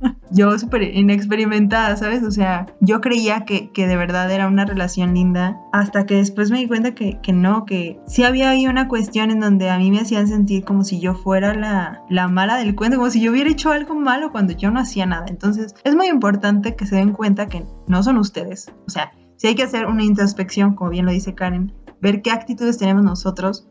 yo 0.32 0.58
súper 0.58 0.84
inexperimentada, 0.84 1.96
¿sabes? 1.96 2.24
O 2.24 2.32
sea, 2.32 2.66
yo 2.82 3.02
creía 3.02 3.46
que, 3.46 3.70
que 3.72 3.88
de 3.88 3.98
verdad 3.98 4.32
era 4.32 4.48
una 4.48 4.66
relación 4.66 5.14
linda 5.14 5.58
hasta 5.74 6.06
que 6.06 6.16
después 6.16 6.50
me 6.52 6.58
di 6.60 6.68
cuenta 6.68 6.96
que, 6.96 7.20
que 7.22 7.34
no, 7.34 7.66
que 7.66 8.00
sí 8.08 8.24
había 8.24 8.50
ahí 8.50 8.68
una 8.68 8.88
cuestión 8.88 9.32
en 9.32 9.40
donde 9.40 9.70
a 9.70 9.78
mí 9.78 9.92
me 9.92 10.00
hacían 10.00 10.28
sentir 10.28 10.64
como 10.64 10.84
si 10.84 11.00
yo 11.00 11.14
fuera 11.14 11.54
la, 11.54 12.02
la 12.10 12.28
mala 12.28 12.58
del 12.58 12.76
cuento, 12.76 12.98
como 12.98 13.10
si 13.10 13.22
yo 13.22 13.32
hubiera 13.32 13.50
hecho 13.50 13.59
algo 13.68 13.96
malo 13.96 14.32
cuando 14.32 14.54
yo 14.54 14.72
no 14.72 14.80
hacía 14.80 15.06
nada. 15.06 15.26
Entonces 15.28 15.76
es 15.84 15.96
muy 15.96 16.08
importante 16.08 16.76
que 16.76 16.86
se 16.86 16.96
den 16.96 17.12
cuenta 17.12 17.48
que 17.48 17.66
no 17.88 18.02
son 18.02 18.18
ustedes. 18.18 18.72
O 18.88 18.90
sea, 18.90 19.12
si 19.36 19.48
hay 19.48 19.56
que 19.56 19.64
hacer 19.64 19.86
una 19.86 20.04
introspección, 20.04 20.76
como 20.76 20.92
bien 20.92 21.06
lo 21.06 21.12
dice 21.12 21.36
Karen, 21.36 21.74
ver 22.02 22.22
qué 22.22 22.32
actitudes 22.32 22.78
tenemos 22.78 23.04
nosotros 23.04 23.68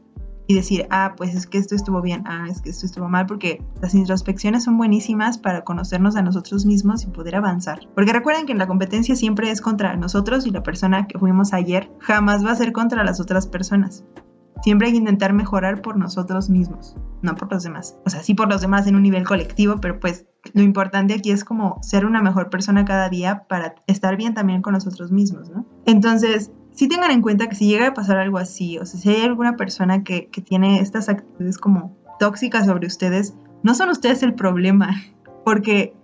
y 0.46 0.55
decir, 0.55 0.87
ah, 0.90 1.12
pues 1.16 1.35
es 1.35 1.46
que 1.46 1.59
esto 1.59 1.74
estuvo 1.74 2.01
bien, 2.01 2.24
ah, 2.27 2.46
es 2.48 2.62
que 2.62 2.70
esto 2.70 2.87
estuvo 2.87 3.07
mal, 3.07 3.27
porque 3.27 3.62
las 3.83 3.94
introspecciones 3.94 4.64
son 4.64 4.79
buenísimas 4.79 5.37
para 5.37 5.62
conocernos 5.62 6.16
a 6.16 6.22
nosotros 6.22 6.64
mismos 6.64 7.05
y 7.05 7.09
poder 7.09 7.37
avanzar. 7.37 7.81
Porque 7.94 8.14
recuerden 8.14 8.46
que 8.46 8.55
la 8.55 8.66
competencia 8.66 9.14
siempre 9.14 9.51
es 9.51 9.61
contra 9.61 9.94
nosotros 9.96 10.46
y 10.46 10.51
la 10.51 10.62
persona 10.62 11.07
que 11.07 11.18
fuimos 11.18 11.53
ayer 11.53 11.90
jamás 12.01 12.44
va 12.44 12.53
a 12.53 12.57
ser 12.57 12.72
contra 12.72 13.05
las 13.05 13.20
otras 13.20 13.46
personas. 13.46 14.05
Siempre 14.62 14.88
hay 14.88 14.92
que 14.92 14.98
intentar 14.98 15.32
mejorar 15.32 15.82
por 15.82 15.96
nosotros 15.96 16.50
mismos, 16.50 16.96
no 17.22 17.34
por 17.34 17.52
los 17.52 17.62
demás. 17.62 17.96
O 18.04 18.10
sea, 18.10 18.22
sí 18.22 18.34
por 18.34 18.48
los 18.48 18.60
demás 18.60 18.86
en 18.86 18.96
un 18.96 19.02
nivel 19.02 19.24
colectivo, 19.24 19.76
pero 19.80 20.00
pues 20.00 20.26
lo 20.52 20.62
importante 20.62 21.14
aquí 21.14 21.30
es 21.30 21.44
como 21.44 21.78
ser 21.82 22.06
una 22.06 22.22
mejor 22.22 22.50
persona 22.50 22.84
cada 22.84 23.08
día 23.08 23.44
para 23.48 23.74
estar 23.86 24.16
bien 24.16 24.34
también 24.34 24.62
con 24.62 24.72
nosotros 24.72 25.12
mismos, 25.12 25.50
¿no? 25.50 25.66
Entonces, 25.86 26.52
sí 26.72 26.88
tengan 26.88 27.10
en 27.10 27.22
cuenta 27.22 27.48
que 27.48 27.56
si 27.56 27.66
llega 27.66 27.88
a 27.88 27.94
pasar 27.94 28.18
algo 28.18 28.38
así, 28.38 28.78
o 28.78 28.86
sea, 28.86 29.00
si 29.00 29.08
hay 29.10 29.22
alguna 29.22 29.56
persona 29.56 30.04
que, 30.04 30.28
que 30.28 30.40
tiene 30.40 30.80
estas 30.80 31.08
actitudes 31.08 31.58
como 31.58 31.96
tóxicas 32.18 32.66
sobre 32.66 32.86
ustedes, 32.86 33.34
no 33.62 33.74
son 33.74 33.90
ustedes 33.90 34.22
el 34.22 34.34
problema, 34.34 34.90
porque 35.44 35.94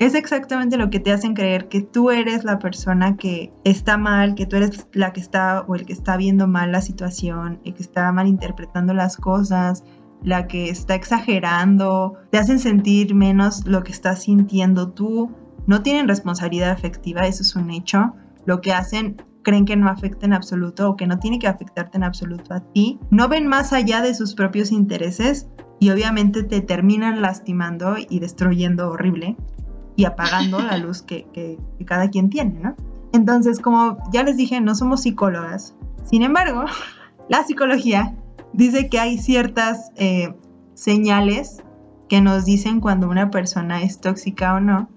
es 0.00 0.14
exactamente 0.14 0.78
lo 0.78 0.88
que 0.88 0.98
te 0.98 1.12
hacen 1.12 1.34
creer 1.34 1.68
que 1.68 1.82
tú 1.82 2.10
eres 2.10 2.42
la 2.42 2.58
persona 2.58 3.18
que 3.18 3.52
está 3.64 3.98
mal, 3.98 4.34
que 4.34 4.46
tú 4.46 4.56
eres 4.56 4.86
la 4.94 5.12
que 5.12 5.20
está 5.20 5.60
o 5.68 5.74
el 5.74 5.84
que 5.84 5.92
está 5.92 6.16
viendo 6.16 6.48
mal 6.48 6.72
la 6.72 6.80
situación, 6.80 7.60
el 7.66 7.74
que 7.74 7.82
está 7.82 8.10
malinterpretando 8.10 8.94
las 8.94 9.18
cosas, 9.18 9.84
la 10.22 10.46
que 10.46 10.70
está 10.70 10.94
exagerando, 10.94 12.14
te 12.30 12.38
hacen 12.38 12.58
sentir 12.58 13.14
menos 13.14 13.66
lo 13.66 13.82
que 13.82 13.92
estás 13.92 14.22
sintiendo 14.22 14.90
tú. 14.90 15.36
No 15.66 15.82
tienen 15.82 16.08
responsabilidad 16.08 16.70
afectiva, 16.70 17.26
eso 17.26 17.42
es 17.42 17.54
un 17.54 17.70
hecho. 17.70 18.14
Lo 18.46 18.62
que 18.62 18.72
hacen 18.72 19.22
creen 19.42 19.66
que 19.66 19.76
no 19.76 19.90
afecta 19.90 20.24
en 20.24 20.32
absoluto 20.32 20.88
o 20.88 20.96
que 20.96 21.06
no 21.06 21.18
tiene 21.18 21.38
que 21.38 21.46
afectarte 21.46 21.98
en 21.98 22.04
absoluto 22.04 22.54
a 22.54 22.60
ti. 22.60 22.98
No 23.10 23.28
ven 23.28 23.46
más 23.46 23.74
allá 23.74 24.00
de 24.00 24.14
sus 24.14 24.34
propios 24.34 24.72
intereses 24.72 25.46
y 25.78 25.90
obviamente 25.90 26.42
te 26.42 26.62
terminan 26.62 27.20
lastimando 27.20 27.96
y 27.98 28.20
destruyendo 28.20 28.88
horrible 28.88 29.36
y 30.00 30.06
apagando 30.06 30.60
la 30.60 30.78
luz 30.84 31.02
que, 31.02 31.26
que, 31.32 31.58
que 31.78 31.84
cada 31.84 32.08
quien 32.08 32.30
tiene, 32.30 32.58
¿no? 32.58 32.74
Entonces, 33.12 33.60
como 33.60 33.98
ya 34.12 34.22
les 34.22 34.36
dije, 34.36 34.60
no 34.60 34.74
somos 34.74 35.02
psicólogas. 35.02 35.74
Sin 36.04 36.22
embargo, 36.22 36.64
la 37.28 37.44
psicología 37.44 38.14
dice 38.52 38.88
que 38.88 38.98
hay 38.98 39.18
ciertas 39.18 39.90
eh, 39.96 40.34
señales 40.74 41.62
que 42.08 42.20
nos 42.20 42.44
dicen 42.44 42.80
cuando 42.80 43.08
una 43.08 43.30
persona 43.30 43.82
es 43.82 44.00
tóxica 44.00 44.54
o 44.54 44.60
no. 44.60 44.88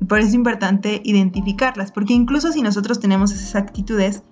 Y 0.00 0.06
por 0.06 0.18
eso 0.18 0.28
es 0.28 0.34
importante 0.34 1.00
identificarlas, 1.04 1.92
porque 1.92 2.14
incluso 2.14 2.52
si 2.52 2.62
nosotros 2.62 2.98
tenemos 2.98 3.32
esas 3.32 3.56
actitudes, 3.56 4.22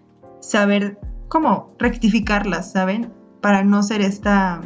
saber 0.40 0.98
cómo 1.28 1.74
rectificarlas, 1.78 2.72
¿saben? 2.72 3.12
Para 3.40 3.62
no 3.62 3.82
ser 3.82 4.00
esta 4.00 4.60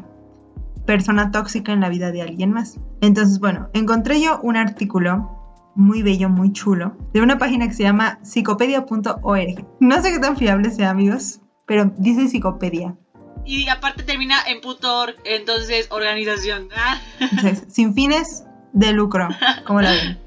persona 0.86 1.30
tóxica 1.30 1.72
en 1.72 1.80
la 1.80 1.88
vida 1.88 2.10
de 2.12 2.22
alguien 2.22 2.52
más. 2.52 2.78
Entonces, 3.00 3.38
bueno, 3.38 3.68
encontré 3.74 4.20
yo 4.20 4.40
un 4.42 4.56
artículo 4.56 5.37
muy 5.78 6.02
bello, 6.02 6.28
muy 6.28 6.52
chulo, 6.52 6.96
de 7.14 7.22
una 7.22 7.38
página 7.38 7.68
que 7.68 7.72
se 7.72 7.84
llama 7.84 8.18
psicopedia.org. 8.22 9.66
No 9.78 10.02
sé 10.02 10.10
qué 10.10 10.18
tan 10.18 10.36
fiable 10.36 10.70
sea, 10.72 10.90
amigos, 10.90 11.40
pero 11.66 11.92
dice 11.98 12.28
psicopedia. 12.28 12.96
Y 13.44 13.68
aparte 13.68 14.02
termina 14.02 14.36
en 14.48 14.58
org, 14.66 15.14
entonces 15.24 15.86
organización. 15.90 16.68
Entonces, 17.20 17.64
sin 17.68 17.94
fines 17.94 18.44
de 18.72 18.92
lucro, 18.92 19.28
como 19.66 19.80
la 19.80 19.92
ven. 19.92 20.18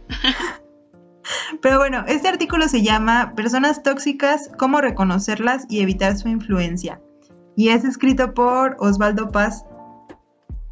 Pero 1.61 1.77
bueno, 1.77 2.05
este 2.07 2.29
artículo 2.29 2.67
se 2.67 2.81
llama 2.81 3.33
Personas 3.35 3.83
tóxicas, 3.83 4.49
cómo 4.57 4.79
reconocerlas 4.79 5.65
y 5.69 5.81
evitar 5.81 6.17
su 6.17 6.29
influencia. 6.29 7.01
Y 7.57 7.69
es 7.69 7.83
escrito 7.83 8.33
por 8.33 8.77
Osvaldo 8.79 9.29
Paz 9.31 9.65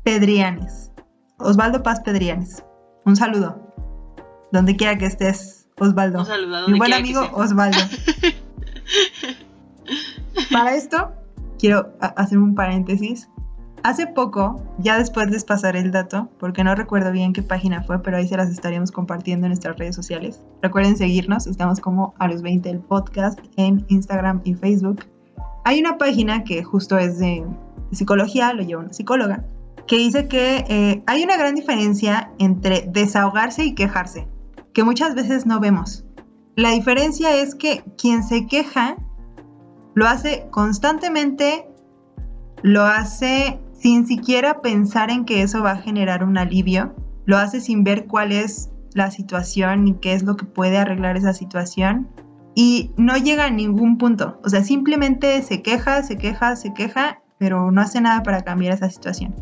Pedrianes. 0.03 0.91
Osvaldo 1.37 1.83
Paz 1.83 1.99
Pedrianes. 1.99 2.63
Un 3.05 3.15
saludo. 3.15 3.68
Donde 4.51 4.75
quiera 4.75 4.97
que 4.97 5.05
estés, 5.05 5.67
Osvaldo. 5.77 6.19
Un 6.19 6.25
saludo 6.25 6.67
Mi 6.67 6.77
buen 6.77 6.93
amigo. 6.93 7.21
Osvaldo. 7.33 7.77
Para 10.51 10.75
esto, 10.75 11.11
quiero 11.59 11.93
hacer 11.99 12.37
un 12.37 12.55
paréntesis. 12.55 13.29
Hace 13.83 14.07
poco, 14.07 14.61
ya 14.79 14.97
después 14.97 15.29
les 15.29 15.45
pasaré 15.45 15.79
el 15.79 15.91
dato, 15.91 16.29
porque 16.37 16.63
no 16.63 16.75
recuerdo 16.75 17.11
bien 17.11 17.31
qué 17.31 17.41
página 17.41 17.81
fue, 17.83 18.01
pero 18.01 18.17
ahí 18.17 18.27
se 18.27 18.35
las 18.35 18.49
estaríamos 18.49 18.91
compartiendo 18.91 19.45
en 19.45 19.51
nuestras 19.51 19.77
redes 19.77 19.95
sociales. 19.95 20.41
Recuerden 20.61 20.97
seguirnos, 20.97 21.47
estamos 21.47 21.79
como 21.79 22.13
a 22.19 22.27
los 22.27 22.41
20 22.41 22.69
el 22.69 22.79
podcast 22.79 23.39
en 23.55 23.85
Instagram 23.87 24.41
y 24.43 24.53
Facebook. 24.53 25.05
Hay 25.63 25.79
una 25.79 25.97
página 25.97 26.43
que 26.43 26.63
justo 26.63 26.97
es 26.97 27.19
de 27.19 27.45
psicología, 27.91 28.53
lo 28.53 28.63
lleva 28.63 28.81
una 28.81 28.93
psicóloga, 28.93 29.45
que 29.87 29.97
dice 29.97 30.27
que 30.27 30.65
eh, 30.67 31.03
hay 31.07 31.23
una 31.23 31.37
gran 31.37 31.55
diferencia 31.55 32.31
entre 32.37 32.89
desahogarse 32.91 33.63
y 33.63 33.75
quejarse, 33.75 34.27
que 34.73 34.83
muchas 34.83 35.15
veces 35.15 35.45
no 35.45 35.59
vemos. 35.59 36.05
La 36.55 36.71
diferencia 36.71 37.35
es 37.35 37.55
que 37.55 37.83
quien 37.97 38.23
se 38.23 38.47
queja 38.47 38.97
lo 39.95 40.07
hace 40.07 40.47
constantemente, 40.51 41.67
lo 42.61 42.83
hace 42.83 43.59
sin 43.73 44.05
siquiera 44.05 44.61
pensar 44.61 45.09
en 45.09 45.25
que 45.25 45.41
eso 45.41 45.63
va 45.63 45.71
a 45.71 45.77
generar 45.77 46.23
un 46.23 46.37
alivio, 46.37 46.93
lo 47.25 47.37
hace 47.37 47.61
sin 47.61 47.83
ver 47.83 48.07
cuál 48.07 48.31
es 48.31 48.69
la 48.93 49.11
situación 49.11 49.87
y 49.87 49.93
qué 49.95 50.13
es 50.13 50.23
lo 50.23 50.35
que 50.35 50.45
puede 50.45 50.77
arreglar 50.77 51.15
esa 51.15 51.33
situación 51.33 52.09
y 52.55 52.91
no 52.97 53.15
llega 53.15 53.45
a 53.45 53.49
ningún 53.51 53.97
punto. 53.97 54.39
O 54.43 54.49
sea, 54.49 54.63
simplemente 54.63 55.41
se 55.43 55.61
queja, 55.61 56.03
se 56.03 56.17
queja, 56.17 56.55
se 56.55 56.73
queja, 56.73 57.21
pero 57.37 57.71
no 57.71 57.81
hace 57.81 58.01
nada 58.01 58.23
para 58.23 58.41
cambiar 58.41 58.73
esa 58.73 58.89
situación. 58.89 59.35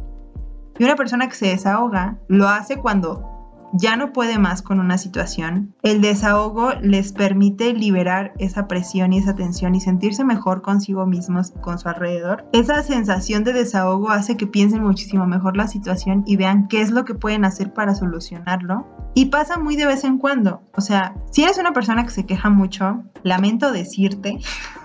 Y 0.78 0.84
una 0.84 0.96
persona 0.96 1.28
que 1.28 1.36
se 1.36 1.48
desahoga 1.48 2.20
lo 2.28 2.48
hace 2.48 2.78
cuando 2.78 3.37
ya 3.78 3.96
no 3.96 4.12
puede 4.12 4.40
más 4.40 4.62
con 4.62 4.80
una 4.80 4.98
situación, 4.98 5.74
el 5.84 6.02
desahogo 6.02 6.72
les 6.82 7.12
permite 7.12 7.74
liberar 7.74 8.34
esa 8.40 8.68
presión 8.68 9.14
y 9.14 9.20
esa 9.20 9.36
tensión 9.36 9.76
y 9.76 9.82
sentirse 9.82 10.24
mejor 10.24 10.62
consigo 10.62 11.06
mismos, 11.06 11.52
con 11.62 11.78
su 11.78 11.88
alrededor. 11.88 12.46
Esa 12.54 12.82
sensación 12.84 13.44
de 13.44 13.54
desahogo 13.54 14.10
hace 14.10 14.38
que 14.38 14.48
piensen 14.48 14.84
muchísimo 14.84 15.26
mejor 15.28 15.58
la 15.58 15.68
situación 15.68 16.24
y 16.26 16.38
vean 16.38 16.68
qué 16.68 16.82
es 16.82 16.92
lo 16.92 17.06
que 17.06 17.16
pueden 17.16 17.46
hacer 17.46 17.74
para 17.74 17.96
solucionarlo. 17.96 18.88
Y 19.14 19.26
pasa 19.26 19.58
muy 19.58 19.76
de 19.76 19.88
vez 19.88 20.04
en 20.04 20.20
cuando. 20.20 20.62
O 20.76 20.82
sea, 20.82 21.16
si 21.32 21.44
eres 21.44 21.58
una 21.58 21.74
persona 21.74 22.04
que 22.04 22.12
se 22.12 22.26
queja 22.26 22.50
mucho, 22.50 23.04
lamento 23.24 23.72
decirte, 23.72 24.38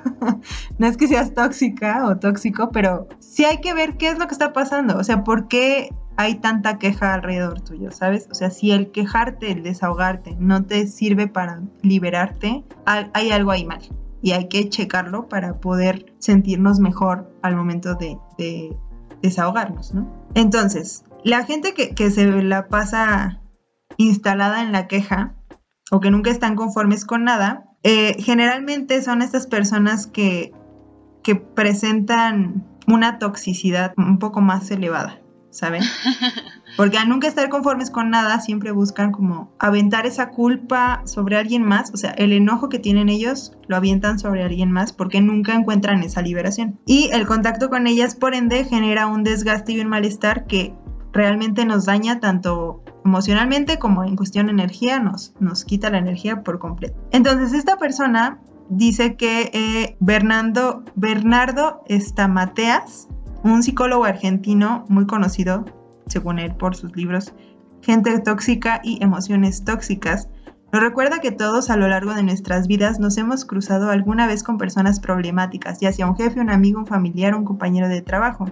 no 0.79 0.87
es 0.87 0.97
que 0.97 1.07
seas 1.07 1.35
tóxica 1.35 2.07
o 2.07 2.17
tóxico, 2.17 2.71
pero 2.71 3.09
sí 3.21 3.45
hay 3.45 3.61
que 3.61 3.75
ver 3.75 3.99
qué 3.99 4.09
es 4.09 4.19
lo 4.19 4.27
que 4.27 4.33
está 4.33 4.53
pasando. 4.53 4.97
O 4.97 5.05
sea, 5.05 5.23
por 5.23 5.49
qué 5.49 5.91
hay 6.17 6.37
tanta 6.37 6.79
queja 6.79 7.15
alrededor 7.15 7.61
tuyo, 7.61 7.91
¿sabes? 7.91 8.29
O 8.31 8.35
sea, 8.35 8.51
si 8.51 8.71
el 8.71 8.91
quejarte, 8.91 9.51
el 9.51 9.63
desahogarte 9.63 10.37
no 10.39 10.65
te 10.65 10.87
sirve 10.87 11.27
para 11.27 11.63
liberarte, 11.83 12.65
hay 12.85 13.31
algo 13.31 13.51
ahí 13.51 13.65
mal. 13.65 13.81
Y 14.21 14.33
hay 14.33 14.49
que 14.49 14.69
checarlo 14.69 15.29
para 15.29 15.55
poder 15.55 16.15
sentirnos 16.19 16.79
mejor 16.79 17.35
al 17.43 17.57
momento 17.57 17.95
de, 17.95 18.19
desahogarnos, 19.21 19.95
¿no? 19.95 20.09
Entonces, 20.35 21.05
la 21.25 21.45
gente 21.45 21.75
que, 21.75 22.11
se 22.11 22.27
la 22.27 22.69
pasa 22.69 23.41
instalada 23.97 24.63
en 24.63 24.73
la 24.73 24.87
queja 24.87 25.35
o 25.91 26.01
que 26.01 26.11
nunca 26.11 26.31
están 26.31 26.57
conformes 26.57 27.05
con 27.05 27.25
nada, 27.25 27.65
eh, 27.83 28.17
generalmente 28.19 29.03
son 29.03 29.23
estas 29.23 29.47
personas 29.47 30.07
que, 30.07 30.53
que 31.23 31.35
presentan 31.37 32.65
una 32.87 33.19
toxicidad 33.19 33.93
un 33.97 34.19
poco 34.19 34.41
más 34.41 34.71
elevada. 34.71 35.22
¿Saben? 35.53 35.83
Porque 36.77 36.99
al 36.99 37.09
nunca 37.09 37.29
estar 37.29 37.49
conformes 37.49 37.91
con 37.91 38.11
nada, 38.11 38.41
siempre 38.41 38.73
buscan 38.73 39.13
como 39.13 39.53
aventar 39.59 40.07
esa 40.07 40.31
culpa 40.31 41.03
sobre 41.05 41.37
alguien 41.37 41.63
más, 41.63 41.93
o 41.93 41.97
sea, 41.97 42.11
el 42.11 42.33
enojo 42.33 42.69
que 42.69 42.79
tienen 42.79 43.09
ellos 43.09 43.53
lo 43.69 43.77
avientan 43.77 44.19
sobre 44.19 44.43
alguien 44.43 44.73
más 44.73 44.93
porque 44.93 45.21
nunca 45.21 45.55
encuentran 45.55 46.03
esa 46.03 46.23
liberación. 46.23 46.81
Y 46.87 47.11
el 47.13 47.27
contacto 47.27 47.69
con 47.69 47.87
ellas, 47.87 48.15
por 48.15 48.35
ende, 48.35 48.65
genera 48.65 49.07
un 49.07 49.23
desgaste 49.23 49.73
y 49.73 49.81
un 49.81 49.89
malestar 49.89 50.47
que 50.47 50.75
realmente 51.13 51.67
nos 51.67 51.85
daña 51.85 52.21
tanto 52.21 52.83
emocionalmente 53.05 53.79
como 53.79 54.03
en 54.05 54.17
cuestión 54.17 54.47
de 54.47 54.53
energía, 54.53 54.99
nos, 54.99 55.35
nos 55.41 55.65
quita 55.65 55.91
la 55.91 55.99
energía 55.99 56.43
por 56.43 56.59
completo. 56.59 56.99
Entonces, 57.11 57.53
esta 57.53 57.77
persona 57.77 58.41
dice 58.71 59.17
que 59.17 59.51
eh, 59.53 59.97
Bernardo, 60.01 60.85
Bernardo 60.95 61.83
Estamateas 61.87 63.09
un 63.43 63.63
psicólogo 63.63 64.05
argentino 64.05 64.85
muy 64.89 65.07
conocido, 65.07 65.65
según 66.07 66.39
él, 66.39 66.55
por 66.55 66.77
sus 66.77 66.97
libros 66.97 67.33
Gente 67.83 68.17
tóxica 68.21 68.81
y 68.85 69.03
emociones 69.03 69.65
tóxicas, 69.65 70.29
nos 70.73 70.83
recuerda 70.83 71.19
que 71.19 71.33
todos 71.33 71.69
a 71.69 71.77
lo 71.77 71.89
largo 71.89 72.15
de 72.15 72.23
nuestras 72.23 72.69
vidas 72.69 73.01
nos 73.01 73.19
hemos 73.19 73.45
cruzado 73.45 73.91
alguna 73.91 74.29
vez 74.29 74.45
con 74.45 74.57
personas 74.57 75.01
problemáticas, 75.01 75.81
ya 75.81 75.93
sea 75.93 76.07
un 76.07 76.17
jefe, 76.17 76.41
un 76.41 76.49
amigo, 76.49 76.79
un 76.79 76.87
familiar, 76.87 77.35
un 77.35 77.45
compañero 77.45 77.89
de 77.89 78.01
trabajo, 78.01 78.47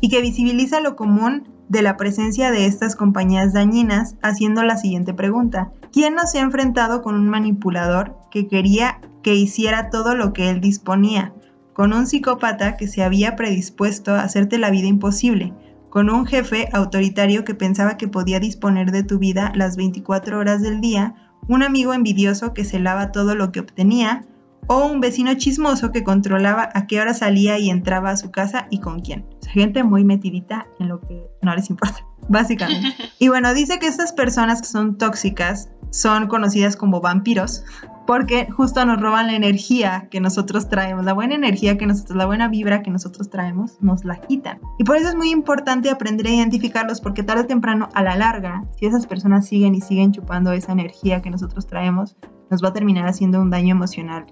y 0.00 0.08
que 0.08 0.22
visibiliza 0.22 0.80
lo 0.80 0.94
común 0.94 1.48
de 1.68 1.82
la 1.82 1.96
presencia 1.96 2.52
de 2.52 2.66
estas 2.66 2.94
compañías 2.94 3.52
dañinas 3.52 4.14
haciendo 4.22 4.62
la 4.62 4.76
siguiente 4.76 5.12
pregunta. 5.12 5.72
¿Quién 5.92 6.14
no 6.14 6.22
se 6.28 6.38
ha 6.38 6.42
enfrentado 6.42 7.02
con 7.02 7.16
un 7.16 7.28
manipulador 7.28 8.16
que 8.30 8.46
quería 8.46 9.00
que 9.24 9.34
hiciera 9.34 9.90
todo 9.90 10.14
lo 10.14 10.32
que 10.32 10.50
él 10.50 10.60
disponía? 10.60 11.34
Con 11.78 11.92
un 11.92 12.08
psicópata 12.08 12.76
que 12.76 12.88
se 12.88 13.04
había 13.04 13.36
predispuesto 13.36 14.12
a 14.12 14.22
hacerte 14.22 14.58
la 14.58 14.68
vida 14.68 14.88
imposible, 14.88 15.54
con 15.90 16.10
un 16.10 16.26
jefe 16.26 16.68
autoritario 16.72 17.44
que 17.44 17.54
pensaba 17.54 17.96
que 17.96 18.08
podía 18.08 18.40
disponer 18.40 18.90
de 18.90 19.04
tu 19.04 19.20
vida 19.20 19.52
las 19.54 19.76
24 19.76 20.40
horas 20.40 20.60
del 20.60 20.80
día, 20.80 21.14
un 21.46 21.62
amigo 21.62 21.94
envidioso 21.94 22.52
que 22.52 22.64
celaba 22.64 23.12
todo 23.12 23.36
lo 23.36 23.52
que 23.52 23.60
obtenía, 23.60 24.26
o 24.68 24.86
un 24.86 25.00
vecino 25.00 25.34
chismoso 25.34 25.90
que 25.90 26.04
controlaba 26.04 26.68
a 26.74 26.86
qué 26.86 27.00
hora 27.00 27.14
salía 27.14 27.58
y 27.58 27.70
entraba 27.70 28.10
a 28.10 28.16
su 28.16 28.30
casa 28.30 28.66
y 28.70 28.80
con 28.80 29.00
quién. 29.00 29.26
gente 29.48 29.82
muy 29.82 30.04
metidita 30.04 30.66
en 30.78 30.88
lo 30.88 31.00
que 31.00 31.26
no 31.42 31.54
les 31.54 31.70
importa, 31.70 32.06
básicamente. 32.28 32.88
Y 33.18 33.28
bueno, 33.28 33.52
dice 33.52 33.78
que 33.80 33.86
estas 33.88 34.12
personas 34.12 34.60
que 34.60 34.68
son 34.68 34.96
tóxicas 34.96 35.70
son 35.90 36.28
conocidas 36.28 36.76
como 36.76 37.00
vampiros 37.00 37.64
porque 38.06 38.48
justo 38.50 38.86
nos 38.86 39.00
roban 39.00 39.26
la 39.26 39.34
energía 39.34 40.08
que 40.10 40.18
nosotros 40.18 40.70
traemos, 40.70 41.04
la 41.04 41.12
buena 41.12 41.34
energía 41.34 41.76
que 41.76 41.86
nosotros, 41.86 42.16
la 42.16 42.24
buena 42.24 42.48
vibra 42.48 42.82
que 42.82 42.90
nosotros 42.90 43.28
traemos, 43.28 43.76
nos 43.82 44.02
la 44.06 44.18
quitan. 44.18 44.60
Y 44.78 44.84
por 44.84 44.96
eso 44.96 45.08
es 45.08 45.14
muy 45.14 45.30
importante 45.30 45.90
aprender 45.90 46.26
a 46.26 46.30
identificarlos, 46.30 47.02
porque 47.02 47.22
tarde 47.22 47.42
o 47.42 47.46
temprano, 47.46 47.90
a 47.92 48.02
la 48.02 48.16
larga, 48.16 48.62
si 48.78 48.86
esas 48.86 49.06
personas 49.06 49.46
siguen 49.46 49.74
y 49.74 49.82
siguen 49.82 50.12
chupando 50.12 50.52
esa 50.52 50.72
energía 50.72 51.20
que 51.20 51.28
nosotros 51.28 51.66
traemos, 51.66 52.16
nos 52.50 52.64
va 52.64 52.68
a 52.68 52.72
terminar 52.72 53.06
haciendo 53.06 53.42
un 53.42 53.50
daño 53.50 53.72
emocional 53.72 54.24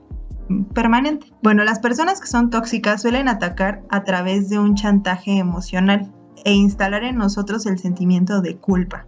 permanente. 0.75 1.33
Bueno, 1.43 1.65
las 1.65 1.79
personas 1.79 2.21
que 2.21 2.27
son 2.27 2.51
tóxicas 2.51 3.03
suelen 3.03 3.29
atacar 3.29 3.83
a 3.91 4.05
través 4.05 4.49
de 4.49 4.59
un 4.59 4.75
chantaje 4.75 5.39
emocional 5.39 6.13
e 6.45 6.53
instalar 6.53 7.05
en 7.05 7.17
nosotros 7.17 7.67
el 7.67 7.79
sentimiento 7.79 8.41
de 8.41 8.57
culpa. 8.57 9.07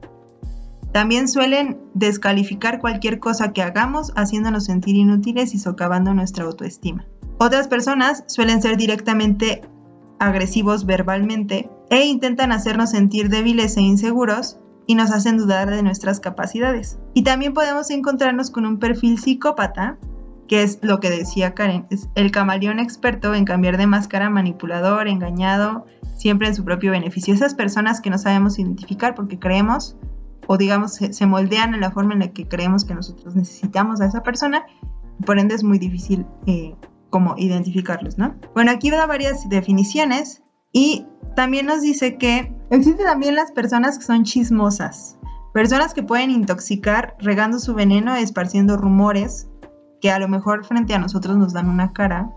También 0.92 1.28
suelen 1.28 1.78
descalificar 1.94 2.80
cualquier 2.80 3.20
cosa 3.20 3.52
que 3.52 3.62
hagamos 3.62 4.12
haciéndonos 4.16 4.64
sentir 4.64 4.96
inútiles 4.96 5.54
y 5.54 5.58
socavando 5.58 6.14
nuestra 6.14 6.44
autoestima. 6.44 7.06
Otras 7.38 7.68
personas 7.68 8.24
suelen 8.26 8.62
ser 8.62 8.76
directamente 8.76 9.62
agresivos 10.18 10.86
verbalmente 10.86 11.70
e 11.90 12.04
intentan 12.06 12.52
hacernos 12.52 12.90
sentir 12.90 13.28
débiles 13.28 13.76
e 13.76 13.82
inseguros 13.82 14.58
y 14.86 14.94
nos 14.94 15.10
hacen 15.10 15.36
dudar 15.36 15.70
de 15.70 15.82
nuestras 15.82 16.18
capacidades. 16.18 16.98
Y 17.14 17.22
también 17.22 17.52
podemos 17.52 17.90
encontrarnos 17.90 18.50
con 18.50 18.66
un 18.66 18.78
perfil 18.78 19.18
psicópata, 19.18 19.98
que 20.48 20.62
es 20.62 20.78
lo 20.82 20.98
que 20.98 21.10
decía 21.10 21.54
Karen, 21.54 21.86
es 21.90 22.08
el 22.14 22.30
camaleón 22.30 22.80
experto 22.80 23.34
en 23.34 23.44
cambiar 23.44 23.76
de 23.76 23.86
máscara, 23.86 24.30
manipulador, 24.30 25.06
engañado, 25.06 25.86
siempre 26.16 26.48
en 26.48 26.54
su 26.54 26.64
propio 26.64 26.90
beneficio. 26.90 27.34
Esas 27.34 27.54
personas 27.54 28.00
que 28.00 28.10
no 28.10 28.18
sabemos 28.18 28.58
identificar 28.58 29.14
porque 29.14 29.38
creemos 29.38 29.96
o 30.48 30.56
digamos 30.56 30.94
se, 30.94 31.26
moldean 31.26 31.74
en 31.74 31.80
la 31.80 31.90
forma 31.90 32.14
en 32.14 32.20
la 32.20 32.28
que 32.32 32.48
creemos 32.48 32.84
que 32.84 32.94
nosotros 32.94 33.36
necesitamos 33.36 34.00
a 34.00 34.06
esa 34.06 34.22
persona, 34.22 34.64
por 35.26 35.38
ende 35.38 35.54
es 35.54 35.62
muy 35.62 35.78
difícil 35.78 36.24
eh, 36.46 36.74
como 37.10 37.34
identificarlos, 37.36 38.16
¿no? 38.16 38.34
Bueno, 38.54 38.70
aquí 38.70 38.90
da 38.90 39.06
varias 39.06 39.48
definiciones 39.50 40.42
y 40.72 41.04
también 41.36 41.66
nos 41.66 41.82
dice 41.82 42.16
que 42.16 42.54
existen 42.70 43.04
también 43.04 43.34
las 43.34 43.52
personas 43.52 43.98
que 43.98 44.04
son 44.04 44.24
chismosas, 44.24 45.18
personas 45.52 45.92
que 45.92 46.02
pueden 46.02 46.30
intoxicar 46.30 47.14
regando 47.18 47.58
su 47.58 47.74
veneno, 47.74 48.16
esparciendo 48.16 48.78
rumores 48.78 49.47
que 50.00 50.10
a 50.10 50.18
lo 50.18 50.28
mejor 50.28 50.64
frente 50.64 50.94
a 50.94 50.98
nosotros 50.98 51.36
nos 51.36 51.52
dan 51.52 51.68
una 51.68 51.92
cara, 51.92 52.30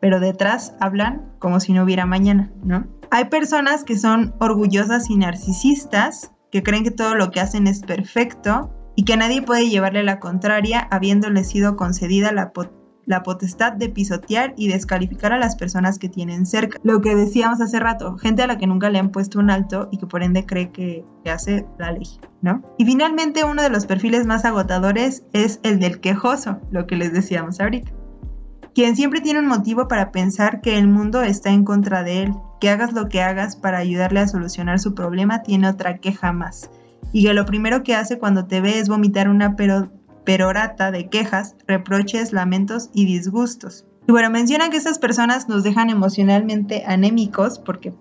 pero 0.00 0.20
detrás 0.20 0.74
hablan 0.80 1.32
como 1.38 1.60
si 1.60 1.72
no 1.72 1.84
hubiera 1.84 2.06
mañana, 2.06 2.50
¿no? 2.62 2.86
Hay 3.10 3.26
personas 3.26 3.84
que 3.84 3.98
son 3.98 4.34
orgullosas 4.38 5.10
y 5.10 5.16
narcisistas, 5.16 6.32
que 6.50 6.62
creen 6.62 6.84
que 6.84 6.90
todo 6.90 7.14
lo 7.14 7.30
que 7.30 7.40
hacen 7.40 7.66
es 7.66 7.80
perfecto 7.80 8.74
y 8.96 9.04
que 9.04 9.16
nadie 9.16 9.42
puede 9.42 9.68
llevarle 9.68 10.02
la 10.02 10.18
contraria 10.18 10.88
habiéndole 10.90 11.44
sido 11.44 11.76
concedida 11.76 12.32
la, 12.32 12.52
potestad 13.22 13.72
de 13.72 13.88
pisotear 13.88 14.54
y 14.56 14.68
descalificar 14.68 15.32
a 15.32 15.38
las 15.38 15.56
personas 15.56 15.98
que 15.98 16.08
tienen 16.08 16.46
cerca. 16.46 16.78
Lo 16.82 17.00
que 17.00 17.16
decíamos 17.16 17.60
hace 17.60 17.80
rato, 17.80 18.16
gente 18.18 18.42
a 18.42 18.46
la 18.46 18.58
que 18.58 18.66
nunca 18.66 18.90
le 18.90 18.98
han 18.98 19.10
puesto 19.10 19.38
un 19.38 19.50
alto 19.50 19.88
y 19.90 19.98
que 19.98 20.06
por 20.06 20.22
ende 20.22 20.46
cree 20.46 20.70
que, 20.70 21.04
hace 21.28 21.66
la 21.78 21.92
ley, 21.92 22.08
¿no? 22.40 22.62
Y 22.78 22.86
finalmente 22.86 23.44
uno 23.44 23.62
de 23.62 23.68
los 23.68 23.84
perfiles 23.84 24.24
más 24.24 24.46
agotadores 24.46 25.24
es 25.34 25.60
el 25.62 25.78
del 25.78 26.00
quejoso, 26.00 26.58
lo 26.70 26.86
que 26.86 26.96
les 26.96 27.12
decíamos 27.12 27.60
ahorita 27.60 27.92
quien 28.74 28.94
siempre 28.94 29.20
tiene 29.20 29.40
un 29.40 29.48
motivo 29.48 29.88
para 29.88 30.12
pensar 30.12 30.60
que 30.60 30.78
el 30.78 30.86
mundo 30.86 31.22
está 31.22 31.50
en 31.50 31.64
contra 31.64 32.04
de 32.04 32.22
él, 32.22 32.32
que 32.60 32.70
hagas 32.70 32.92
lo 32.92 33.08
que 33.08 33.20
hagas 33.20 33.56
para 33.56 33.78
ayudarle 33.78 34.20
a 34.20 34.28
solucionar 34.28 34.78
su 34.78 34.94
problema 34.94 35.42
tiene 35.42 35.68
otra 35.68 35.98
queja 35.98 36.32
más, 36.32 36.70
y 37.12 37.24
que 37.24 37.34
lo 37.34 37.44
primero 37.44 37.82
que 37.82 37.96
hace 37.96 38.20
cuando 38.20 38.46
te 38.46 38.60
ve 38.60 38.78
es 38.78 38.88
vomitar 38.88 39.28
una 39.28 39.56
perorata 40.28 40.90
de 40.90 41.08
quejas, 41.08 41.56
reproches, 41.66 42.34
lamentos 42.34 42.90
y 42.92 43.06
disgustos. 43.06 43.86
Y 44.06 44.12
bueno, 44.12 44.28
mencionan 44.28 44.70
que 44.70 44.76
estas 44.76 44.98
personas 44.98 45.48
nos 45.48 45.64
dejan 45.64 45.88
emocionalmente 45.88 46.84
anémicos 46.86 47.58
porque, 47.58 47.94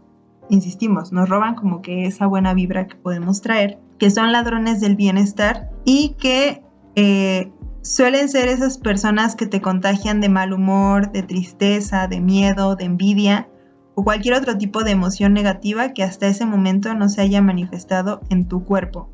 insistimos, 0.50 1.14
nos 1.14 1.30
roban 1.30 1.56
como 1.56 1.82
que 1.82 2.06
esa 2.06 2.28
buena 2.28 2.54
vibra 2.54 2.86
que 2.86 2.98
podemos 2.98 3.42
traer, 3.42 3.80
que 3.98 4.12
son 4.12 4.34
ladrones 4.34 4.82
del 4.82 4.98
bienestar 4.98 5.70
y 5.86 6.18
que 6.20 6.66
eh, 6.96 7.50
suelen 7.82 8.28
ser 8.28 8.50
esas 8.50 8.78
personas 8.78 9.38
que 9.38 9.48
te 9.48 9.62
contagian 9.62 10.20
de 10.20 10.28
mal 10.28 10.52
humor, 10.52 11.14
de 11.14 11.24
tristeza, 11.24 12.10
de 12.10 12.20
miedo, 12.20 12.76
de 12.76 12.84
envidia 12.84 13.48
o 13.96 14.04
cualquier 14.04 14.36
otro 14.36 14.58
tipo 14.58 14.84
de 14.84 14.92
emoción 14.92 15.32
negativa 15.32 15.94
que 15.94 16.04
hasta 16.04 16.28
ese 16.28 16.46
momento 16.46 16.94
no 16.94 17.08
se 17.08 17.22
haya 17.22 17.42
manifestado 17.42 18.20
en 18.30 18.50
tu 18.50 18.66
cuerpo. 18.66 19.10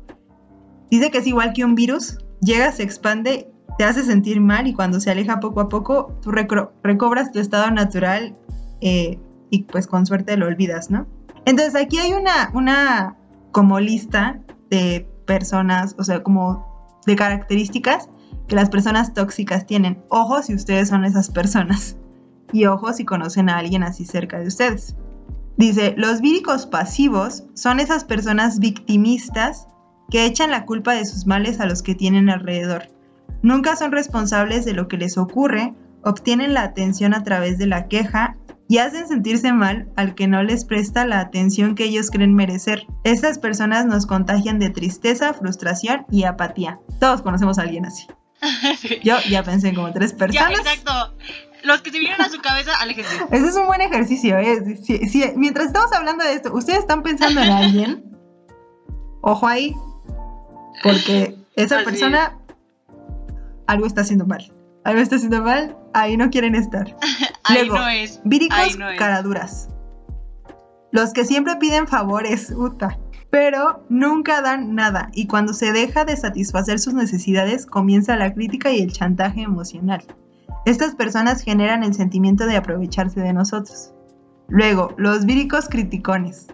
Dice 0.94 1.10
que 1.10 1.18
es 1.18 1.26
igual 1.26 1.52
que 1.54 1.64
un 1.64 1.74
virus, 1.74 2.18
llega, 2.40 2.70
se 2.70 2.84
expande, 2.84 3.50
te 3.78 3.82
hace 3.82 4.04
sentir 4.04 4.40
mal 4.40 4.68
y 4.68 4.74
cuando 4.74 5.00
se 5.00 5.10
aleja 5.10 5.40
poco 5.40 5.60
a 5.60 5.68
poco, 5.68 6.16
tú 6.22 6.30
recobras 6.30 7.32
tu 7.32 7.40
estado 7.40 7.68
natural 7.72 8.36
eh, 8.80 9.18
y 9.50 9.64
pues 9.64 9.88
con 9.88 10.06
suerte 10.06 10.36
lo 10.36 10.46
olvidas, 10.46 10.92
¿no? 10.92 11.08
Entonces 11.46 11.74
aquí 11.74 11.98
hay 11.98 12.12
una, 12.12 12.52
una 12.54 13.16
como 13.50 13.80
lista 13.80 14.38
de 14.70 15.04
personas, 15.26 15.96
o 15.98 16.04
sea, 16.04 16.22
como 16.22 16.64
de 17.06 17.16
características 17.16 18.08
que 18.46 18.54
las 18.54 18.70
personas 18.70 19.14
tóxicas 19.14 19.66
tienen. 19.66 20.00
Ojo 20.10 20.44
si 20.44 20.54
ustedes 20.54 20.90
son 20.90 21.04
esas 21.04 21.28
personas. 21.28 21.96
Y 22.52 22.66
ojo 22.66 22.92
si 22.92 23.04
conocen 23.04 23.48
a 23.48 23.58
alguien 23.58 23.82
así 23.82 24.04
cerca 24.04 24.38
de 24.38 24.46
ustedes. 24.46 24.94
Dice, 25.56 25.96
los 25.96 26.20
víricos 26.20 26.66
pasivos 26.66 27.42
son 27.54 27.80
esas 27.80 28.04
personas 28.04 28.60
victimistas 28.60 29.66
que 30.10 30.26
echan 30.26 30.50
la 30.50 30.64
culpa 30.64 30.94
de 30.94 31.04
sus 31.04 31.26
males 31.26 31.60
a 31.60 31.66
los 31.66 31.82
que 31.82 31.94
tienen 31.94 32.30
alrededor. 32.30 32.88
Nunca 33.42 33.76
son 33.76 33.92
responsables 33.92 34.64
de 34.64 34.72
lo 34.72 34.88
que 34.88 34.96
les 34.96 35.18
ocurre, 35.18 35.74
obtienen 36.02 36.54
la 36.54 36.62
atención 36.62 37.14
a 37.14 37.24
través 37.24 37.58
de 37.58 37.66
la 37.66 37.88
queja 37.88 38.36
y 38.68 38.78
hacen 38.78 39.06
sentirse 39.06 39.52
mal 39.52 39.88
al 39.96 40.14
que 40.14 40.26
no 40.26 40.42
les 40.42 40.64
presta 40.64 41.06
la 41.06 41.20
atención 41.20 41.74
que 41.74 41.84
ellos 41.84 42.10
creen 42.10 42.34
merecer. 42.34 42.86
Estas 43.04 43.38
personas 43.38 43.86
nos 43.86 44.06
contagian 44.06 44.58
de 44.58 44.70
tristeza, 44.70 45.34
frustración 45.34 46.06
y 46.10 46.24
apatía. 46.24 46.80
Todos 47.00 47.22
conocemos 47.22 47.58
a 47.58 47.62
alguien 47.62 47.86
así. 47.86 48.06
Yo 49.04 49.16
ya 49.28 49.42
pensé 49.42 49.68
en 49.68 49.74
como 49.74 49.92
tres 49.92 50.12
personas. 50.12 50.52
Ya, 50.52 50.56
exacto. 50.56 51.14
Los 51.64 51.80
que 51.80 51.90
se 51.90 51.98
vinieron 51.98 52.20
a 52.20 52.28
su 52.28 52.40
cabeza, 52.40 52.72
aléjense. 52.78 53.16
Ese 53.30 53.46
es 53.46 53.56
un 53.56 53.66
buen 53.66 53.80
ejercicio. 53.80 54.38
¿eh? 54.38 54.78
Si, 54.82 55.24
mientras 55.36 55.68
estamos 55.68 55.92
hablando 55.92 56.24
de 56.24 56.34
esto, 56.34 56.52
¿ustedes 56.54 56.80
están 56.80 57.02
pensando 57.02 57.40
en 57.40 57.50
alguien? 57.50 58.04
Ojo 59.22 59.46
ahí. 59.46 59.74
Porque 60.84 61.34
esa 61.56 61.82
persona 61.82 62.38
algo 63.66 63.86
está 63.86 64.02
haciendo 64.02 64.26
mal. 64.26 64.52
Algo 64.84 65.00
está 65.00 65.16
haciendo 65.16 65.42
mal, 65.42 65.76
ahí 65.94 66.16
no 66.16 66.30
quieren 66.30 66.54
estar. 66.54 66.94
ahí 67.44 67.68
no 67.68 67.88
es. 67.88 68.20
Víricos 68.24 68.76
caraduras. 68.98 69.68
Los 70.92 71.12
que 71.12 71.24
siempre 71.24 71.56
piden 71.56 71.88
favores, 71.88 72.52
uta, 72.56 72.98
pero 73.30 73.84
nunca 73.88 74.42
dan 74.42 74.74
nada. 74.74 75.10
Y 75.14 75.26
cuando 75.26 75.54
se 75.54 75.72
deja 75.72 76.04
de 76.04 76.16
satisfacer 76.16 76.78
sus 76.78 76.94
necesidades, 76.94 77.66
comienza 77.66 78.14
la 78.16 78.32
crítica 78.32 78.70
y 78.70 78.80
el 78.80 78.92
chantaje 78.92 79.42
emocional. 79.42 80.04
Estas 80.66 80.94
personas 80.94 81.42
generan 81.42 81.82
el 81.82 81.94
sentimiento 81.94 82.46
de 82.46 82.56
aprovecharse 82.56 83.20
de 83.20 83.32
nosotros. 83.32 83.92
Luego, 84.48 84.94
los 84.98 85.26
víricos 85.26 85.68
criticones. 85.68 86.46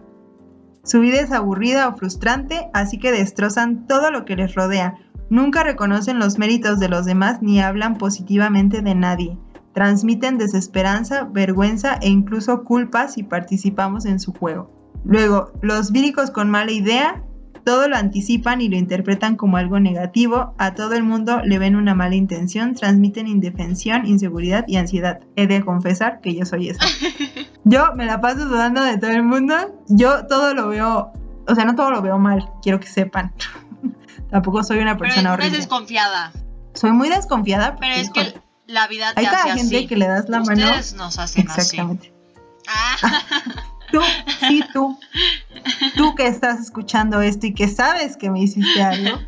Su 0.91 0.99
vida 0.99 1.21
es 1.21 1.31
aburrida 1.31 1.87
o 1.87 1.97
frustrante, 1.97 2.69
así 2.75 2.99
que 2.99 3.13
destrozan 3.13 3.87
todo 3.87 4.11
lo 4.11 4.25
que 4.25 4.35
les 4.35 4.57
rodea. 4.57 4.97
Nunca 5.29 5.63
reconocen 5.63 6.19
los 6.19 6.37
méritos 6.37 6.81
de 6.81 6.89
los 6.89 7.07
demás 7.07 7.43
ni 7.43 7.61
hablan 7.61 7.97
positivamente 7.97 8.83
de 8.83 8.97
nadie. 8.97 9.39
Transmiten 9.73 10.37
desesperanza, 10.37 11.29
vergüenza 11.31 11.95
e 12.03 12.09
incluso 12.09 12.65
culpa 12.65 13.07
si 13.07 13.23
participamos 13.23 14.05
en 14.05 14.19
su 14.19 14.33
juego. 14.33 14.69
Luego, 15.05 15.53
los 15.63 15.93
víricos 15.93 16.33
con 16.33 16.51
mala 16.51 16.73
idea 16.73 17.23
todo 17.65 17.89
lo 17.89 17.97
anticipan 17.97 18.61
y 18.61 18.69
lo 18.69 18.77
interpretan 18.77 19.37
como 19.37 19.57
algo 19.57 19.81
negativo, 19.81 20.55
a 20.59 20.75
todo 20.75 20.95
el 20.95 21.03
mundo 21.03 21.41
le 21.45 21.59
ven 21.59 21.77
una 21.77 21.95
mala 21.95 22.15
intención, 22.15 22.75
transmiten 22.75 23.27
indefensión, 23.27 24.07
inseguridad 24.07 24.65
y 24.67 24.77
ansiedad. 24.77 25.21
He 25.37 25.47
de 25.47 25.63
confesar 25.65 26.21
que 26.21 26.35
yo 26.35 26.45
soy 26.45 26.71
esa. 26.71 26.85
Yo 27.65 27.95
me 27.95 28.07
la 28.07 28.21
paso 28.23 28.47
dudando 28.47 28.83
de 28.83 28.97
todo 28.97 29.11
el 29.11 29.23
mundo, 29.23 29.55
yo 29.87 30.27
todo 30.27 30.55
lo 30.55 30.69
veo, 30.69 31.13
o 31.47 31.55
sea, 31.55 31.67
no 31.67 31.75
todo 31.75 31.91
lo 31.91 32.01
veo 32.01 32.19
mal, 32.19 32.51
quiero 32.63 32.81
que 32.81 32.87
sepan. 32.87 33.35
Tampoco 34.31 34.65
soy 34.65 34.79
una 34.79 34.97
persona 34.97 35.33
pero 35.33 35.35
horrible. 35.35 35.59
desconfiada. 35.59 36.33
Soy 36.73 36.93
muy 36.93 37.11
desconfiada. 37.11 37.77
Pero 37.77 37.95
es 37.97 38.11
que 38.11 38.35
la 38.67 38.89
vida 38.89 39.13
te 39.13 39.21
Hay 39.21 39.27
hace 39.27 39.37
cada 39.37 39.55
gente 39.57 39.87
que 39.87 39.97
le 39.97 40.07
das 40.07 40.29
la 40.31 40.41
mano. 40.41 40.65
Ustedes 40.65 40.95
nos 40.95 41.19
hacen 41.19 41.43
Exactamente. 41.43 42.15
así. 42.67 43.03
Ah. 43.03 43.23
Tú, 43.93 44.01
sí, 44.41 44.63
tú. 44.73 44.99
Tú 45.97 46.15
que 46.15 46.27
estás 46.27 46.61
escuchando 46.61 47.21
esto 47.21 47.47
y 47.47 47.55
que 47.55 47.69
sabes 47.69 48.17
que 48.17 48.31
me 48.31 48.41
hiciste 48.41 48.83
algo. 48.83 49.19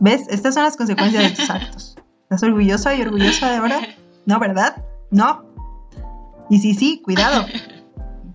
¿Ves? 0.00 0.22
Estas 0.28 0.54
son 0.54 0.64
las 0.64 0.76
consecuencias 0.76 1.22
de 1.22 1.30
tus 1.30 1.50
actos. 1.50 1.96
¿Estás 2.22 2.42
orgullosa 2.42 2.94
y 2.94 3.02
orgullosa 3.02 3.50
de 3.50 3.56
ahora? 3.56 3.80
No, 4.26 4.38
¿verdad? 4.38 4.82
No. 5.10 5.44
Y 6.50 6.58
sí, 6.58 6.74
sí, 6.74 7.00
cuidado. 7.04 7.46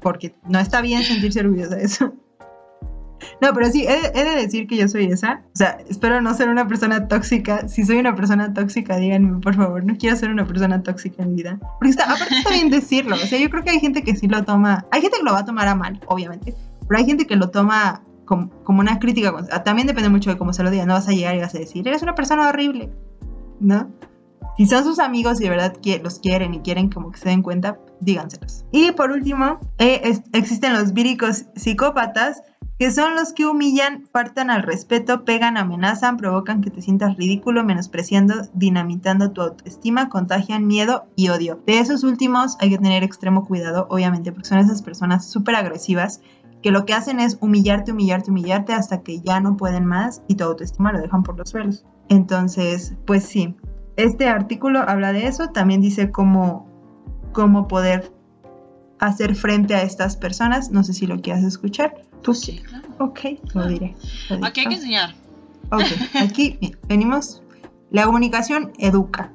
Porque 0.02 0.36
no 0.48 0.60
está 0.60 0.82
bien 0.82 1.04
sentirse 1.04 1.40
orgullosa 1.40 1.76
de 1.76 1.84
eso. 1.84 2.14
No, 3.42 3.54
pero 3.54 3.70
sí, 3.70 3.86
he, 3.88 4.12
de 4.12 4.36
decir 4.36 4.68
que 4.68 4.78
yo 4.78 4.88
soy 4.88 5.06
esa. 5.06 5.42
O 5.54 5.58
sea, 5.58 5.78
espero 5.90 6.22
no 6.22 6.34
ser 6.34 6.50
una 6.50 6.68
persona 6.68 7.08
tóxica. 7.08 7.68
Si 7.68 7.84
soy 7.84 7.98
una 7.98 8.16
persona 8.16 8.54
tóxica, 8.54 8.98
díganme, 8.98 9.40
por 9.42 9.56
favor. 9.56 9.84
No 9.84 9.96
quiero 9.98 10.16
ser 10.16 10.30
una 10.30 10.46
persona 10.46 10.82
tóxica 10.82 11.24
en 11.24 11.36
vida. 11.36 11.60
Porque 11.80 11.90
está, 11.90 12.06
aparte 12.06 12.36
está 12.36 12.52
bien 12.52 12.70
decirlo. 12.70 13.16
O 13.16 13.20
sea, 13.20 13.40
yo 13.40 13.50
creo 13.50 13.64
que 13.64 13.72
hay 13.72 13.80
gente 13.80 14.04
que 14.04 14.16
sí 14.16 14.28
lo 14.28 14.44
toma. 14.44 14.86
Hay 14.92 15.02
gente 15.02 15.18
que 15.18 15.24
lo 15.24 15.34
va 15.34 15.40
a 15.40 15.46
tomar 15.46 15.68
a 15.68 15.76
mal, 15.76 16.00
obviamente. 16.08 16.56
Pero 16.88 17.00
hay 17.00 17.06
gente 17.06 17.28
que 17.28 17.36
lo 17.36 17.50
toma 17.50 18.02
como, 18.26 18.50
como 18.64 18.80
una 18.80 19.00
crítica. 19.00 19.34
También 19.64 19.88
depende 19.88 20.10
mucho 20.10 20.30
de 20.30 20.38
cómo 20.38 20.54
se 20.54 20.64
lo 20.64 20.72
diga. 20.72 20.86
No 20.86 20.94
vas 20.94 21.08
a 21.08 21.12
llegar 21.12 21.36
y 21.36 21.40
vas 21.40 21.56
a 21.56 21.60
decir, 21.60 21.88
eres 21.88 22.02
una 22.02 22.16
persona 22.16 22.50
horrible. 22.50 22.92
¿No? 23.60 23.92
Si 24.58 24.66
son 24.66 24.84
sus 24.84 24.98
amigos 24.98 25.40
y 25.40 25.44
de 25.44 25.52
verdad 25.52 25.78
los 26.04 26.20
quieren 26.20 26.56
y 26.56 26.62
quieren 26.62 26.90
como 26.90 27.12
que 27.12 27.20
se 27.20 27.30
den 27.30 27.44
cuenta, 27.44 27.78
díganselos. 28.00 28.66
Y 28.72 28.92
por 28.92 29.12
último, 29.12 29.60
eh, 29.78 30.20
existen 30.34 30.74
los 30.74 30.94
víricos 30.94 31.46
psicópatas 31.56 32.42
que 32.80 32.92
son 32.92 33.16
los 33.16 33.34
que 33.34 33.46
humillan, 33.46 34.06
faltan 34.12 34.52
al 34.52 34.62
respeto, 34.62 35.26
pegan, 35.26 35.58
amenazan, 35.58 36.18
provocan 36.18 36.62
que 36.62 36.70
te 36.70 36.82
sientas 36.82 37.18
ridículo, 37.18 37.64
menospreciando, 37.64 38.36
dinamitando 38.54 39.32
tu 39.32 39.42
autoestima, 39.42 40.10
contagian 40.10 40.68
miedo 40.68 41.08
y 41.16 41.30
odio. 41.30 41.60
De 41.66 41.80
esos 41.80 42.04
últimos 42.04 42.56
hay 42.60 42.70
que 42.70 42.78
tener 42.78 43.04
extremo 43.04 43.46
cuidado, 43.46 43.88
obviamente, 43.90 44.32
porque 44.32 44.50
son 44.50 44.60
esas 44.60 44.84
personas 44.84 45.26
súper 45.26 45.56
agresivas 45.56 46.22
que 46.62 46.72
lo 46.72 46.86
que 46.86 46.94
hacen 46.94 47.20
es 47.20 47.38
humillarte, 47.42 47.92
humillarte, 47.92 48.32
humillarte 48.32 48.74
hasta 48.74 49.02
que 49.02 49.22
ya 49.22 49.40
no 49.40 49.58
pueden 49.58 49.86
más 49.86 50.22
y 50.28 50.36
tu 50.36 50.44
autoestima 50.44 50.92
lo 50.92 51.00
dejan 51.00 51.24
por 51.24 51.38
los 51.38 51.50
suelos. 51.50 51.86
Entonces, 52.10 52.94
pues 53.06 53.24
sí, 53.24 53.56
este 53.96 54.28
artículo 54.28 54.80
habla 54.88 55.14
de 55.14 55.28
eso, 55.28 55.50
también 55.50 55.82
dice 55.82 56.12
cómo, 56.12 56.68
cómo 57.32 57.68
poder 57.68 58.12
hacer 59.00 59.36
frente 59.36 59.76
a 59.76 59.82
estas 59.82 60.18
personas. 60.18 60.72
No 60.72 60.84
sé 60.84 60.94
si 60.94 61.08
lo 61.08 61.22
quieras 61.22 61.44
escuchar. 61.44 62.07
¿Tú? 62.22 62.34
Sí, 62.34 62.60
claro. 62.60 62.88
Ok, 63.00 63.20
lo 63.54 63.68
diré. 63.68 63.96
Aquí 64.44 64.62
hay 64.62 64.68
que 64.68 64.76
enseñar. 64.76 65.16
Ok, 65.72 65.86
aquí 66.16 66.58
venimos. 66.88 67.42
La 67.90 68.06
comunicación 68.06 68.74
educa. 68.80 69.32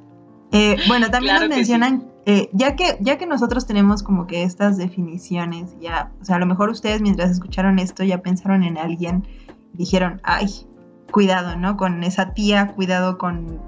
Eh, 0.51 0.77
bueno, 0.87 1.11
también 1.11 1.37
nos 1.37 1.49
mencionan, 1.49 2.05
eh, 2.27 2.51
ya, 2.53 2.77
que, 2.77 2.99
ya 3.01 3.17
que 3.17 3.27
nosotros 3.27 3.67
tenemos 3.67 4.03
como 4.03 4.27
que 4.27 4.43
estas 4.43 4.77
definiciones, 4.77 5.75
ya, 5.81 6.13
o 6.21 6.25
sea, 6.25 6.37
a 6.37 6.39
lo 6.39 6.45
mejor 6.45 6.69
ustedes 6.69 7.01
mientras 7.01 7.31
escucharon 7.31 7.79
esto 7.79 8.05
ya 8.05 8.21
pensaron 8.21 8.63
en 8.63 8.77
alguien 8.77 9.27
dijeron, 9.73 10.21
ay, 10.23 10.49
cuidado, 11.11 11.57
¿no? 11.57 11.77
Con 11.77 12.05
esa 12.05 12.35
tía, 12.35 12.69
cuidado 12.69 13.19
con 13.19 13.61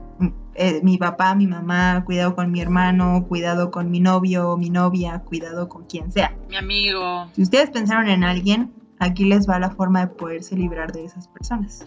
eh, 0.54 0.80
mi 0.82 0.98
papá, 0.98 1.34
mi 1.34 1.46
mamá, 1.46 2.04
cuidado 2.04 2.34
con 2.34 2.50
mi 2.50 2.60
hermano, 2.60 3.24
cuidado 3.28 3.70
con 3.70 3.90
mi 3.90 4.00
novio, 4.00 4.56
mi 4.56 4.70
novia, 4.70 5.20
cuidado 5.20 5.68
con 5.68 5.84
quien 5.84 6.12
sea. 6.12 6.34
Mi 6.48 6.56
amigo. 6.56 7.28
Si 7.34 7.42
ustedes 7.42 7.70
pensaron 7.70 8.08
en 8.08 8.24
alguien, 8.24 8.72
aquí 9.04 9.24
les 9.24 9.48
va 9.48 9.58
la 9.58 9.70
forma 9.70 10.00
de 10.00 10.06
poderse 10.08 10.56
librar 10.56 10.92
de 10.92 11.04
esas 11.04 11.28
personas. 11.28 11.84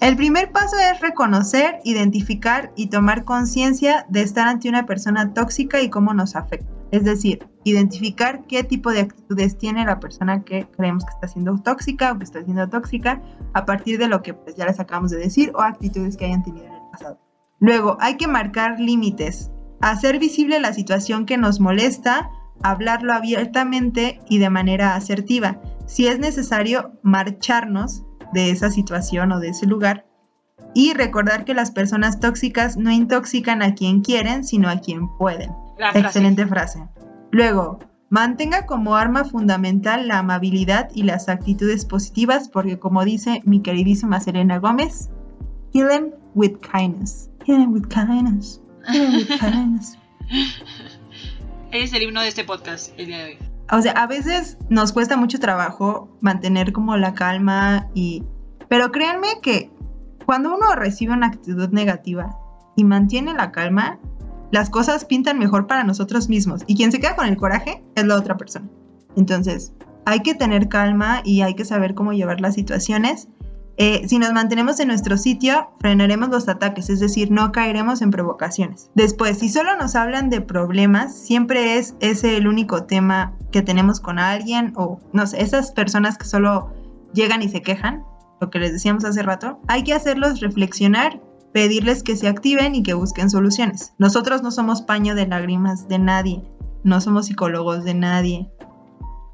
El 0.00 0.16
primer 0.16 0.52
paso 0.52 0.76
es 0.78 1.00
reconocer, 1.00 1.78
identificar 1.84 2.72
y 2.76 2.88
tomar 2.88 3.24
conciencia 3.24 4.06
de 4.08 4.22
estar 4.22 4.48
ante 4.48 4.68
una 4.68 4.86
persona 4.86 5.32
tóxica 5.32 5.80
y 5.80 5.90
cómo 5.90 6.14
nos 6.14 6.36
afecta. 6.36 6.72
Es 6.90 7.04
decir, 7.04 7.46
identificar 7.64 8.44
qué 8.46 8.62
tipo 8.62 8.92
de 8.92 9.00
actitudes 9.00 9.58
tiene 9.58 9.84
la 9.84 9.98
persona 9.98 10.44
que 10.44 10.66
creemos 10.76 11.04
que 11.04 11.10
está 11.10 11.28
siendo 11.28 11.56
tóxica 11.58 12.12
o 12.12 12.18
que 12.18 12.24
está 12.24 12.44
siendo 12.44 12.68
tóxica 12.68 13.20
a 13.52 13.64
partir 13.64 13.98
de 13.98 14.08
lo 14.08 14.22
que 14.22 14.34
pues, 14.34 14.56
ya 14.56 14.66
les 14.66 14.78
acabamos 14.78 15.10
de 15.10 15.18
decir 15.18 15.52
o 15.54 15.60
actitudes 15.60 16.16
que 16.16 16.26
hayan 16.26 16.44
tenido 16.44 16.66
en 16.66 16.74
el 16.74 16.90
pasado. 16.92 17.18
Luego, 17.58 17.96
hay 18.00 18.16
que 18.16 18.28
marcar 18.28 18.78
límites, 18.78 19.50
hacer 19.80 20.18
visible 20.18 20.60
la 20.60 20.72
situación 20.72 21.26
que 21.26 21.38
nos 21.38 21.60
molesta, 21.60 22.30
hablarlo 22.62 23.12
abiertamente 23.12 24.20
y 24.28 24.38
de 24.38 24.50
manera 24.50 24.94
asertiva. 24.94 25.60
Si 25.86 26.06
es 26.06 26.18
necesario, 26.18 26.92
marcharnos 27.02 28.02
de 28.32 28.50
esa 28.50 28.70
situación 28.70 29.32
o 29.32 29.40
de 29.40 29.48
ese 29.50 29.66
lugar 29.66 30.06
y 30.74 30.92
recordar 30.94 31.44
que 31.44 31.54
las 31.54 31.70
personas 31.70 32.20
tóxicas 32.20 32.76
no 32.76 32.90
intoxican 32.90 33.62
a 33.62 33.74
quien 33.74 34.02
quieren, 34.02 34.44
sino 34.44 34.68
a 34.68 34.80
quien 34.80 35.08
pueden. 35.16 35.52
Excelente 35.94 36.46
frase. 36.46 36.88
Luego, 37.30 37.78
mantenga 38.10 38.66
como 38.66 38.96
arma 38.96 39.24
fundamental 39.24 40.08
la 40.08 40.18
amabilidad 40.18 40.90
y 40.94 41.04
las 41.04 41.28
actitudes 41.28 41.84
positivas, 41.84 42.48
porque 42.48 42.78
como 42.78 43.04
dice 43.04 43.40
mi 43.44 43.60
queridísima 43.60 44.20
Selena 44.20 44.58
Gómez, 44.58 45.10
kill 45.72 46.12
with 46.34 46.56
kindness. 46.60 47.30
Kill 47.44 47.68
with 47.68 47.86
kindness. 47.88 48.60
Kill 48.90 49.16
with 49.16 49.28
kindness. 49.38 49.98
Es 51.70 51.92
el 51.92 52.04
himno 52.04 52.20
de 52.20 52.28
este 52.28 52.44
podcast 52.44 52.92
el 53.00 53.06
día 53.06 53.18
de 53.18 53.24
hoy. 53.24 53.53
O 53.74 53.82
sea, 53.82 53.90
a 53.92 54.06
veces 54.06 54.56
nos 54.68 54.92
cuesta 54.92 55.16
mucho 55.16 55.40
trabajo 55.40 56.16
mantener 56.20 56.72
como 56.72 56.96
la 56.96 57.12
calma 57.12 57.88
y... 57.92 58.22
Pero 58.68 58.92
créanme 58.92 59.40
que 59.42 59.72
cuando 60.24 60.54
uno 60.54 60.76
recibe 60.76 61.12
una 61.12 61.26
actitud 61.26 61.68
negativa 61.70 62.38
y 62.76 62.84
mantiene 62.84 63.34
la 63.34 63.50
calma, 63.50 63.98
las 64.52 64.70
cosas 64.70 65.04
pintan 65.04 65.40
mejor 65.40 65.66
para 65.66 65.82
nosotros 65.82 66.28
mismos. 66.28 66.62
Y 66.68 66.76
quien 66.76 66.92
se 66.92 67.00
queda 67.00 67.16
con 67.16 67.26
el 67.26 67.36
coraje 67.36 67.82
es 67.96 68.04
la 68.04 68.14
otra 68.14 68.36
persona. 68.36 68.68
Entonces, 69.16 69.72
hay 70.06 70.20
que 70.20 70.36
tener 70.36 70.68
calma 70.68 71.20
y 71.24 71.42
hay 71.42 71.54
que 71.54 71.64
saber 71.64 71.94
cómo 71.94 72.12
llevar 72.12 72.40
las 72.40 72.54
situaciones 72.54 73.26
Eh, 73.76 74.06
si 74.08 74.18
nos 74.18 74.32
mantenemos 74.32 74.78
en 74.80 74.88
nuestro 74.88 75.16
sitio, 75.16 75.70
frenaremos 75.80 76.28
los 76.28 76.48
ataques, 76.48 76.90
es 76.90 77.00
decir, 77.00 77.30
no 77.30 77.50
caeremos 77.52 78.02
en 78.02 78.10
provocaciones. 78.10 78.90
Después, 78.94 79.38
si 79.38 79.48
solo 79.48 79.76
nos 79.76 79.96
hablan 79.96 80.30
de 80.30 80.40
problemas, 80.40 81.14
siempre 81.16 81.76
es 81.78 81.94
ese 82.00 82.36
el 82.36 82.46
único 82.46 82.84
tema 82.84 83.34
que 83.50 83.62
tenemos 83.62 84.00
con 84.00 84.18
alguien 84.18 84.72
o, 84.76 85.00
no 85.12 85.26
sé, 85.26 85.42
esas 85.42 85.72
personas 85.72 86.18
que 86.18 86.26
solo 86.26 86.72
llegan 87.12 87.42
y 87.42 87.48
se 87.48 87.62
quejan, 87.62 88.04
lo 88.40 88.50
que 88.50 88.58
les 88.58 88.72
decíamos 88.72 89.04
hace 89.04 89.22
rato, 89.22 89.60
hay 89.68 89.84
que 89.84 89.94
hacerlos 89.94 90.40
reflexionar, 90.40 91.20
pedirles 91.52 92.02
que 92.02 92.16
se 92.16 92.28
activen 92.28 92.74
y 92.74 92.82
que 92.82 92.94
busquen 92.94 93.30
soluciones. 93.30 93.92
Nosotros 93.98 94.42
no 94.42 94.50
somos 94.50 94.82
paño 94.82 95.14
de 95.14 95.26
lágrimas 95.26 95.88
de 95.88 95.98
nadie, 95.98 96.42
no 96.82 97.00
somos 97.00 97.26
psicólogos 97.26 97.84
de 97.84 97.94
nadie, 97.94 98.50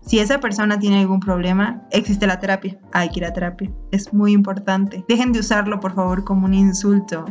si 0.01 0.19
esa 0.19 0.41
persona 0.41 0.79
tiene 0.79 1.01
algún 1.01 1.21
problema, 1.21 1.83
existe 1.91 2.27
la 2.27 2.41
terapia. 2.41 2.79
Hay 2.93 3.11
que 3.11 3.21
ir 3.21 3.27
a 3.27 3.33
terapia. 3.33 3.71
Es 3.93 4.13
muy 4.13 4.33
importante. 4.33 5.05
Dejen 5.09 5.33
de 5.33 5.41
usarlo, 5.41 5.81
por 5.81 5.95
favor, 5.95 6.25
como 6.25 6.47
un 6.47 6.55
insulto. 6.55 7.25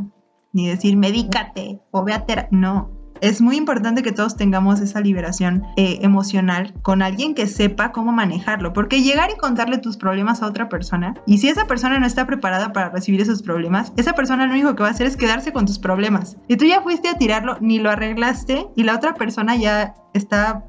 Ni 0.53 0.67
decir, 0.67 0.95
medícate 0.97 1.79
o 1.91 2.03
ve 2.03 2.13
a 2.13 2.25
terapia. 2.25 2.49
No. 2.51 2.99
Es 3.21 3.41
muy 3.41 3.57
importante 3.57 4.01
que 4.01 4.13
todos 4.13 4.37
tengamos 4.37 4.79
esa 4.79 5.01
liberación 5.01 5.63
eh, 5.75 5.99
emocional 6.01 6.73
con 6.81 7.01
alguien 7.01 7.35
que 7.35 7.47
sepa 7.47 7.91
cómo 7.91 8.13
manejarlo. 8.13 8.71
Porque 8.71 9.01
llegar 9.01 9.29
y 9.31 9.37
contarle 9.37 9.77
tus 9.77 9.97
problemas 9.97 10.41
a 10.41 10.47
otra 10.47 10.69
persona, 10.69 11.15
y 11.25 11.39
si 11.39 11.49
esa 11.49 11.67
persona 11.67 11.99
no 11.99 12.05
está 12.05 12.25
preparada 12.25 12.71
para 12.71 12.89
recibir 12.89 13.19
esos 13.19 13.41
problemas, 13.41 13.91
esa 13.97 14.13
persona 14.13 14.45
lo 14.45 14.53
único 14.53 14.75
que 14.75 14.83
va 14.83 14.89
a 14.89 14.91
hacer 14.91 15.05
es 15.05 15.17
quedarse 15.17 15.51
con 15.51 15.65
tus 15.65 15.79
problemas. 15.79 16.37
Y 16.47 16.55
tú 16.55 16.65
ya 16.65 16.81
fuiste 16.81 17.09
a 17.09 17.17
tirarlo, 17.17 17.57
ni 17.59 17.79
lo 17.79 17.89
arreglaste, 17.89 18.67
y 18.75 18.83
la 18.83 18.95
otra 18.95 19.13
persona 19.15 19.57
ya 19.57 19.95
está 20.13 20.63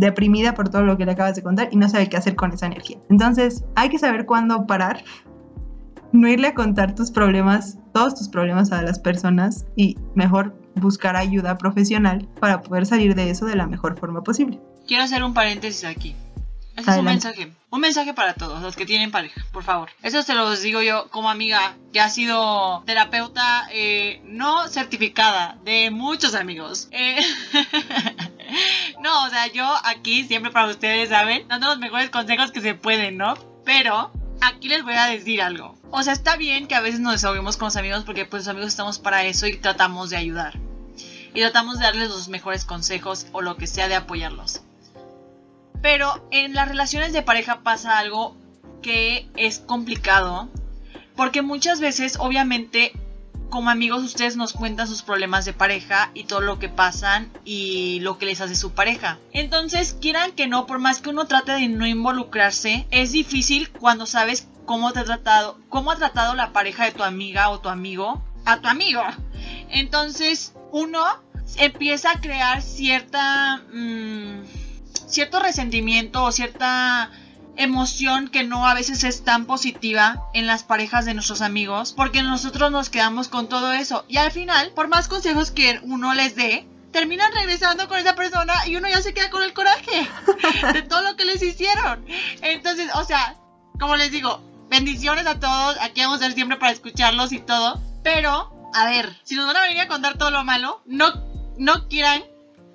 deprimida 0.00 0.54
por 0.54 0.68
todo 0.68 0.82
lo 0.82 0.96
que 0.96 1.04
le 1.04 1.12
acabas 1.12 1.36
de 1.36 1.42
contar 1.42 1.68
y 1.70 1.76
no 1.76 1.88
sabe 1.88 2.08
qué 2.08 2.16
hacer 2.16 2.34
con 2.34 2.52
esa 2.52 2.66
energía. 2.66 2.98
Entonces, 3.08 3.64
hay 3.76 3.90
que 3.90 3.98
saber 3.98 4.26
cuándo 4.26 4.66
parar, 4.66 5.04
no 6.12 6.26
irle 6.26 6.48
a 6.48 6.54
contar 6.54 6.94
tus 6.94 7.10
problemas, 7.10 7.78
todos 7.92 8.14
tus 8.14 8.28
problemas 8.28 8.72
a 8.72 8.82
las 8.82 8.98
personas 8.98 9.66
y 9.76 9.96
mejor 10.14 10.56
buscar 10.74 11.16
ayuda 11.16 11.58
profesional 11.58 12.26
para 12.40 12.62
poder 12.62 12.86
salir 12.86 13.14
de 13.14 13.30
eso 13.30 13.46
de 13.46 13.56
la 13.56 13.66
mejor 13.66 13.98
forma 13.98 14.22
posible. 14.22 14.60
Quiero 14.88 15.04
hacer 15.04 15.22
un 15.22 15.34
paréntesis 15.34 15.84
aquí. 15.84 16.16
Este 16.76 16.92
es 16.92 16.96
un 16.96 17.04
mensaje, 17.04 17.52
un 17.68 17.80
mensaje 17.80 18.14
para 18.14 18.32
todos 18.32 18.62
los 18.62 18.74
que 18.74 18.86
tienen 18.86 19.10
pareja, 19.10 19.44
por 19.52 19.62
favor. 19.62 19.90
Eso 20.02 20.22
se 20.22 20.34
los 20.34 20.62
digo 20.62 20.80
yo 20.80 21.08
como 21.10 21.28
amiga 21.28 21.74
que 21.92 22.00
ha 22.00 22.08
sido 22.08 22.82
terapeuta 22.86 23.68
eh, 23.70 24.22
no 24.24 24.66
certificada 24.68 25.58
de 25.62 25.90
muchos 25.90 26.34
amigos. 26.34 26.88
Eh, 26.92 27.20
no, 29.02 29.09
o 29.24 29.30
sea, 29.30 29.46
yo 29.48 29.66
aquí 29.84 30.24
siempre 30.24 30.50
para 30.50 30.68
ustedes, 30.68 31.08
¿saben? 31.08 31.46
Dando 31.48 31.68
los 31.68 31.78
mejores 31.78 32.10
consejos 32.10 32.52
que 32.52 32.60
se 32.60 32.74
pueden, 32.74 33.16
¿no? 33.16 33.34
Pero 33.64 34.10
aquí 34.40 34.68
les 34.68 34.82
voy 34.82 34.94
a 34.94 35.06
decir 35.06 35.42
algo. 35.42 35.76
O 35.90 36.02
sea, 36.02 36.12
está 36.12 36.36
bien 36.36 36.66
que 36.66 36.74
a 36.74 36.80
veces 36.80 37.00
nos 37.00 37.12
desahoguemos 37.12 37.56
con 37.56 37.66
los 37.66 37.76
amigos 37.76 38.04
porque 38.04 38.24
pues 38.24 38.42
los 38.42 38.48
amigos 38.48 38.68
estamos 38.68 38.98
para 38.98 39.24
eso 39.24 39.46
y 39.46 39.56
tratamos 39.56 40.10
de 40.10 40.16
ayudar. 40.16 40.58
Y 41.34 41.40
tratamos 41.40 41.78
de 41.78 41.84
darles 41.84 42.08
los 42.08 42.28
mejores 42.28 42.64
consejos 42.64 43.26
o 43.32 43.42
lo 43.42 43.56
que 43.56 43.66
sea 43.66 43.88
de 43.88 43.94
apoyarlos. 43.94 44.62
Pero 45.82 46.26
en 46.30 46.54
las 46.54 46.68
relaciones 46.68 47.12
de 47.12 47.22
pareja 47.22 47.60
pasa 47.60 47.98
algo 47.98 48.36
que 48.82 49.28
es 49.36 49.60
complicado. 49.60 50.48
Porque 51.16 51.42
muchas 51.42 51.80
veces, 51.80 52.16
obviamente, 52.18 52.92
como 53.50 53.70
amigos 53.70 54.02
ustedes 54.02 54.36
nos 54.36 54.52
cuentan 54.52 54.88
sus 54.88 55.02
problemas 55.02 55.44
de 55.44 55.52
pareja 55.52 56.10
y 56.14 56.24
todo 56.24 56.40
lo 56.40 56.58
que 56.58 56.68
pasan 56.68 57.30
y 57.44 58.00
lo 58.00 58.18
que 58.18 58.26
les 58.26 58.40
hace 58.40 58.54
su 58.54 58.72
pareja. 58.72 59.18
Entonces, 59.32 59.96
quieran 60.00 60.32
que 60.32 60.46
no, 60.46 60.66
por 60.66 60.78
más 60.78 61.00
que 61.00 61.10
uno 61.10 61.26
trate 61.26 61.52
de 61.52 61.68
no 61.68 61.86
involucrarse, 61.86 62.86
es 62.90 63.12
difícil 63.12 63.70
cuando 63.70 64.06
sabes 64.06 64.48
cómo 64.64 64.92
te 64.92 65.00
ha 65.00 65.04
tratado, 65.04 65.58
cómo 65.68 65.90
ha 65.90 65.96
tratado 65.96 66.34
la 66.34 66.52
pareja 66.52 66.84
de 66.84 66.92
tu 66.92 67.02
amiga 67.02 67.50
o 67.50 67.60
tu 67.60 67.68
amigo 67.68 68.22
a 68.44 68.60
tu 68.60 68.68
amigo. 68.68 69.02
Entonces, 69.68 70.54
uno 70.72 71.04
empieza 71.56 72.12
a 72.12 72.20
crear 72.20 72.62
cierta... 72.62 73.62
Mmm, 73.72 74.40
cierto 75.10 75.40
resentimiento 75.40 76.24
o 76.24 76.32
cierta 76.32 77.10
emoción 77.62 78.28
que 78.28 78.42
no 78.42 78.66
a 78.66 78.74
veces 78.74 79.04
es 79.04 79.22
tan 79.22 79.44
positiva 79.44 80.28
en 80.32 80.46
las 80.46 80.62
parejas 80.62 81.04
de 81.04 81.14
nuestros 81.14 81.42
amigos 81.42 81.92
porque 81.92 82.22
nosotros 82.22 82.70
nos 82.70 82.88
quedamos 82.88 83.28
con 83.28 83.48
todo 83.48 83.72
eso. 83.72 84.04
Y 84.08 84.16
al 84.16 84.32
final 84.32 84.72
por 84.72 84.88
más 84.88 85.08
consejos 85.08 85.50
que 85.50 85.78
uno 85.82 86.14
les 86.14 86.34
dé 86.34 86.66
terminan 86.90 87.30
regresando 87.32 87.86
con 87.86 87.98
esa 87.98 88.14
persona 88.14 88.54
y 88.66 88.76
uno 88.76 88.88
ya 88.88 89.02
se 89.02 89.14
queda 89.14 89.30
con 89.30 89.42
el 89.42 89.52
coraje 89.52 90.08
de 90.72 90.82
todo 90.82 91.02
lo 91.02 91.16
que 91.16 91.26
les 91.26 91.42
hicieron. 91.42 92.04
Entonces 92.40 92.90
o 92.94 93.04
sea 93.04 93.36
como 93.78 93.96
les 93.96 94.10
digo 94.10 94.42
bendiciones 94.70 95.26
a 95.26 95.38
todos. 95.38 95.76
Aquí 95.80 96.00
vamos 96.00 96.20
a 96.20 96.24
estar 96.24 96.34
siempre 96.34 96.56
para 96.56 96.72
escucharlos 96.72 97.32
y 97.32 97.40
todo. 97.40 97.80
Pero 98.02 98.70
a 98.74 98.86
ver 98.86 99.20
si 99.24 99.36
nos 99.36 99.46
van 99.46 99.56
a 99.56 99.62
venir 99.62 99.80
a 99.80 99.88
contar 99.88 100.16
todo 100.16 100.30
lo 100.30 100.44
malo 100.44 100.80
no 100.86 101.12
no 101.58 101.88
quieran 101.88 102.22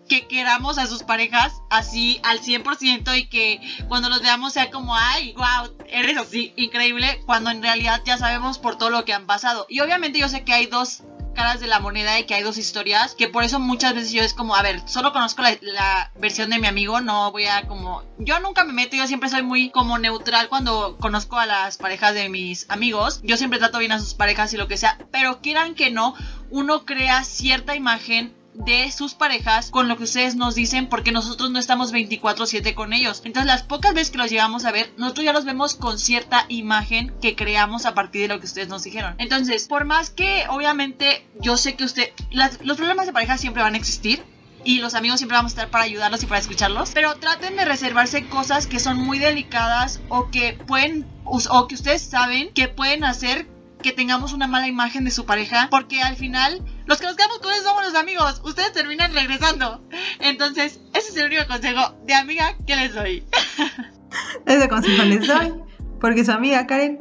que 0.07 0.27
queramos 0.27 0.77
a 0.77 0.87
sus 0.87 1.03
parejas 1.03 1.61
así 1.69 2.19
al 2.23 2.39
100% 2.39 3.17
y 3.17 3.27
que 3.27 3.61
cuando 3.87 4.09
los 4.09 4.21
veamos 4.21 4.53
sea 4.53 4.69
como, 4.71 4.95
ay, 4.95 5.33
wow, 5.33 5.75
eres 5.87 6.17
así 6.17 6.53
increíble, 6.55 7.21
cuando 7.25 7.49
en 7.49 7.61
realidad 7.61 8.01
ya 8.05 8.17
sabemos 8.17 8.59
por 8.59 8.77
todo 8.77 8.89
lo 8.89 9.05
que 9.05 9.13
han 9.13 9.25
pasado. 9.25 9.65
Y 9.69 9.79
obviamente 9.79 10.19
yo 10.19 10.29
sé 10.29 10.43
que 10.43 10.53
hay 10.53 10.65
dos 10.67 11.03
caras 11.35 11.59
de 11.59 11.67
la 11.67 11.79
moneda 11.79 12.17
y 12.17 12.23
que 12.23 12.33
hay 12.33 12.41
dos 12.41 12.57
historias, 12.57 13.13
que 13.13 13.27
por 13.27 13.43
eso 13.43 13.59
muchas 13.59 13.93
veces 13.93 14.11
yo 14.11 14.23
es 14.23 14.33
como, 14.33 14.55
a 14.55 14.63
ver, 14.63 14.81
solo 14.87 15.11
conozco 15.13 15.43
la, 15.43 15.55
la, 15.61 16.11
versión 16.15 16.49
de 16.49 16.57
mi 16.57 16.67
amigo, 16.67 17.01
no 17.01 17.31
voy 17.31 17.45
a 17.45 17.67
como, 17.67 18.03
yo 18.17 18.39
nunca 18.39 18.63
me 18.63 18.73
meto, 18.73 18.95
yo 18.95 19.05
siempre 19.05 19.29
soy 19.29 19.43
muy 19.43 19.69
como 19.69 19.99
neutral 19.99 20.47
cuando 20.47 20.97
conozco 20.97 21.37
a 21.37 21.45
las 21.45 21.77
parejas 21.77 22.15
de 22.15 22.29
mis 22.29 22.67
amigos, 22.69 23.19
yo 23.23 23.37
siempre 23.37 23.59
trato 23.59 23.77
bien 23.77 23.91
a 23.91 23.99
sus 23.99 24.13
parejas 24.13 24.53
y 24.53 24.57
lo 24.57 24.67
que 24.67 24.77
sea, 24.77 24.97
pero 25.11 25.41
quieran 25.41 25.75
que 25.75 25.91
no, 25.91 26.15
uno 26.49 26.85
crea 26.85 27.23
cierta 27.23 27.75
imagen 27.75 28.33
de 28.55 28.91
sus 28.91 29.13
parejas 29.13 29.69
con 29.69 29.87
lo 29.87 29.97
que 29.97 30.05
ustedes 30.05 30.35
nos 30.35 30.55
dicen 30.55 30.87
porque 30.87 31.11
nosotros 31.11 31.51
no 31.51 31.59
estamos 31.59 31.91
24/7 31.91 32.73
con 32.73 32.93
ellos. 32.93 33.21
Entonces 33.25 33.47
las 33.47 33.63
pocas 33.63 33.93
veces 33.93 34.11
que 34.11 34.17
los 34.17 34.29
llegamos 34.29 34.65
a 34.65 34.71
ver, 34.71 34.93
nosotros 34.97 35.25
ya 35.25 35.33
los 35.33 35.45
vemos 35.45 35.75
con 35.75 35.99
cierta 35.99 36.45
imagen 36.47 37.13
que 37.21 37.35
creamos 37.35 37.85
a 37.85 37.93
partir 37.93 38.23
de 38.23 38.27
lo 38.29 38.39
que 38.39 38.45
ustedes 38.45 38.69
nos 38.69 38.83
dijeron. 38.83 39.15
Entonces, 39.17 39.67
por 39.67 39.85
más 39.85 40.09
que 40.09 40.45
obviamente 40.49 41.27
yo 41.39 41.57
sé 41.57 41.75
que 41.75 41.83
usted, 41.83 42.11
los 42.31 42.77
problemas 42.77 43.05
de 43.05 43.13
pareja 43.13 43.37
siempre 43.37 43.63
van 43.63 43.73
a 43.73 43.77
existir, 43.77 44.23
y 44.63 44.79
los 44.79 44.95
amigos 44.95 45.19
siempre 45.19 45.37
vamos 45.37 45.51
a 45.51 45.55
estar 45.55 45.69
para 45.69 45.83
ayudarlos 45.83 46.23
y 46.23 46.25
para 46.25 46.39
escucharlos. 46.39 46.89
Pero 46.95 47.13
traten 47.17 47.55
de 47.55 47.65
reservarse 47.65 48.25
cosas 48.25 48.65
que 48.65 48.79
son 48.79 48.97
muy 48.97 49.19
delicadas 49.19 50.01
o 50.09 50.31
que 50.31 50.53
pueden 50.53 51.05
o 51.23 51.67
que 51.67 51.75
ustedes 51.75 52.01
saben 52.01 52.51
que 52.51 52.67
pueden 52.67 53.03
hacer 53.03 53.47
que 53.83 53.91
tengamos 53.91 54.33
una 54.33 54.47
mala 54.47 54.67
imagen 54.67 55.05
de 55.05 55.11
su 55.11 55.25
pareja, 55.25 55.67
porque 55.69 56.01
al 56.01 56.15
final 56.15 56.63
los 56.85 56.99
que 56.99 57.05
nos 57.05 57.15
quedamos 57.15 57.39
con 57.39 57.51
eso 57.51 57.63
somos 57.63 57.83
los 57.85 57.95
amigos, 57.95 58.41
ustedes 58.43 58.71
terminan 58.73 59.13
regresando. 59.13 59.81
Entonces, 60.19 60.79
ese 60.93 61.09
es 61.09 61.17
el 61.17 61.27
único 61.27 61.47
consejo 61.47 61.95
de 62.05 62.13
amiga 62.13 62.55
que 62.65 62.75
les 62.75 62.93
doy. 62.93 63.23
Ese 64.45 64.69
consejo 64.69 65.03
les 65.03 65.27
doy, 65.27 65.53
porque 65.99 66.23
su 66.23 66.31
amiga 66.31 66.65
Karen, 66.67 66.97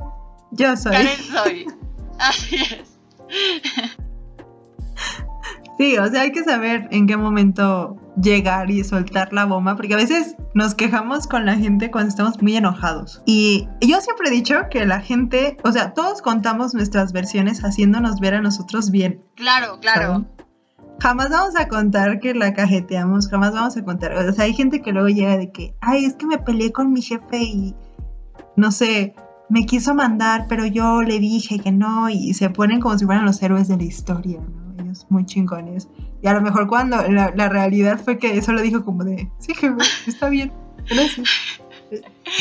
yo 0.50 0.76
soy. 0.76 0.92
Karen 0.92 1.18
soy. 1.32 1.66
Así 2.18 2.56
es. 2.56 2.96
Sí, 5.78 5.98
o 5.98 6.08
sea, 6.08 6.22
hay 6.22 6.32
que 6.32 6.44
saber 6.44 6.88
en 6.90 7.06
qué 7.06 7.16
momento 7.16 7.96
llegar 8.20 8.70
y 8.70 8.84
soltar 8.84 9.32
la 9.32 9.44
bomba, 9.44 9.76
porque 9.76 9.94
a 9.94 9.98
veces 9.98 10.36
nos 10.54 10.74
quejamos 10.74 11.26
con 11.26 11.46
la 11.46 11.56
gente 11.56 11.90
cuando 11.90 12.08
estamos 12.08 12.40
muy 12.40 12.56
enojados. 12.56 13.22
Y 13.26 13.68
yo 13.80 14.00
siempre 14.00 14.28
he 14.28 14.30
dicho 14.30 14.54
que 14.70 14.84
la 14.86 15.00
gente, 15.00 15.56
o 15.64 15.72
sea, 15.72 15.94
todos 15.94 16.22
contamos 16.22 16.74
nuestras 16.74 17.12
versiones 17.12 17.60
haciéndonos 17.64 18.20
ver 18.20 18.34
a 18.34 18.40
nosotros 18.40 18.90
bien. 18.90 19.20
Claro, 19.34 19.78
claro. 19.80 20.24
Jamás 21.00 21.30
vamos 21.30 21.56
a 21.56 21.68
contar 21.68 22.20
que 22.20 22.34
la 22.34 22.54
cajeteamos, 22.54 23.28
jamás 23.28 23.52
vamos 23.52 23.76
a 23.76 23.84
contar. 23.84 24.12
O 24.12 24.32
sea, 24.32 24.44
hay 24.44 24.54
gente 24.54 24.80
que 24.80 24.92
luego 24.92 25.08
llega 25.08 25.36
de 25.36 25.50
que, 25.50 25.74
ay, 25.80 26.04
es 26.04 26.14
que 26.14 26.26
me 26.26 26.38
peleé 26.38 26.72
con 26.72 26.92
mi 26.92 27.02
jefe 27.02 27.42
y 27.42 27.74
no 28.56 28.70
sé, 28.70 29.14
me 29.48 29.66
quiso 29.66 29.94
mandar, 29.94 30.46
pero 30.48 30.66
yo 30.66 31.02
le 31.02 31.18
dije 31.18 31.58
que 31.58 31.72
no, 31.72 32.08
y 32.08 32.32
se 32.34 32.48
ponen 32.50 32.80
como 32.80 32.96
si 32.96 33.04
fueran 33.04 33.24
los 33.24 33.42
héroes 33.42 33.68
de 33.68 33.76
la 33.76 33.82
historia, 33.82 34.38
¿no? 34.40 34.64
muy 35.08 35.26
chingones. 35.26 35.88
Y 36.24 36.26
a 36.26 36.32
lo 36.32 36.40
mejor 36.40 36.66
cuando 36.66 37.06
la, 37.06 37.48
realidad 37.50 38.00
fue 38.02 38.18
que 38.18 38.38
eso 38.38 38.52
lo 38.52 38.62
dijo 38.62 38.82
como 38.82 39.04
de, 39.04 39.28
sí, 39.40 39.54
jefe, 39.54 39.76
está 40.06 40.30
bien, 40.30 40.50
gracias. 40.88 41.28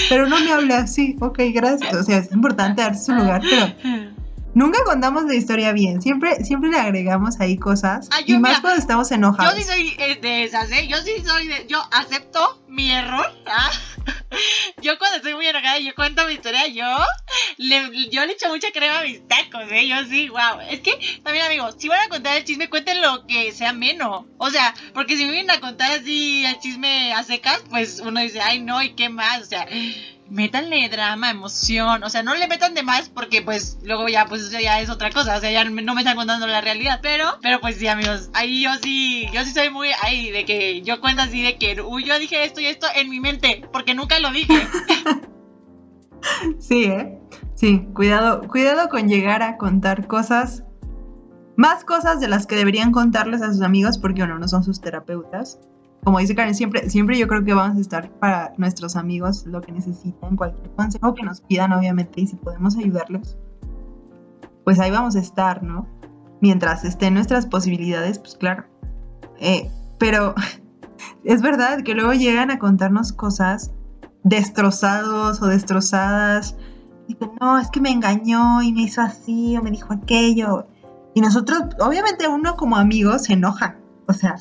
Pero 0.07 0.25
no 0.29 0.39
me 0.39 0.53
habla 0.53 0.77
así, 0.77 1.17
ok, 1.19 1.38
gracias. 1.53 1.93
O 1.93 2.01
sea, 2.01 2.19
es 2.19 2.31
importante 2.31 2.81
darse 2.81 3.03
su 3.03 3.11
lugar, 3.13 3.41
pero 3.41 3.73
nunca 4.54 4.80
contamos 4.86 5.26
la 5.26 5.36
historia 5.36 5.72
bien. 5.72 6.01
Siempre, 6.01 6.43
siempre 6.43 6.70
le 6.70 6.80
agregamos 6.80 7.39
ahí 7.39 7.58
cosas. 7.58 8.10
Ah, 8.12 8.22
y 8.26 8.38
más 8.38 8.62
cuando 8.62 8.80
estamos 8.80 9.12
enojados. 9.12 9.56
Yo 9.56 9.62
sí 9.62 9.68
soy 9.68 9.95
eh, 9.97 10.20
de 10.22 10.43
esas, 10.43 10.72
¿eh? 10.72 10.88
Yo 10.88 10.97
sí 10.97 11.12
soy 11.26 11.47
de. 11.47 11.66
Yo 11.68 11.82
acepto 11.91 12.64
mi 12.68 12.91
error. 12.91 13.32
¿ah? 13.45 13.72
yo 14.82 14.97
cuando 14.97 15.18
estoy 15.18 15.34
muy 15.36 15.45
enojada 15.45 15.80
y 15.80 15.86
yo 15.86 15.95
cuento 15.95 16.26
mi 16.28 16.34
historia, 16.34 16.68
yo 16.68 16.97
le, 17.58 18.10
yo 18.10 18.26
le 18.26 18.34
echo 18.34 18.49
mucha 18.49 18.72
crema 18.72 18.99
a 18.99 19.04
mis 19.04 19.28
tacos, 19.28 19.72
¿eh? 19.72 19.88
Yo 19.88 20.04
sí, 20.06 20.30
wow. 20.30 20.60
Es 20.70 20.82
que, 20.82 20.97
también 21.24 21.45
amigos, 21.45 21.76
si 21.78 21.88
van 21.88 22.01
a 22.01 22.10
contar 22.10 22.38
el 22.38 22.43
chisme, 22.43 22.70
cuenten 22.70 23.01
lo 23.01 23.26
que 23.28 23.51
sea 23.51 23.74
menos. 23.74 24.26
O 24.38 24.49
sea, 24.49 24.74
porque 24.93 25.18
si 25.18 25.26
me 25.26 25.32
vienen 25.32 25.51
a 25.51 25.60
contar 25.60 25.91
así 25.91 26.45
el 26.45 26.60
chisme 26.60 27.14
a 27.14 27.24
secas, 27.24 27.64
pues 27.70 27.99
uno 27.99 28.20
dice, 28.20 28.41
ay, 28.41 28.62
no, 28.62 28.82
¿y 28.82 28.93
qué 28.93 29.10
más? 29.10 29.41
O 29.41 29.45
sea, 29.45 29.68
métanle 30.34 30.89
drama, 30.89 31.29
emoción, 31.29 32.03
o 32.03 32.09
sea, 32.09 32.23
no 32.23 32.36
le 32.36 32.47
metan 32.47 32.73
de 32.73 32.81
más 32.81 33.09
porque 33.09 33.41
pues 33.41 33.77
luego 33.84 34.07
ya 34.07 34.25
pues 34.25 34.41
eso 34.41 34.59
ya 34.59 34.81
es 34.81 34.89
otra 34.89 35.11
cosa, 35.11 35.38
o 35.38 35.39
sea, 35.39 35.51
ya 35.51 35.63
no 35.63 35.93
me 35.93 36.01
están 36.01 36.15
contando 36.15 36.47
la 36.47 36.59
realidad, 36.59 36.99
pero 37.01 37.25
pero 37.41 37.61
pues 37.61 37.77
sí, 37.77 37.88
amigos, 37.88 38.29
ahí 38.34 38.63
yo 38.63 38.71
sí 38.81 39.27
yo 39.31 39.45
sí 39.45 39.51
soy 39.51 39.69
muy 39.69 39.89
ahí 40.01 40.31
de 40.31 40.43
que 40.43 40.81
yo 40.81 40.99
cuento 40.99 41.21
así 41.21 41.43
de 41.43 41.57
que 41.57 41.79
uy, 41.81 42.03
yo 42.03 42.17
dije 42.19 42.43
esto 42.43 42.61
y 42.61 42.65
esto 42.65 42.88
en 42.95 43.09
mi 43.09 43.19
mente 43.19 43.63
porque 43.71 43.93
nunca 43.93 44.19
lo 44.19 44.31
dije. 44.31 44.53
sí, 46.59 46.86
¿eh? 46.86 47.19
Sí, 47.53 47.88
cuidado, 47.93 48.47
cuidado 48.47 48.89
con 48.89 49.07
llegar 49.07 49.43
a 49.43 49.57
contar 49.57 50.07
cosas 50.07 50.63
más 51.55 51.86
cosas 51.86 52.19
de 52.19 52.27
las 52.27 52.47
que 52.47 52.55
deberían 52.55 52.91
contarles 52.91 53.43
a 53.43 53.53
sus 53.53 53.61
amigos 53.61 53.99
porque 53.99 54.21
bueno, 54.21 54.39
no 54.39 54.47
son 54.47 54.63
sus 54.63 54.81
terapeutas 54.81 55.59
como 56.04 56.20
dice 56.20 56.36
Karen, 56.36 56.56
siempre, 56.56 56.89
siempre 56.89 57.18
yo 57.18 57.28
creo 57.28 57.43
que 57.43 57.54
vamos 57.54 57.78
a 57.78 57.82
estar 57.82 58.10
para 58.20 58.54
nuestros 58.58 58.95
amigos 58.95 59.45
lo 59.45 59.62
que 59.62 59.72
necesiten, 59.72 60.36
cualquier 60.36 60.70
consejo 60.76 61.14
que 61.14 61.24
nos 61.24 61.41
pidan, 61.41 61.72
obviamente, 61.72 62.22
y 62.22 62.28
si 62.28 62.36
podemos 62.36 62.76
ayudarlos, 62.78 63.38
pues 64.64 64.80
ahí 64.80 64.91
vamos 64.91 65.16
a 65.16 65.20
estar, 65.20 65.64
¿no? 65.64 65.88
Mientras 66.41 66.84
estén 66.84 67.14
nuestras 67.14 67.45
posibilidades, 67.45 68.20
pues 68.20 68.36
claro. 68.36 68.66
Eh, 69.39 69.70
pero 69.97 70.36
es 71.24 71.41
verdad 71.41 71.84
que 71.84 71.93
luego 71.93 72.14
llegan 72.14 72.51
a 72.51 72.60
contarnos 72.60 73.14
cosas 73.14 73.72
destrozados 74.24 75.41
o 75.41 75.47
destrozadas. 75.47 76.58
Dicen, 77.08 77.32
no, 77.39 77.58
es 77.58 77.70
que 77.70 77.82
me 77.82 77.91
engañó 77.91 78.62
y 78.62 78.74
me 78.74 78.84
hizo 78.84 79.01
así 79.01 79.56
o 79.58 79.62
me 79.62 79.72
dijo 79.72 79.93
aquello. 79.93 80.68
Y 81.14 81.22
nosotros, 81.22 81.62
obviamente 81.80 82.28
uno 82.28 82.56
como 82.56 82.76
amigo 82.76 83.20
se 83.20 83.34
enoja, 83.34 83.78
o 84.08 84.14
sea, 84.14 84.36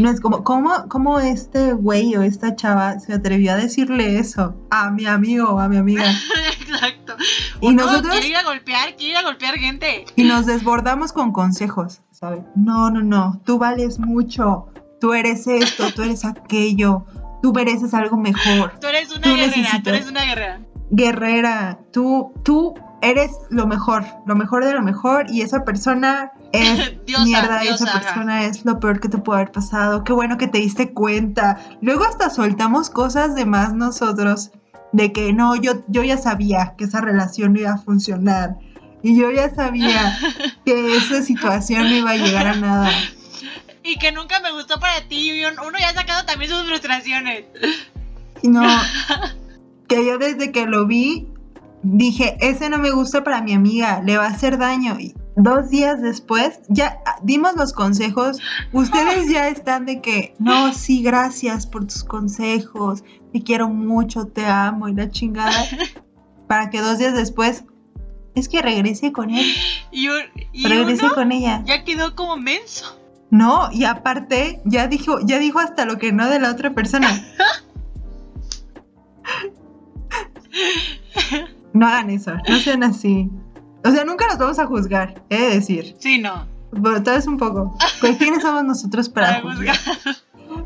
no 0.00 0.10
es 0.10 0.20
como, 0.20 0.44
¿cómo, 0.44 0.88
cómo 0.88 1.18
este 1.20 1.72
güey 1.72 2.14
o 2.16 2.22
esta 2.22 2.54
chava 2.54 2.98
se 3.00 3.14
atrevió 3.14 3.52
a 3.52 3.56
decirle 3.56 4.18
eso 4.18 4.54
a 4.70 4.90
mi 4.90 5.06
amigo 5.06 5.50
o 5.50 5.58
a 5.58 5.68
mi 5.68 5.76
amiga? 5.76 6.04
Exacto. 6.60 7.14
Y 7.60 7.72
nosotros. 7.72 8.12
Quiere 8.12 8.28
ir 8.28 8.36
a 8.36 8.42
golpear, 8.42 8.96
quiere 8.96 9.12
ir 9.12 9.16
a 9.16 9.22
golpear 9.22 9.56
gente. 9.56 10.04
Y 10.16 10.24
nos 10.24 10.46
desbordamos 10.46 11.12
con 11.12 11.32
consejos, 11.32 12.02
¿sabes? 12.10 12.44
No, 12.54 12.90
no, 12.90 13.02
no, 13.02 13.40
tú 13.44 13.58
vales 13.58 13.98
mucho, 13.98 14.66
tú 15.00 15.14
eres 15.14 15.46
esto, 15.46 15.90
tú 15.94 16.02
eres 16.02 16.24
aquello, 16.24 17.06
tú 17.42 17.52
mereces 17.52 17.94
algo 17.94 18.16
mejor. 18.16 18.78
Tú 18.80 18.86
eres 18.86 19.16
una 19.16 19.34
guerrera, 19.34 19.80
tú 19.82 19.90
eres 19.90 20.08
una 20.08 20.24
guerrera. 20.24 20.60
Guerrera, 20.90 21.80
tú, 21.92 22.32
tú 22.44 22.74
eres 23.10 23.30
lo 23.50 23.66
mejor, 23.66 24.04
lo 24.26 24.34
mejor 24.34 24.64
de 24.64 24.72
lo 24.72 24.82
mejor 24.82 25.26
y 25.30 25.42
esa 25.42 25.64
persona 25.64 26.32
es 26.52 26.94
mierda 27.24 27.64
y 27.64 27.68
esa 27.68 28.00
persona 28.00 28.44
es 28.44 28.64
lo 28.64 28.78
peor 28.80 29.00
que 29.00 29.08
te 29.08 29.18
puede 29.18 29.40
haber 29.40 29.52
pasado. 29.52 30.04
Qué 30.04 30.12
bueno 30.12 30.36
que 30.36 30.48
te 30.48 30.58
diste 30.58 30.92
cuenta. 30.92 31.58
Luego 31.80 32.04
hasta 32.04 32.30
soltamos 32.30 32.90
cosas 32.90 33.34
de 33.34 33.44
más 33.46 33.72
nosotros 33.72 34.50
de 34.92 35.12
que 35.12 35.32
no, 35.32 35.54
yo, 35.56 35.84
yo 35.88 36.02
ya 36.02 36.16
sabía 36.16 36.74
que 36.76 36.84
esa 36.84 37.00
relación 37.00 37.52
no 37.52 37.60
iba 37.60 37.72
a 37.72 37.78
funcionar 37.78 38.56
y 39.02 39.16
yo 39.18 39.30
ya 39.30 39.54
sabía 39.54 40.18
que 40.64 40.96
esa 40.96 41.22
situación 41.22 41.84
no 41.84 41.96
iba 41.96 42.10
a 42.10 42.16
llegar 42.16 42.46
a 42.46 42.56
nada. 42.56 42.90
Y 43.84 43.96
que 43.98 44.10
nunca 44.10 44.40
me 44.40 44.50
gustó 44.50 44.80
para 44.80 45.06
ti. 45.06 45.44
Uno 45.44 45.78
ya 45.78 45.90
ha 45.90 45.94
sacado 45.94 46.24
también 46.24 46.50
sus 46.50 46.64
frustraciones. 46.64 47.44
No, 48.42 48.62
que 49.88 50.04
yo 50.04 50.18
desde 50.18 50.50
que 50.50 50.66
lo 50.66 50.86
vi 50.86 51.28
dije, 51.92 52.36
ese 52.40 52.68
no 52.68 52.78
me 52.78 52.90
gusta 52.90 53.22
para 53.22 53.42
mi 53.42 53.52
amiga, 53.52 54.02
le 54.02 54.16
va 54.16 54.24
a 54.26 54.30
hacer 54.30 54.58
daño. 54.58 54.98
Y 54.98 55.14
dos 55.36 55.70
días 55.70 56.00
después, 56.02 56.60
ya 56.68 56.98
dimos 57.22 57.54
los 57.56 57.72
consejos, 57.72 58.38
ustedes 58.72 59.30
ya 59.30 59.48
están 59.48 59.86
de 59.86 60.00
que, 60.00 60.34
no, 60.38 60.72
sí, 60.72 61.02
gracias 61.02 61.66
por 61.66 61.86
tus 61.86 62.02
consejos, 62.04 63.04
te 63.32 63.42
quiero 63.42 63.68
mucho, 63.68 64.26
te 64.26 64.46
amo 64.46 64.88
y 64.88 64.94
la 64.94 65.10
chingada. 65.10 65.64
Para 66.48 66.70
que 66.70 66.80
dos 66.80 66.98
días 66.98 67.14
después, 67.14 67.64
es 68.34 68.48
que 68.48 68.62
regrese 68.62 69.12
con 69.12 69.30
él. 69.30 69.46
Y, 69.90 70.08
regrese 70.66 71.08
con 71.14 71.32
ella. 71.32 71.62
Ya 71.66 71.84
quedó 71.84 72.14
como 72.14 72.36
menso. 72.36 73.00
No, 73.30 73.70
y 73.72 73.84
aparte, 73.84 74.60
ya 74.64 74.86
dijo, 74.86 75.18
ya 75.24 75.38
dijo 75.38 75.58
hasta 75.58 75.84
lo 75.84 75.98
que 75.98 76.12
no 76.12 76.28
de 76.28 76.38
la 76.38 76.50
otra 76.50 76.74
persona. 76.74 77.08
No 81.76 81.86
hagan 81.86 82.08
eso, 82.08 82.32
no 82.48 82.56
sean 82.56 82.82
así. 82.82 83.30
O 83.84 83.90
sea, 83.90 84.02
nunca 84.04 84.26
nos 84.28 84.38
vamos 84.38 84.58
a 84.58 84.64
juzgar, 84.64 85.22
he 85.28 85.36
de 85.36 85.50
decir. 85.56 85.94
Sí, 85.98 86.18
no. 86.18 86.46
Pero 86.70 87.02
tal 87.02 87.16
vez 87.16 87.26
un 87.26 87.36
poco. 87.36 87.76
Pues, 88.00 88.16
¿quiénes 88.16 88.40
somos 88.40 88.64
nosotros 88.64 89.10
para, 89.10 89.42
juzgar? 89.42 89.76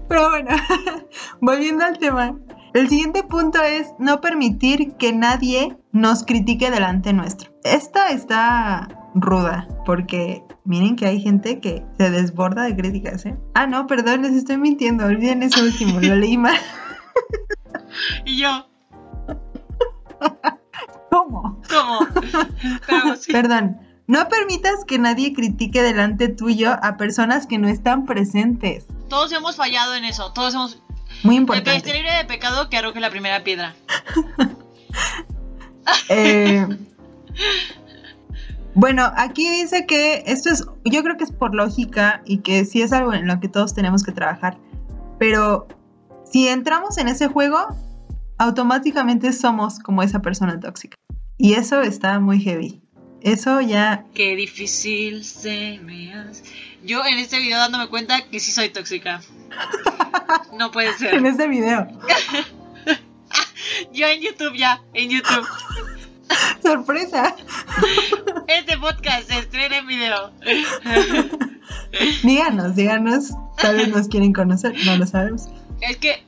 Pero 0.08 0.30
bueno, 0.30 0.50
volviendo 1.40 1.84
al 1.84 1.98
tema. 1.98 2.36
El 2.74 2.88
siguiente 2.88 3.24
punto 3.24 3.61
es 3.61 3.88
no 3.98 4.20
permitir 4.20 4.92
que 4.92 5.12
nadie 5.12 5.76
nos 5.90 6.22
critique 6.22 6.70
delante 6.70 7.12
nuestro. 7.12 7.50
Esta 7.64 8.11
está 8.11 8.88
ruda, 9.16 9.66
porque 9.84 10.44
miren 10.64 10.94
que 10.94 11.06
hay 11.06 11.20
gente 11.20 11.58
que 11.58 11.84
se 11.98 12.11
desborda 12.11 12.62
de 12.62 12.76
críticas, 12.76 13.26
¿eh? 13.26 13.36
Ah, 13.54 13.66
no, 13.66 13.88
perdón, 13.88 14.22
les 14.22 14.34
estoy 14.34 14.58
mintiendo, 14.58 15.06
olviden 15.06 15.42
eso 15.42 15.61
último, 15.61 15.98
lo 16.00 16.14
leí 16.14 16.38
mal. 16.38 16.56
y 18.24 18.36
yo. 18.36 18.68
¿Cómo? 21.11 21.61
¿Cómo? 21.68 22.00
Perdón. 23.32 23.78
No 24.06 24.28
permitas 24.28 24.84
que 24.86 24.98
nadie 24.98 25.32
critique 25.34 25.82
delante 25.82 26.28
tuyo 26.28 26.76
a 26.82 26.96
personas 26.96 27.46
que 27.46 27.58
no 27.58 27.68
están 27.68 28.06
presentes. 28.06 28.86
Todos 29.08 29.30
hemos 29.32 29.54
fallado 29.56 29.94
en 29.94 30.04
eso. 30.04 30.32
Todos 30.32 30.54
hemos. 30.54 30.82
Muy 31.22 31.36
importante. 31.36 31.70
El 31.70 31.82
que 31.82 31.88
esté 31.88 31.98
libre 31.98 32.16
de 32.16 32.24
pecado 32.24 32.68
que 32.70 32.76
arroje 32.76 33.00
la 33.00 33.11
primera 33.11 33.44
piedra. 33.44 33.74
Eh, 36.08 36.66
bueno, 38.74 39.11
aquí 39.16 39.48
dice 39.48 39.86
que 39.86 40.22
esto 40.26 40.50
es. 40.50 40.64
Yo 40.84 41.02
creo 41.02 41.16
que 41.16 41.24
es 41.24 41.32
por 41.32 41.54
lógica 41.54 42.22
y 42.24 42.38
que 42.38 42.64
sí 42.64 42.82
es 42.82 42.92
algo 42.92 43.12
en 43.12 43.26
lo 43.26 43.40
que 43.40 43.48
todos 43.48 43.74
tenemos 43.74 44.04
que 44.04 44.12
trabajar. 44.12 44.56
Pero 45.18 45.66
si 46.30 46.48
entramos 46.48 46.98
en 46.98 47.08
ese 47.08 47.26
juego, 47.26 47.58
automáticamente 48.38 49.32
somos 49.32 49.78
como 49.80 50.02
esa 50.02 50.22
persona 50.22 50.61
tóxica. 50.61 50.96
Y 51.43 51.55
eso 51.55 51.80
está 51.80 52.20
muy 52.20 52.38
heavy. 52.38 52.82
Eso 53.22 53.62
ya... 53.62 54.05
Qué 54.14 54.36
difícil 54.36 55.24
se 55.24 55.80
me 55.82 56.12
hace. 56.12 56.43
Yo 56.84 57.03
en 57.07 57.18
este 57.18 57.38
video 57.38 57.57
dándome 57.57 57.88
cuenta 57.88 58.28
que 58.28 58.41
sí 58.41 58.53
soy 58.53 58.68
tóxica. 58.68 59.22
No 60.57 60.70
puede 60.70 60.93
ser. 60.99 61.14
en 61.14 61.26
este 61.26 61.49
video. 61.49 61.88
Yo 63.93 64.07
en 64.07 64.20
YouTube 64.20 64.55
ya, 64.55 64.82
en 64.93 65.11
YouTube. 65.11 65.47
Sorpresa. 66.62 67.34
Este 68.47 68.76
podcast 68.76 69.28
se 69.28 69.38
estrena 69.38 69.78
en 69.78 69.86
video. 69.86 70.32
díganos, 72.22 72.76
díganos. 72.76 73.30
Tal 73.57 73.76
vez 73.76 73.88
nos 73.88 74.09
quieren 74.09 74.34
conocer, 74.34 74.74
no 74.84 74.97
lo 74.97 75.07
sabemos. 75.07 75.49
Es 75.80 75.97
que, 75.97 76.22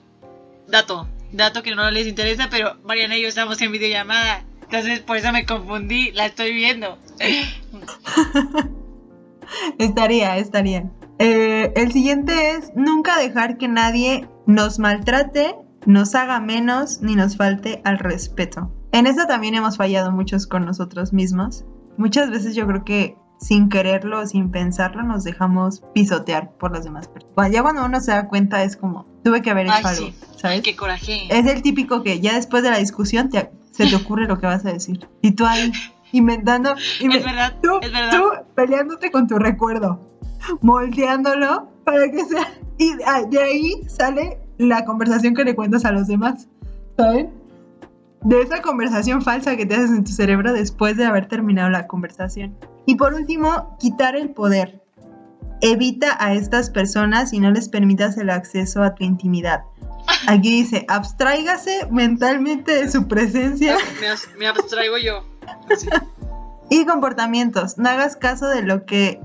dato, 0.66 1.06
dato 1.32 1.62
que 1.62 1.74
no 1.74 1.90
les 1.90 2.06
interesa, 2.06 2.48
pero 2.50 2.78
Mariana 2.84 3.18
y 3.18 3.22
yo 3.22 3.28
estamos 3.28 3.60
en 3.60 3.72
videollamada. 3.72 4.44
Entonces 4.72 5.00
por 5.00 5.18
eso 5.18 5.30
me 5.32 5.44
confundí, 5.44 6.12
la 6.12 6.24
estoy 6.24 6.54
viendo. 6.54 6.96
estaría, 9.78 10.38
estaría. 10.38 10.90
Eh, 11.18 11.70
el 11.76 11.92
siguiente 11.92 12.52
es 12.52 12.72
nunca 12.74 13.18
dejar 13.18 13.58
que 13.58 13.68
nadie 13.68 14.26
nos 14.46 14.78
maltrate, 14.78 15.56
nos 15.84 16.14
haga 16.14 16.40
menos 16.40 17.02
ni 17.02 17.16
nos 17.16 17.36
falte 17.36 17.82
al 17.84 17.98
respeto. 17.98 18.72
En 18.92 19.06
eso 19.06 19.26
también 19.26 19.56
hemos 19.56 19.76
fallado 19.76 20.10
muchos 20.10 20.46
con 20.46 20.64
nosotros 20.64 21.12
mismos. 21.12 21.66
Muchas 21.98 22.30
veces 22.30 22.54
yo 22.54 22.66
creo 22.66 22.82
que 22.82 23.18
sin 23.38 23.68
quererlo, 23.68 24.26
sin 24.26 24.50
pensarlo, 24.50 25.02
nos 25.02 25.22
dejamos 25.22 25.82
pisotear 25.92 26.50
por 26.52 26.72
las 26.72 26.84
demás 26.84 27.08
personas. 27.08 27.52
Ya 27.52 27.60
cuando 27.60 27.84
uno 27.84 28.00
se 28.00 28.12
da 28.12 28.26
cuenta 28.26 28.62
es 28.62 28.78
como, 28.78 29.04
tuve 29.22 29.42
que 29.42 29.50
haber 29.50 29.66
hecho 29.66 29.86
algo, 29.86 30.10
¿sabes? 30.38 30.62
qué 30.62 30.76
coraje. 30.76 31.26
Es 31.28 31.46
el 31.46 31.60
típico 31.60 32.02
que 32.02 32.20
ya 32.20 32.36
después 32.36 32.62
de 32.62 32.70
la 32.70 32.78
discusión 32.78 33.28
se 33.72 33.86
te 33.86 33.96
ocurre 33.96 34.26
lo 34.26 34.38
que 34.38 34.46
vas 34.46 34.64
a 34.64 34.72
decir. 34.72 35.06
Y 35.20 35.32
tú 35.32 35.44
ahí 35.44 35.72
inventando, 36.12 36.74
es 36.76 37.24
verdad, 37.24 37.54
tú, 37.62 37.78
es 37.82 37.92
verdad. 37.92 38.10
tú 38.12 38.24
peleándote 38.54 39.10
con 39.10 39.26
tu 39.26 39.38
recuerdo, 39.38 39.98
moldeándolo 40.60 41.68
para 41.84 42.10
que 42.10 42.24
sea... 42.24 42.48
Y 42.78 42.94
de 43.28 43.40
ahí 43.40 43.82
sale 43.86 44.38
la 44.58 44.84
conversación 44.84 45.34
que 45.34 45.44
le 45.44 45.54
cuentas 45.54 45.84
a 45.84 45.92
los 45.92 46.06
demás, 46.06 46.48
¿saben? 46.96 47.42
de 48.24 48.40
esa 48.40 48.62
conversación 48.62 49.22
falsa 49.22 49.56
que 49.56 49.66
te 49.66 49.74
haces 49.74 49.90
en 49.90 50.04
tu 50.04 50.12
cerebro 50.12 50.52
después 50.52 50.96
de 50.96 51.04
haber 51.04 51.26
terminado 51.26 51.70
la 51.70 51.86
conversación. 51.86 52.56
Y 52.86 52.96
por 52.96 53.14
último, 53.14 53.76
quitar 53.78 54.16
el 54.16 54.30
poder. 54.30 54.80
Evita 55.60 56.16
a 56.18 56.34
estas 56.34 56.70
personas 56.70 57.32
y 57.32 57.40
no 57.40 57.50
les 57.50 57.68
permitas 57.68 58.16
el 58.18 58.30
acceso 58.30 58.82
a 58.82 58.94
tu 58.94 59.04
intimidad. 59.04 59.62
Aquí 60.26 60.50
dice, 60.50 60.84
abstráigase 60.88 61.86
mentalmente 61.90 62.72
de 62.72 62.90
su 62.90 63.08
presencia. 63.08 63.76
Me, 64.38 64.46
abstraigo 64.46 64.96
yo. 64.98 65.24
Y 66.70 66.84
comportamientos. 66.86 67.78
No 67.78 67.88
hagas 67.88 68.16
caso 68.16 68.48
de 68.48 68.62
lo 68.62 68.86
que 68.86 69.20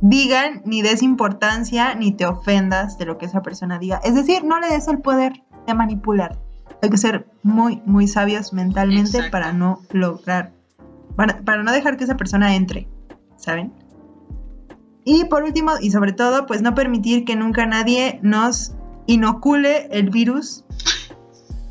digan, 0.00 0.62
ni 0.64 0.82
des 0.82 1.02
importancia, 1.02 1.94
ni 1.94 2.12
te 2.12 2.26
ofendas 2.26 2.96
de 2.98 3.06
lo 3.06 3.18
que 3.18 3.26
esa 3.26 3.42
persona 3.42 3.78
diga. 3.78 4.00
Es 4.04 4.14
decir, 4.14 4.44
no 4.44 4.60
le 4.60 4.68
des 4.68 4.88
el 4.88 5.00
poder 5.00 5.42
de 5.66 5.74
manipular. 5.74 6.38
Hay 6.82 6.88
que 6.88 6.96
ser 6.96 7.26
muy, 7.42 7.82
muy 7.84 8.08
sabios 8.08 8.52
mentalmente 8.52 9.18
Exacto. 9.18 9.30
para 9.30 9.52
no 9.52 9.82
lograr, 9.90 10.52
para, 11.16 11.42
para 11.42 11.62
no 11.62 11.72
dejar 11.72 11.98
que 11.98 12.04
esa 12.04 12.16
persona 12.16 12.54
entre, 12.54 12.88
¿saben? 13.36 13.72
Y 15.04 15.24
por 15.24 15.42
último, 15.42 15.72
y 15.80 15.90
sobre 15.90 16.12
todo, 16.12 16.46
pues 16.46 16.62
no 16.62 16.74
permitir 16.74 17.24
que 17.24 17.36
nunca 17.36 17.66
nadie 17.66 18.20
nos 18.22 18.72
inocule 19.10 19.88
el 19.90 20.10
virus 20.10 20.64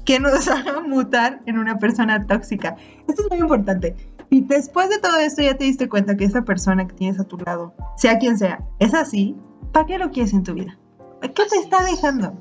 que 0.06 0.20
nos 0.20 0.48
haga 0.50 0.82
mutar 0.82 1.42
en 1.46 1.58
una 1.58 1.80
persona 1.80 2.26
tóxica. 2.28 2.76
Esto 3.08 3.24
es 3.24 3.30
muy 3.30 3.40
importante. 3.40 3.96
Y 4.30 4.42
después 4.42 4.90
de 4.90 5.00
todo 5.00 5.18
esto 5.18 5.42
ya 5.42 5.56
te 5.56 5.64
diste 5.64 5.90
cuenta 5.90 6.16
que 6.18 6.26
esa 6.26 6.44
persona 6.44 6.88
que 6.88 6.94
tienes 6.94 7.20
a 7.20 7.24
tu 7.24 7.38
lado, 7.38 7.74
sea 7.98 8.20
quien 8.20 8.38
sea, 8.38 8.60
es 8.80 8.94
así, 8.94 9.36
¿para 9.72 9.86
qué 9.88 9.98
lo 9.98 10.12
quieres 10.12 10.34
en 10.34 10.44
tu 10.44 10.54
vida? 10.54 10.78
¿Qué 11.22 11.30
te 11.30 11.58
está 11.58 11.80
es. 11.80 11.96
dejando? 11.96 12.34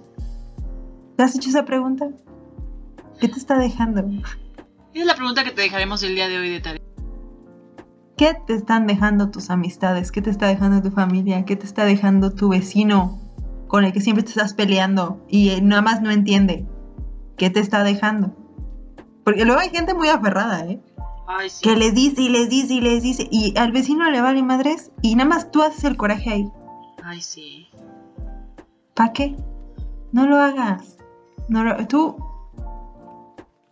¿Te 1.16 1.22
has 1.22 1.34
hecho 1.34 1.48
esa 1.48 1.64
pregunta? 1.64 2.08
¿Qué 3.20 3.28
te 3.28 3.38
está 3.38 3.58
dejando? 3.58 4.04
Es 4.94 5.06
la 5.06 5.14
pregunta 5.14 5.44
que 5.44 5.52
te 5.52 5.62
dejaremos 5.62 6.02
el 6.02 6.14
día 6.14 6.28
de 6.28 6.38
hoy 6.38 6.50
de 6.50 6.60
tarea. 6.60 6.82
¿Qué 8.16 8.36
te 8.46 8.54
están 8.54 8.86
dejando 8.86 9.30
tus 9.30 9.48
amistades? 9.48 10.10
¿Qué 10.10 10.20
te 10.20 10.30
está 10.30 10.48
dejando 10.48 10.82
tu 10.82 10.90
familia? 10.90 11.44
¿Qué 11.44 11.56
te 11.56 11.66
está 11.66 11.84
dejando 11.84 12.32
tu 12.34 12.48
vecino 12.48 13.27
con 13.68 13.84
el 13.84 13.92
que 13.92 14.00
siempre 14.00 14.22
te 14.24 14.30
estás 14.30 14.54
peleando 14.54 15.24
y 15.28 15.50
eh, 15.50 15.60
nada 15.62 15.82
más 15.82 16.02
no 16.02 16.10
entiende? 16.10 16.66
¿Qué 17.36 17.50
te 17.50 17.60
está 17.60 17.84
dejando? 17.84 18.34
Porque 19.24 19.44
luego 19.44 19.60
hay 19.60 19.70
gente 19.70 19.94
muy 19.94 20.08
aferrada, 20.08 20.64
¿eh? 20.66 20.80
Ay, 21.26 21.50
sí. 21.50 21.62
Que 21.62 21.76
les 21.76 21.94
dice 21.94 22.22
y 22.22 22.28
les 22.30 22.48
dice 22.48 22.74
y 22.74 22.80
les 22.80 23.02
dice 23.02 23.28
y 23.30 23.56
al 23.58 23.70
vecino 23.72 24.10
le 24.10 24.20
vale 24.22 24.42
madres 24.42 24.90
y 25.02 25.14
nada 25.14 25.28
más 25.28 25.50
tú 25.50 25.62
haces 25.62 25.84
el 25.84 25.96
coraje 25.96 26.30
ahí. 26.30 26.50
Ay, 27.04 27.20
sí. 27.20 27.68
¿Para 28.94 29.12
qué? 29.12 29.36
No 30.12 30.26
lo 30.26 30.38
hagas. 30.38 30.96
No 31.48 31.62
lo- 31.64 31.86
tú 31.86 32.16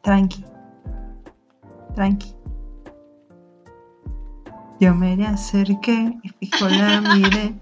tranqui. 0.02 0.44
Tranqui. 1.94 2.34
Yo 4.78 4.94
me 4.94 5.16
le 5.16 5.26
acerqué 5.26 6.18
y 6.22 6.28
fijo 6.28 6.68
la 6.68 7.00
miré. 7.00 7.54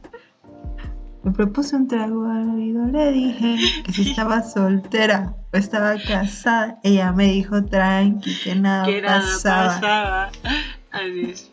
Me 1.25 1.33
propuse 1.33 1.75
un 1.77 1.89
trago 1.89 2.27
al 2.27 2.51
oído, 2.51 2.85
le 2.87 3.11
dije 3.13 3.57
que 3.85 3.93
si 3.93 4.03
estaba 4.11 4.43
soltera 4.43 5.35
o 5.53 5.57
estaba 5.57 5.97
casada. 5.99 6.79
Ella 6.83 7.13
me 7.13 7.25
dijo 7.33 7.63
tranqui, 7.65 8.37
que 8.45 8.55
nada 8.55 8.85
que 8.85 9.01
nada 9.01 9.21
pasaba. 9.21 9.67
pasaba. 9.75 10.31
Así 10.93 11.21
es. 11.31 11.51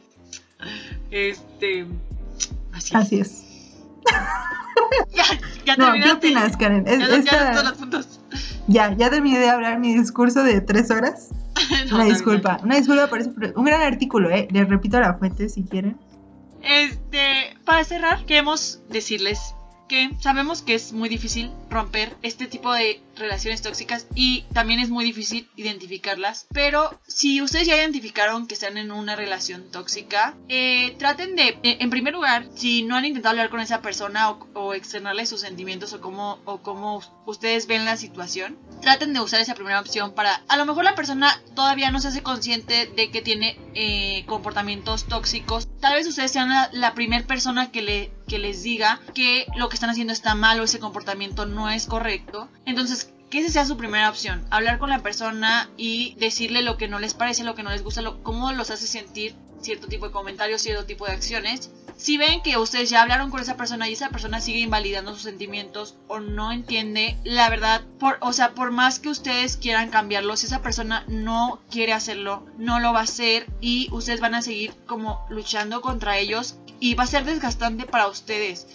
Este. 1.09 1.85
Así, 2.73 2.95
Así 2.95 3.19
es. 3.19 3.43
Ya, 5.15 5.23
ya 5.65 5.75
No, 5.77 5.93
¿qué 5.93 6.11
opinas, 6.11 6.57
Karen? 6.57 6.85
Es- 6.85 6.99
Ya, 6.99 7.07
ya 7.07 7.15
esta- 7.17 7.51
todos 7.51 7.63
los 7.65 7.77
puntos. 7.77 8.19
ya, 8.67 8.93
ya 8.97 9.09
terminé 9.09 9.39
de 9.39 9.49
hablar 9.49 9.79
mi 9.79 9.93
discurso 9.93 10.43
de 10.43 10.59
tres 10.61 10.91
horas. 10.91 11.29
No, 11.89 11.95
Una 11.95 12.05
disculpa, 12.05 12.59
una 12.63 12.75
disculpa 12.77 13.07
por 13.07 13.19
eso. 13.21 13.31
Un 13.55 13.63
gran 13.65 13.81
artículo, 13.81 14.29
¿eh? 14.29 14.47
Les 14.51 14.67
repito 14.67 14.99
la 14.99 15.13
fuente 15.15 15.47
si 15.49 15.63
quieren. 15.63 15.97
Este, 16.61 17.55
para 17.65 17.83
cerrar, 17.83 18.25
queremos 18.25 18.81
decirles 18.89 19.55
sabemos 20.19 20.61
que 20.61 20.73
es 20.75 20.93
muy 20.93 21.09
difícil 21.09 21.51
romper 21.69 22.15
este 22.21 22.47
tipo 22.47 22.71
de 22.73 23.01
relaciones 23.21 23.61
tóxicas 23.61 24.07
y 24.15 24.43
también 24.53 24.79
es 24.79 24.89
muy 24.89 25.05
difícil 25.05 25.49
identificarlas. 25.55 26.47
Pero 26.53 26.99
si 27.07 27.41
ustedes 27.41 27.67
ya 27.67 27.77
identificaron 27.77 28.47
que 28.47 28.53
están 28.55 28.77
en 28.77 28.91
una 28.91 29.15
relación 29.15 29.71
tóxica, 29.71 30.35
eh, 30.49 30.95
traten 30.97 31.35
de, 31.35 31.59
eh, 31.63 31.77
en 31.79 31.89
primer 31.89 32.13
lugar, 32.13 32.47
si 32.55 32.83
no 32.83 32.95
han 32.95 33.05
intentado 33.05 33.31
hablar 33.31 33.49
con 33.49 33.59
esa 33.59 33.81
persona 33.81 34.29
o, 34.29 34.47
o 34.53 34.73
externarle 34.73 35.25
sus 35.25 35.41
sentimientos 35.41 35.93
o 35.93 36.01
cómo, 36.01 36.39
o 36.45 36.61
cómo 36.61 37.01
ustedes 37.25 37.67
ven 37.67 37.85
la 37.85 37.97
situación, 37.97 38.57
traten 38.81 39.13
de 39.13 39.19
usar 39.21 39.41
esa 39.41 39.55
primera 39.55 39.79
opción 39.79 40.13
para, 40.13 40.41
a 40.47 40.57
lo 40.57 40.65
mejor 40.65 40.83
la 40.83 40.95
persona 40.95 41.41
todavía 41.55 41.91
no 41.91 41.99
se 41.99 42.09
hace 42.09 42.23
consciente 42.23 42.87
de 42.87 43.11
que 43.11 43.21
tiene 43.21 43.57
eh, 43.75 44.23
comportamientos 44.25 45.05
tóxicos. 45.05 45.67
Tal 45.79 45.95
vez 45.95 46.07
ustedes 46.07 46.31
sean 46.31 46.49
la, 46.49 46.69
la 46.73 46.93
primera 46.93 47.25
persona 47.25 47.71
que, 47.71 47.81
le, 47.81 48.11
que 48.27 48.39
les 48.39 48.63
diga 48.63 48.99
que 49.13 49.45
lo 49.55 49.69
que 49.69 49.75
están 49.75 49.89
haciendo 49.89 50.13
está 50.13 50.35
mal 50.35 50.59
o 50.59 50.63
ese 50.63 50.79
comportamiento 50.79 51.45
no 51.45 51.69
es 51.69 51.85
correcto. 51.85 52.49
Entonces, 52.65 53.10
que 53.31 53.39
esa 53.39 53.49
sea 53.49 53.65
su 53.65 53.77
primera 53.77 54.09
opción. 54.09 54.45
Hablar 54.51 54.77
con 54.77 54.89
la 54.89 55.01
persona 55.01 55.69
y 55.77 56.15
decirle 56.19 56.61
lo 56.61 56.77
que 56.77 56.89
no 56.89 56.99
les 56.99 57.15
parece, 57.15 57.43
lo 57.43 57.55
que 57.55 57.63
no 57.63 57.71
les 57.71 57.81
gusta, 57.81 58.01
lo, 58.01 58.21
cómo 58.21 58.51
los 58.51 58.69
hace 58.69 58.85
sentir 58.85 59.33
cierto 59.61 59.87
tipo 59.87 60.07
de 60.07 60.11
comentarios, 60.11 60.61
cierto 60.61 60.85
tipo 60.85 61.05
de 61.05 61.13
acciones. 61.13 61.71
Si 61.95 62.17
ven 62.17 62.41
que 62.41 62.57
ustedes 62.57 62.89
ya 62.89 63.01
hablaron 63.01 63.29
con 63.29 63.39
esa 63.39 63.57
persona 63.57 63.87
y 63.87 63.93
esa 63.93 64.09
persona 64.09 64.41
sigue 64.41 64.59
invalidando 64.59 65.13
sus 65.13 65.21
sentimientos 65.21 65.95
o 66.07 66.19
no 66.19 66.51
entiende 66.51 67.15
la 67.23 67.49
verdad, 67.49 67.83
o 68.19 68.33
sea, 68.33 68.53
por 68.53 68.71
más 68.71 68.99
que 68.99 69.09
ustedes 69.09 69.55
quieran 69.55 69.91
cambiarlo, 69.91 70.35
si 70.35 70.47
esa 70.47 70.61
persona 70.61 71.05
no 71.07 71.61
quiere 71.69 71.93
hacerlo, 71.93 72.45
no 72.57 72.79
lo 72.79 72.91
va 72.91 73.01
a 73.01 73.03
hacer 73.03 73.47
y 73.61 73.87
ustedes 73.91 74.19
van 74.19 74.35
a 74.35 74.41
seguir 74.41 74.73
como 74.87 75.25
luchando 75.29 75.81
contra 75.81 76.17
ellos 76.17 76.55
y 76.79 76.95
va 76.95 77.03
a 77.03 77.07
ser 77.07 77.23
desgastante 77.23 77.85
para 77.85 78.07
ustedes 78.07 78.67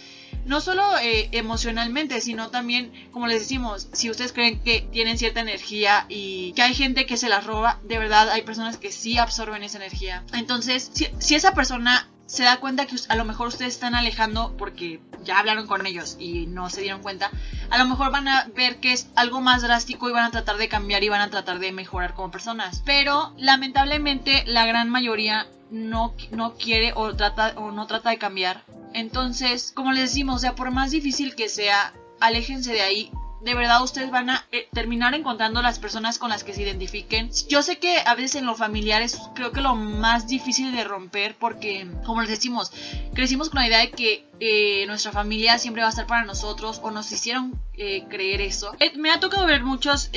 no 0.47 0.61
solo 0.61 0.83
eh, 1.03 1.29
emocionalmente, 1.33 2.21
sino 2.21 2.51
también, 2.51 2.93
como 3.13 3.27
les 3.27 3.41
decimos, 3.41 3.89
si 3.93 4.11
ustedes 4.11 4.33
creen 4.33 4.61
que 4.61 4.87
tienen 4.93 5.19
cierta 5.19 5.41
energía 5.41 6.07
y 6.09 6.53
que 6.53 6.63
hay 6.63 6.75
gente 6.75 7.05
que 7.05 7.17
se 7.17 7.29
la 7.29 7.41
roba, 7.41 7.81
de 7.85 7.99
verdad 7.99 8.31
hay 8.31 8.43
personas 8.43 8.77
que 8.77 8.93
sí 8.93 9.19
absorben 9.19 9.63
esa 9.63 9.79
energía. 9.79 10.25
Entonces, 10.33 10.91
si, 10.93 11.09
si 11.19 11.35
esa 11.35 11.53
persona 11.53 12.09
se 12.27 12.43
da 12.43 12.59
cuenta 12.59 12.87
que 12.87 12.97
a 13.09 13.17
lo 13.17 13.25
mejor 13.25 13.49
ustedes 13.49 13.75
están 13.75 13.95
alejando 13.95 14.55
porque 14.59 15.01
ya 15.25 15.39
hablaron 15.39 15.67
con 15.67 15.87
ellos 15.87 16.17
y 16.19 16.47
no 16.47 16.71
se 16.71 16.83
dieron 16.83 17.03
cuenta, 17.03 17.31
a 17.71 17.79
lo 17.79 17.87
mejor 17.87 18.11
van 18.11 18.29
a 18.29 18.49
ver 18.55 18.77
que 18.77 18.93
es 18.93 19.09
algo 19.15 19.41
más 19.41 19.63
drástico 19.63 20.09
y 20.09 20.13
van 20.13 20.25
a 20.25 20.31
tratar 20.31 20.57
de 20.57 20.69
cambiar 20.69 21.03
y 21.05 21.09
van 21.09 21.21
a 21.21 21.31
tratar 21.31 21.59
de 21.59 21.73
mejorar 21.73 22.15
como 22.15 22.31
personas. 22.31 22.83
Pero 22.85 23.33
lamentablemente 23.39 24.45
la 24.47 24.67
gran 24.67 24.91
mayoría 24.91 25.47
no, 25.71 26.15
no 26.31 26.55
quiere 26.55 26.93
o, 26.95 27.15
trata, 27.15 27.55
o 27.57 27.71
no 27.73 27.87
trata 27.87 28.11
de 28.11 28.19
cambiar. 28.19 28.65
Entonces, 28.93 29.73
como 29.75 29.93
les 29.93 30.11
decimos, 30.11 30.37
o 30.37 30.39
sea, 30.39 30.55
por 30.55 30.71
más 30.71 30.91
difícil 30.91 31.35
que 31.35 31.49
sea, 31.49 31.93
aléjense 32.21 32.73
de 32.73 32.83
ahí. 32.83 33.11
De 33.41 33.55
verdad 33.55 33.83
ustedes 33.83 34.11
van 34.11 34.31
a 34.31 34.47
eh, 34.53 34.69
terminar 34.73 35.15
encontrando 35.15 35.63
las 35.63 35.79
personas 35.79 36.19
con 36.19 36.31
las 36.31 36.45
que 36.45 36.55
se 36.55 36.63
identifiquen. 36.63 37.31
Yo 37.49 37.63
sé 37.63 37.79
que 37.79 37.99
a 37.99 38.15
veces 38.15 38.37
en 38.37 38.47
lo 38.47 38.55
familiar 38.55 39.03
es 39.03 39.19
creo 39.35 39.53
que 39.53 39.61
lo 39.61 39.75
más 39.75 40.27
difícil 40.27 40.75
de 40.75 40.85
romper 40.85 41.37
porque, 41.39 41.87
como 42.05 42.23
les 42.23 42.31
decimos, 42.31 42.73
crecimos 43.15 43.51
con 43.51 43.61
la 43.61 43.69
idea 43.69 43.79
de 43.79 43.91
que 43.91 44.27
eh, 44.39 44.85
nuestra 44.87 45.13
familia 45.13 45.59
siempre 45.59 45.83
va 45.83 45.89
a 45.89 45.91
estar 45.91 46.07
para 46.07 46.25
nosotros 46.25 46.81
o 46.83 46.91
nos 46.91 47.11
hicieron 47.11 47.59
eh, 47.75 48.05
creer 48.09 48.41
eso. 48.41 48.75
Eh, 48.81 48.97
me 48.97 49.11
ha 49.11 49.21
tocado 49.21 49.47
ver 49.47 49.63
muchos 49.63 50.11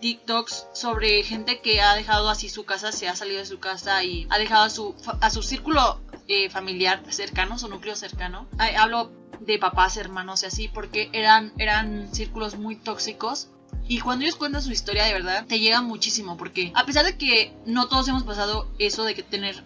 TikToks 0.00 0.68
sobre 0.72 1.22
gente 1.22 1.60
que 1.60 1.80
ha 1.80 1.94
dejado 1.94 2.28
así 2.30 2.48
su 2.48 2.64
casa, 2.64 2.92
se 2.92 3.08
ha 3.08 3.16
salido 3.16 3.40
de 3.40 3.46
su 3.46 3.58
casa 3.58 4.02
y 4.04 4.26
ha 4.30 4.38
dejado 4.38 4.64
a 4.64 4.70
su, 4.70 4.94
a 5.20 5.30
su 5.30 5.42
círculo 5.42 6.00
familiar 6.50 7.00
cercano, 7.08 7.56
su 7.58 7.68
núcleo 7.68 7.94
cercano. 7.94 8.48
Hablo 8.58 9.12
de 9.40 9.58
papás, 9.58 9.96
hermanos 9.96 10.42
y 10.42 10.46
así, 10.46 10.68
porque 10.68 11.10
eran, 11.12 11.52
eran 11.58 12.12
círculos 12.14 12.56
muy 12.58 12.76
tóxicos. 12.76 13.48
Y 13.88 14.00
cuando 14.00 14.24
ellos 14.24 14.36
cuentan 14.36 14.62
su 14.62 14.72
historia 14.72 15.04
de 15.04 15.12
verdad, 15.12 15.46
te 15.46 15.60
llega 15.60 15.80
muchísimo, 15.80 16.36
porque 16.36 16.72
a 16.74 16.84
pesar 16.86 17.04
de 17.04 17.16
que 17.16 17.52
no 17.66 17.88
todos 17.88 18.08
hemos 18.08 18.24
pasado 18.24 18.68
eso 18.78 19.04
de 19.04 19.14
que 19.14 19.22
tener 19.22 19.62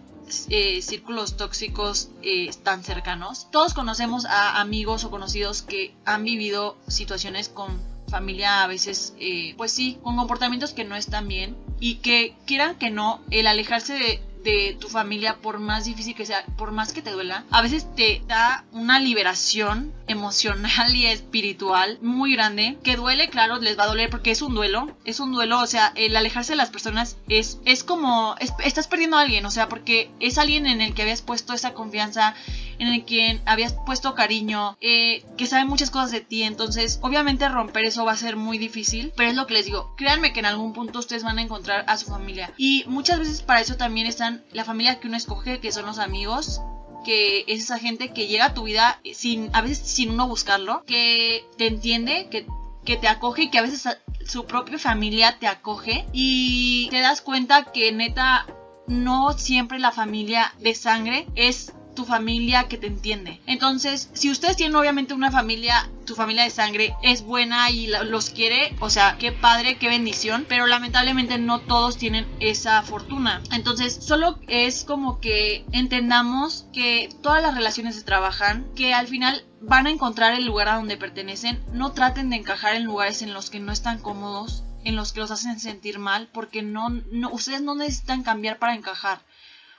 eh, 0.49 0.81
círculos 0.81 1.37
tóxicos 1.37 2.09
eh, 2.21 2.49
tan 2.63 2.83
cercanos, 2.83 3.47
todos 3.51 3.73
conocemos 3.73 4.25
a 4.25 4.61
amigos 4.61 5.03
o 5.03 5.11
conocidos 5.11 5.61
que 5.61 5.93
han 6.05 6.23
vivido 6.23 6.77
situaciones 6.87 7.49
con 7.49 7.81
familia 8.11 8.63
a 8.63 8.67
veces, 8.67 9.15
eh, 9.19 9.55
pues 9.57 9.71
sí, 9.71 9.97
con 10.03 10.17
comportamientos 10.17 10.73
que 10.73 10.83
no 10.83 10.95
están 10.95 11.27
bien 11.27 11.57
y 11.79 11.95
que 11.95 12.35
quieran 12.45 12.77
que 12.77 12.91
no, 12.91 13.21
el 13.31 13.47
alejarse 13.47 13.93
de, 13.93 14.21
de 14.43 14.75
tu 14.79 14.87
familia, 14.89 15.37
por 15.37 15.59
más 15.59 15.85
difícil 15.85 16.15
que 16.15 16.25
sea, 16.25 16.43
por 16.57 16.71
más 16.71 16.93
que 16.93 17.01
te 17.01 17.11
duela, 17.11 17.45
a 17.51 17.61
veces 17.61 17.85
te 17.95 18.21
da 18.27 18.65
una 18.71 18.99
liberación 18.99 19.91
emocional 20.07 20.95
y 20.95 21.05
espiritual 21.07 21.97
muy 22.01 22.33
grande, 22.33 22.77
que 22.83 22.95
duele, 22.95 23.29
claro, 23.29 23.59
les 23.59 23.77
va 23.77 23.83
a 23.83 23.87
doler 23.87 24.09
porque 24.09 24.31
es 24.31 24.41
un 24.41 24.53
duelo, 24.55 24.95
es 25.05 25.19
un 25.19 25.31
duelo, 25.31 25.59
o 25.59 25.67
sea, 25.67 25.91
el 25.95 26.15
alejarse 26.15 26.53
de 26.53 26.57
las 26.57 26.69
personas 26.69 27.17
es, 27.27 27.59
es 27.65 27.83
como, 27.83 28.35
es- 28.39 28.53
estás 28.63 28.87
perdiendo 28.87 29.17
a 29.17 29.21
alguien, 29.21 29.45
o 29.45 29.51
sea, 29.51 29.69
porque 29.69 30.09
es 30.19 30.37
alguien 30.37 30.65
en 30.67 30.81
el 30.81 30.93
que 30.93 31.01
habías 31.03 31.21
puesto 31.21 31.53
esa 31.53 31.73
confianza, 31.73 32.35
en 32.79 32.87
el 32.87 33.05
que 33.05 33.39
habías 33.45 33.73
puesto 33.85 34.15
cariño, 34.15 34.75
eh, 34.81 35.23
que 35.37 35.45
sabe 35.45 35.65
muchas 35.65 35.91
cosas 35.91 36.11
de 36.11 36.21
ti, 36.21 36.43
entonces 36.43 36.99
obviamente 37.01 37.47
romper 37.47 37.85
eso 37.85 38.05
va 38.05 38.13
a 38.13 38.17
ser 38.17 38.35
muy 38.37 38.57
difícil, 38.57 39.11
pero 39.15 39.29
es 39.29 39.35
lo 39.35 39.45
que 39.47 39.53
les 39.53 39.65
digo, 39.65 39.93
créanme 39.97 40.33
que 40.33 40.39
en 40.39 40.45
algún 40.47 40.73
punto 40.73 40.99
ustedes 40.99 41.23
van 41.23 41.37
a 41.37 41.41
encontrar 41.43 41.83
a 41.87 41.97
su 41.97 42.07
familia 42.07 42.51
y 42.57 42.83
muchas 42.87 43.19
veces 43.19 43.41
para 43.43 43.61
eso 43.61 43.75
también 43.77 44.07
están 44.07 44.30
la 44.51 44.65
familia 44.65 44.99
que 44.99 45.07
uno 45.07 45.17
escoge, 45.17 45.59
que 45.59 45.71
son 45.71 45.85
los 45.85 45.99
amigos, 45.99 46.61
que 47.03 47.45
es 47.47 47.63
esa 47.63 47.79
gente 47.79 48.13
que 48.13 48.27
llega 48.27 48.45
a 48.45 48.53
tu 48.53 48.63
vida 48.63 48.99
sin 49.13 49.49
a 49.53 49.61
veces 49.61 49.79
sin 49.79 50.11
uno 50.11 50.27
buscarlo, 50.27 50.83
que 50.85 51.45
te 51.57 51.67
entiende, 51.67 52.27
que 52.29 52.45
que 52.85 52.97
te 52.97 53.07
acoge 53.07 53.43
y 53.43 53.49
que 53.49 53.59
a 53.59 53.63
veces 53.63 53.87
su 54.25 54.45
propia 54.45 54.79
familia 54.79 55.37
te 55.39 55.47
acoge 55.47 56.05
y 56.13 56.87
te 56.89 56.99
das 56.99 57.21
cuenta 57.21 57.71
que 57.71 57.91
neta 57.91 58.45
no 58.87 59.33
siempre 59.33 59.79
la 59.79 59.91
familia 59.91 60.53
de 60.59 60.73
sangre 60.73 61.27
es 61.35 61.73
tu 61.95 62.05
familia 62.05 62.67
que 62.67 62.77
te 62.77 62.87
entiende. 62.87 63.41
Entonces, 63.45 64.09
si 64.13 64.29
ustedes 64.29 64.57
tienen 64.57 64.75
obviamente 64.75 65.13
una 65.13 65.31
familia, 65.31 65.89
tu 66.05 66.15
familia 66.15 66.43
de 66.43 66.49
sangre 66.49 66.95
es 67.03 67.23
buena 67.23 67.69
y 67.69 67.87
los 67.87 68.29
quiere, 68.29 68.75
o 68.79 68.89
sea, 68.89 69.17
qué 69.19 69.31
padre, 69.31 69.77
qué 69.77 69.89
bendición, 69.89 70.45
pero 70.47 70.67
lamentablemente 70.67 71.37
no 71.37 71.59
todos 71.59 71.97
tienen 71.97 72.27
esa 72.39 72.81
fortuna. 72.81 73.41
Entonces, 73.51 73.93
solo 74.01 74.39
es 74.47 74.83
como 74.83 75.19
que 75.19 75.65
entendamos 75.71 76.65
que 76.73 77.09
todas 77.21 77.41
las 77.41 77.55
relaciones 77.55 77.95
se 77.95 78.03
trabajan, 78.03 78.65
que 78.75 78.93
al 78.93 79.07
final 79.07 79.45
van 79.61 79.87
a 79.87 79.91
encontrar 79.91 80.33
el 80.33 80.45
lugar 80.45 80.69
a 80.69 80.75
donde 80.75 80.97
pertenecen, 80.97 81.63
no 81.71 81.91
traten 81.91 82.29
de 82.29 82.37
encajar 82.37 82.75
en 82.75 82.83
lugares 82.83 83.21
en 83.21 83.33
los 83.33 83.49
que 83.49 83.59
no 83.59 83.71
están 83.71 83.99
cómodos, 83.99 84.63
en 84.83 84.95
los 84.95 85.13
que 85.13 85.19
los 85.19 85.31
hacen 85.31 85.59
sentir 85.59 85.99
mal, 85.99 86.27
porque 86.33 86.61
no, 86.61 86.89
no 86.89 87.29
ustedes 87.31 87.61
no 87.61 87.75
necesitan 87.75 88.23
cambiar 88.23 88.57
para 88.57 88.75
encajar. 88.75 89.21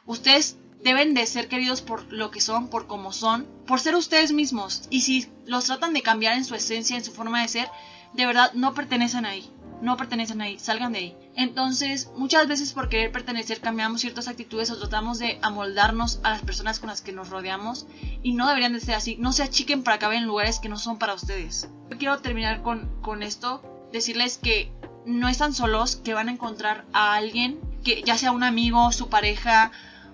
Ustedes 0.06 0.56
deben 0.82 1.14
de 1.14 1.26
ser 1.26 1.48
queridos 1.48 1.80
por 1.80 2.12
lo 2.12 2.30
que 2.30 2.40
son, 2.40 2.68
por 2.68 2.86
cómo 2.86 3.12
son, 3.12 3.46
por 3.66 3.80
ser 3.80 3.94
ustedes 3.94 4.32
mismos. 4.32 4.82
Y 4.90 5.02
si 5.02 5.28
los 5.46 5.64
tratan 5.64 5.92
de 5.92 6.02
cambiar 6.02 6.36
en 6.36 6.44
su 6.44 6.54
esencia, 6.54 6.96
en 6.96 7.04
su 7.04 7.12
forma 7.12 7.42
de 7.42 7.48
ser, 7.48 7.68
de 8.14 8.26
verdad 8.26 8.52
no 8.54 8.74
pertenecen 8.74 9.24
ahí. 9.24 9.48
No 9.80 9.96
pertenecen 9.96 10.40
ahí, 10.40 10.60
salgan 10.60 10.92
de 10.92 10.98
ahí. 10.98 11.16
Entonces, 11.34 12.08
muchas 12.16 12.46
veces 12.46 12.72
por 12.72 12.88
querer 12.88 13.10
pertenecer 13.10 13.60
cambiamos 13.60 14.00
ciertas 14.00 14.28
actitudes 14.28 14.70
o 14.70 14.78
tratamos 14.78 15.18
de 15.18 15.40
amoldarnos 15.42 16.20
a 16.22 16.30
las 16.30 16.42
personas 16.42 16.78
con 16.78 16.88
las 16.88 17.02
que 17.02 17.10
nos 17.10 17.30
rodeamos 17.30 17.86
y 18.22 18.34
no 18.34 18.46
deberían 18.46 18.74
de 18.74 18.80
ser 18.80 18.94
así. 18.94 19.16
No 19.16 19.32
se 19.32 19.42
achiquen 19.42 19.82
para 19.82 19.98
caber 19.98 20.18
en 20.18 20.26
lugares 20.26 20.60
que 20.60 20.68
no 20.68 20.78
son 20.78 20.98
para 20.98 21.14
ustedes. 21.14 21.68
Yo 21.90 21.98
quiero 21.98 22.18
terminar 22.18 22.62
con, 22.62 22.88
con 23.02 23.24
esto, 23.24 23.60
decirles 23.92 24.38
que 24.38 24.70
no 25.04 25.28
están 25.28 25.52
solos, 25.52 25.96
que 25.96 26.14
van 26.14 26.28
a 26.28 26.32
encontrar 26.32 26.84
a 26.92 27.14
alguien, 27.14 27.58
que 27.82 28.02
ya 28.04 28.16
sea 28.16 28.30
un 28.30 28.44
amigo, 28.44 28.92
su 28.92 29.08
pareja, 29.08 29.72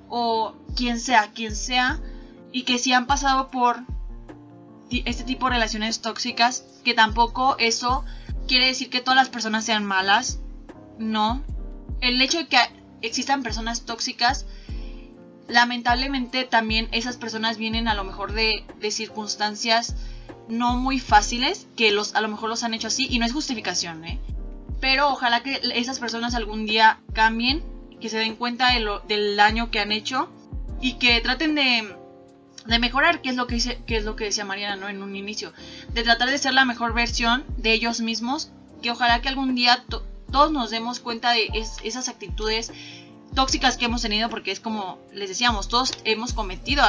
o 0.08 0.54
quien 0.76 1.00
sea, 1.00 1.32
quien 1.32 1.54
sea, 1.54 2.00
y 2.52 2.62
que 2.62 2.78
si 2.78 2.92
han 2.92 3.06
pasado 3.06 3.50
por 3.50 3.82
este 4.90 5.24
tipo 5.24 5.46
de 5.46 5.52
relaciones 5.52 6.00
tóxicas, 6.00 6.64
que 6.84 6.94
tampoco 6.94 7.56
eso 7.58 8.04
quiere 8.46 8.66
decir 8.66 8.90
que 8.90 9.00
todas 9.00 9.16
las 9.16 9.28
personas 9.28 9.64
sean 9.64 9.84
malas, 9.84 10.40
no. 10.98 11.42
El 12.00 12.20
hecho 12.22 12.38
de 12.38 12.46
que 12.46 12.58
existan 13.02 13.42
personas 13.42 13.82
tóxicas, 13.82 14.46
lamentablemente 15.46 16.44
también 16.44 16.88
esas 16.92 17.16
personas 17.16 17.58
vienen 17.58 17.88
a 17.88 17.94
lo 17.94 18.04
mejor 18.04 18.32
de, 18.32 18.64
de 18.80 18.90
circunstancias 18.90 19.94
no 20.48 20.76
muy 20.76 20.98
fáciles, 20.98 21.66
que 21.76 21.90
los, 21.90 22.14
a 22.14 22.20
lo 22.20 22.28
mejor 22.28 22.48
los 22.48 22.62
han 22.62 22.74
hecho 22.74 22.88
así, 22.88 23.06
y 23.10 23.18
no 23.18 23.26
es 23.26 23.32
justificación, 23.32 24.04
¿eh? 24.04 24.18
Pero 24.80 25.10
ojalá 25.10 25.42
que 25.42 25.60
esas 25.74 25.98
personas 25.98 26.34
algún 26.34 26.64
día 26.64 27.00
cambien 27.12 27.62
que 28.00 28.08
se 28.08 28.18
den 28.18 28.36
cuenta 28.36 28.68
del 29.08 29.36
daño 29.36 29.70
que 29.70 29.80
han 29.80 29.92
hecho 29.92 30.28
y 30.80 30.94
que 30.94 31.20
traten 31.20 31.54
de, 31.54 31.94
de 32.66 32.78
mejorar, 32.78 33.22
que 33.22 33.30
es 33.30 33.36
lo 33.36 33.46
que 33.46 33.56
dice, 33.56 33.80
es 33.86 34.04
lo 34.04 34.16
que 34.16 34.24
decía 34.24 34.44
Mariana, 34.44 34.76
¿no? 34.76 34.88
En 34.88 35.02
un 35.02 35.16
inicio, 35.16 35.52
de 35.90 36.02
tratar 36.02 36.30
de 36.30 36.38
ser 36.38 36.54
la 36.54 36.64
mejor 36.64 36.92
versión 36.94 37.44
de 37.56 37.72
ellos 37.72 38.00
mismos, 38.00 38.50
que 38.82 38.90
ojalá 38.90 39.20
que 39.20 39.28
algún 39.28 39.54
día 39.54 39.84
todos 40.30 40.52
nos 40.52 40.70
demos 40.70 41.00
cuenta 41.00 41.32
de 41.32 41.48
esas 41.82 42.08
actitudes 42.08 42.72
tóxicas 43.34 43.76
que 43.76 43.86
hemos 43.86 44.02
tenido, 44.02 44.28
porque 44.30 44.52
es 44.52 44.60
como 44.60 44.98
les 45.12 45.28
decíamos, 45.28 45.68
todos 45.68 45.92
hemos 46.04 46.32
cometido 46.32 46.84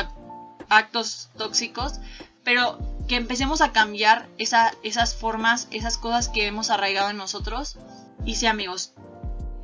actos 0.70 1.30
tóxicos, 1.38 2.00
pero 2.44 2.80
que 3.08 3.16
empecemos 3.16 3.62
a 3.62 3.72
cambiar 3.72 4.30
esa, 4.38 4.74
esas 4.84 5.16
formas, 5.16 5.68
esas 5.72 5.98
cosas 5.98 6.30
que 6.30 6.46
hemos 6.46 6.70
arraigado 6.70 7.10
en 7.10 7.18
nosotros. 7.18 7.78
Y 8.26 8.36
sí, 8.36 8.46
amigos, 8.46 8.94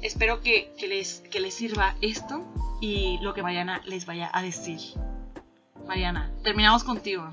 espero 0.06 0.42
que, 0.42 0.72
les, 0.88 1.24
que 1.32 1.40
les 1.40 1.54
sirva 1.54 1.96
esto 2.02 2.44
y 2.80 3.18
lo 3.22 3.34
que 3.34 3.42
Mariana 3.42 3.82
les 3.86 4.06
vaya 4.06 4.30
a 4.34 4.42
decir. 4.42 4.80
Mariana, 5.88 6.32
terminamos 6.44 6.84
contigo. 6.84 7.30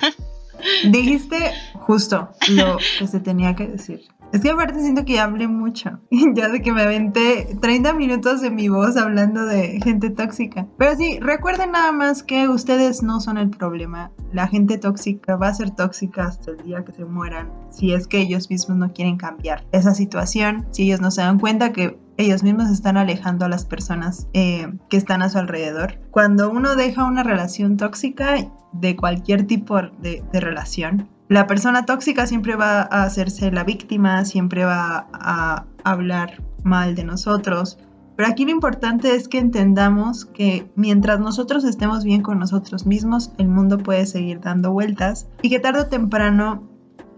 Dijiste 0.84 1.54
justo 1.74 2.30
lo 2.48 2.78
que 2.98 3.06
se 3.06 3.20
tenía 3.20 3.54
que 3.54 3.66
decir. 3.66 4.08
Es 4.32 4.42
que 4.42 4.50
aparte 4.50 4.80
siento 4.80 5.04
que 5.04 5.20
hablé 5.20 5.48
mucho. 5.48 6.00
ya 6.34 6.48
de 6.48 6.60
que 6.60 6.72
me 6.72 6.82
aventé 6.82 7.56
30 7.60 7.94
minutos 7.94 8.40
de 8.40 8.50
mi 8.50 8.68
voz 8.68 8.96
hablando 8.96 9.46
de 9.46 9.80
gente 9.82 10.10
tóxica. 10.10 10.66
Pero 10.76 10.96
sí, 10.96 11.18
recuerden 11.20 11.72
nada 11.72 11.92
más 11.92 12.22
que 12.22 12.48
ustedes 12.48 13.02
no 13.02 13.20
son 13.20 13.38
el 13.38 13.50
problema. 13.50 14.12
La 14.32 14.46
gente 14.46 14.76
tóxica 14.76 15.36
va 15.36 15.48
a 15.48 15.54
ser 15.54 15.70
tóxica 15.70 16.26
hasta 16.26 16.50
el 16.50 16.58
día 16.58 16.84
que 16.84 16.92
se 16.92 17.04
mueran. 17.04 17.50
Si 17.70 17.92
es 17.94 18.06
que 18.06 18.20
ellos 18.20 18.50
mismos 18.50 18.76
no 18.76 18.92
quieren 18.92 19.16
cambiar 19.16 19.64
esa 19.72 19.94
situación. 19.94 20.66
Si 20.72 20.84
ellos 20.84 21.00
no 21.00 21.10
se 21.10 21.22
dan 21.22 21.38
cuenta 21.38 21.72
que 21.72 21.98
ellos 22.18 22.42
mismos 22.42 22.68
están 22.68 22.96
alejando 22.96 23.46
a 23.46 23.48
las 23.48 23.64
personas 23.64 24.28
eh, 24.34 24.70
que 24.90 24.96
están 24.96 25.22
a 25.22 25.30
su 25.30 25.38
alrededor. 25.38 26.00
Cuando 26.10 26.50
uno 26.50 26.74
deja 26.74 27.04
una 27.04 27.22
relación 27.22 27.76
tóxica, 27.76 28.34
de 28.72 28.96
cualquier 28.96 29.46
tipo 29.46 29.80
de 29.80 30.22
relación, 30.32 31.08
la 31.28 31.46
persona 31.46 31.84
tóxica 31.84 32.26
siempre 32.26 32.56
va 32.56 32.82
a 32.82 33.02
hacerse 33.02 33.50
la 33.50 33.64
víctima, 33.64 34.24
siempre 34.24 34.64
va 34.64 35.08
a 35.12 35.66
hablar 35.84 36.42
mal 36.62 36.94
de 36.94 37.04
nosotros. 37.04 37.78
Pero 38.16 38.30
aquí 38.30 38.44
lo 38.44 38.50
importante 38.50 39.14
es 39.14 39.28
que 39.28 39.38
entendamos 39.38 40.24
que 40.24 40.68
mientras 40.74 41.20
nosotros 41.20 41.64
estemos 41.64 42.02
bien 42.02 42.22
con 42.22 42.38
nosotros 42.38 42.86
mismos, 42.86 43.32
el 43.38 43.48
mundo 43.48 43.78
puede 43.78 44.06
seguir 44.06 44.40
dando 44.40 44.72
vueltas 44.72 45.28
y 45.42 45.50
que 45.50 45.60
tarde 45.60 45.82
o 45.82 45.86
temprano 45.86 46.68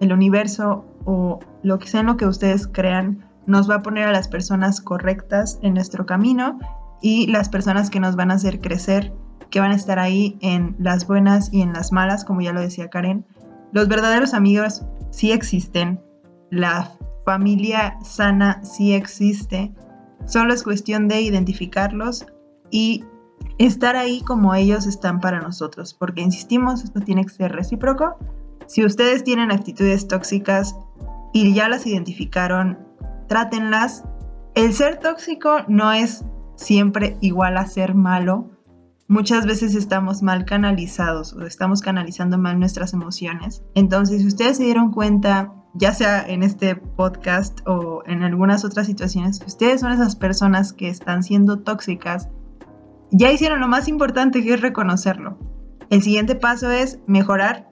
el 0.01 0.13
universo 0.13 0.85
o 1.05 1.39
lo 1.63 1.79
que 1.79 1.89
sea 1.89 2.03
lo 2.03 2.17
que 2.17 2.27
ustedes 2.27 2.67
crean 2.67 3.25
nos 3.47 3.71
va 3.71 3.77
a 3.77 3.83
poner 3.83 4.09
a 4.09 4.13
las 4.13 4.29
personas 4.29 4.81
correctas 4.81 5.59
en 5.63 5.75
nuestro 5.75 6.05
camino 6.05 6.59
y 7.01 7.29
las 7.29 7.49
personas 7.49 7.91
que 7.91 8.01
nos 8.01 8.17
van 8.17 8.31
a 8.31 8.35
hacer 8.35 8.61
crecer, 8.61 9.13
que 9.51 9.61
van 9.61 9.73
a 9.73 9.77
estar 9.77 9.99
ahí 9.99 10.37
en 10.43 10.77
las 10.79 11.07
buenas 11.07 11.53
y 11.53 11.63
en 11.63 11.73
las 11.73 11.93
malas, 11.93 12.25
como 12.25 12.43
ya 12.43 12.53
lo 12.53 12.61
decía 12.61 12.91
Karen, 12.91 13.25
los 13.73 13.89
verdaderos 13.89 14.35
amigos 14.35 14.83
sí 15.11 15.33
existen, 15.33 16.01
la 16.51 16.93
familia 17.25 17.97
sana 18.03 18.62
sí 18.64 18.93
existe, 18.95 19.73
solo 20.27 20.53
es 20.53 20.62
cuestión 20.62 21.09
de 21.09 21.21
identificarlos 21.21 22.27
y 22.71 23.05
estar 23.59 23.97
ahí 23.97 24.23
como 24.23 24.55
ellos 24.55 24.87
están 24.87 25.21
para 25.21 25.41
nosotros, 25.41 25.95
porque 25.95 26.23
insistimos, 26.23 26.83
esto 26.85 27.01
tiene 27.01 27.25
que 27.25 27.31
ser 27.31 27.53
recíproco. 27.53 28.16
Si 28.66 28.85
ustedes 28.85 29.25
tienen 29.25 29.51
actitudes 29.51 30.09
tóxicas 30.09 30.77
y 31.33 31.53
ya 31.55 31.68
las 31.68 31.87
identificaron, 31.87 32.79
trátenlas. 33.29 34.05
El 34.55 34.75
ser 34.75 34.99
tóxico 34.99 35.59
no 35.68 35.93
es 35.93 36.25
siempre 36.57 37.16
igual 37.21 37.57
a 37.57 37.66
ser 37.66 37.95
malo 37.95 38.51
muchas 39.11 39.45
veces 39.45 39.75
estamos 39.75 40.23
mal 40.23 40.45
canalizados 40.45 41.33
o 41.33 41.43
estamos 41.45 41.83
canalizando 41.83 42.39
mal 42.39 42.61
nuestras 42.61 42.93
emociones. 42.93 43.65
Entonces, 43.75 44.23
si 44.23 44.29
ustedes 44.29 44.59
se 44.59 44.63
dieron 44.63 44.93
cuenta, 44.93 45.53
ya 45.75 45.93
sea 45.93 46.25
en 46.25 46.45
este 46.45 46.77
podcast 46.77 47.59
o 47.67 48.05
en 48.07 48.23
algunas 48.23 48.65
otras 48.65 48.87
situaciones, 48.87 49.41
ustedes 49.45 49.81
son 49.81 49.91
esas 49.91 50.15
personas 50.15 50.73
que 50.73 50.89
están 50.89 51.25
siendo 51.25 51.59
tóxicas, 51.59 52.29
ya 53.11 53.33
hicieron 53.33 53.59
lo 53.59 53.67
más 53.67 53.89
importante 53.89 54.45
que 54.45 54.55
es 54.55 54.61
reconocerlo. 54.61 55.39
El 55.91 56.03
siguiente 56.03 56.37
paso 56.37 56.71
es 56.71 57.01
mejorar, 57.09 57.69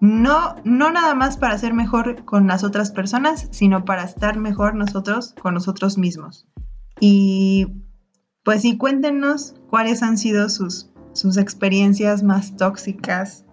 no, 0.00 0.56
no 0.64 0.90
nada 0.90 1.14
más 1.14 1.36
para 1.36 1.56
ser 1.58 1.74
mejor 1.74 2.24
con 2.24 2.48
las 2.48 2.64
otras 2.64 2.90
personas, 2.90 3.46
sino 3.52 3.84
para 3.84 4.02
estar 4.02 4.36
mejor 4.36 4.74
nosotros 4.74 5.32
con 5.40 5.54
nosotros 5.54 5.96
mismos. 5.96 6.48
Y 6.98 7.85
pues 8.46 8.62
sí, 8.62 8.78
cuéntenos 8.78 9.56
cuáles 9.70 10.04
han 10.04 10.16
sido 10.16 10.48
sus, 10.48 10.88
sus 11.14 11.36
experiencias 11.36 12.22
más 12.22 12.56
tóxicas, 12.56 13.44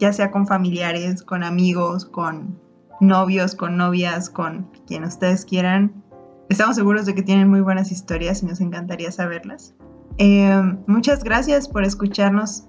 ya 0.00 0.12
sea 0.12 0.32
con 0.32 0.44
familiares, 0.44 1.22
con 1.22 1.44
amigos, 1.44 2.04
con 2.04 2.58
novios, 3.00 3.54
con 3.54 3.76
novias, 3.76 4.28
con 4.28 4.68
quien 4.88 5.04
ustedes 5.04 5.44
quieran. 5.44 6.02
Estamos 6.48 6.74
seguros 6.74 7.06
de 7.06 7.14
que 7.14 7.22
tienen 7.22 7.48
muy 7.48 7.60
buenas 7.60 7.92
historias 7.92 8.42
y 8.42 8.46
nos 8.46 8.60
encantaría 8.60 9.12
saberlas. 9.12 9.72
Em, 10.18 10.80
muchas 10.88 11.22
gracias 11.22 11.68
por 11.68 11.84
escucharnos 11.84 12.64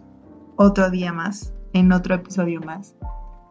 otro 0.58 0.92
día 0.92 1.12
más, 1.12 1.52
en 1.74 1.92
otro 1.94 2.14
episodio 2.14 2.62
más. 2.62 2.94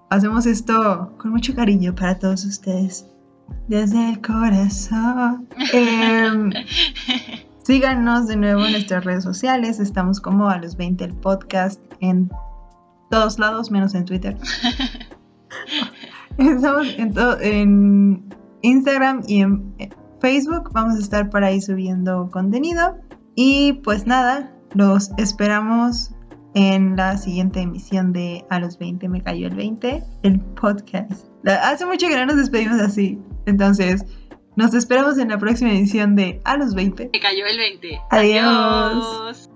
Hacemos 0.08 0.46
esto 0.46 1.16
con 1.18 1.32
mucho 1.32 1.52
cariño 1.56 1.96
para 1.96 2.16
todos 2.16 2.44
ustedes. 2.44 3.04
Desde 3.66 4.10
el 4.10 4.20
corazón. 4.20 5.48
Em, 5.72 6.52
Síganos 7.70 8.26
de 8.26 8.34
nuevo 8.34 8.64
en 8.66 8.72
nuestras 8.72 9.04
redes 9.04 9.22
sociales. 9.22 9.78
Estamos 9.78 10.20
como 10.20 10.50
a 10.50 10.58
los 10.58 10.76
20 10.76 11.04
el 11.04 11.14
podcast 11.14 11.80
en 12.00 12.28
todos 13.12 13.38
lados, 13.38 13.70
menos 13.70 13.94
en 13.94 14.04
Twitter. 14.06 14.36
Estamos 16.36 16.88
en, 16.98 17.14
en 17.40 18.34
Instagram 18.62 19.22
y 19.28 19.42
en 19.42 19.72
Facebook. 20.20 20.72
Vamos 20.72 20.96
a 20.96 20.98
estar 20.98 21.30
por 21.30 21.44
ahí 21.44 21.60
subiendo 21.60 22.28
contenido. 22.32 22.98
Y 23.36 23.74
pues 23.84 24.04
nada, 24.04 24.52
los 24.74 25.12
esperamos 25.16 26.12
en 26.54 26.96
la 26.96 27.18
siguiente 27.18 27.60
emisión 27.60 28.12
de 28.12 28.44
A 28.50 28.58
los 28.58 28.80
20 28.80 29.08
me 29.08 29.22
cayó 29.22 29.46
el 29.46 29.54
20, 29.54 30.02
el 30.24 30.40
podcast. 30.40 31.24
Hace 31.46 31.86
mucho 31.86 32.08
que 32.08 32.16
no 32.16 32.26
nos 32.26 32.36
despedimos 32.36 32.80
así. 32.80 33.22
Entonces, 33.46 34.04
nos 34.60 34.74
esperamos 34.74 35.18
en 35.18 35.30
la 35.30 35.38
próxima 35.38 35.72
edición 35.72 36.14
de 36.16 36.40
A 36.44 36.56
los 36.56 36.74
20. 36.74 37.10
Me 37.12 37.20
cayó 37.20 37.46
el 37.46 37.56
20. 37.56 38.00
Adiós. 38.10 39.49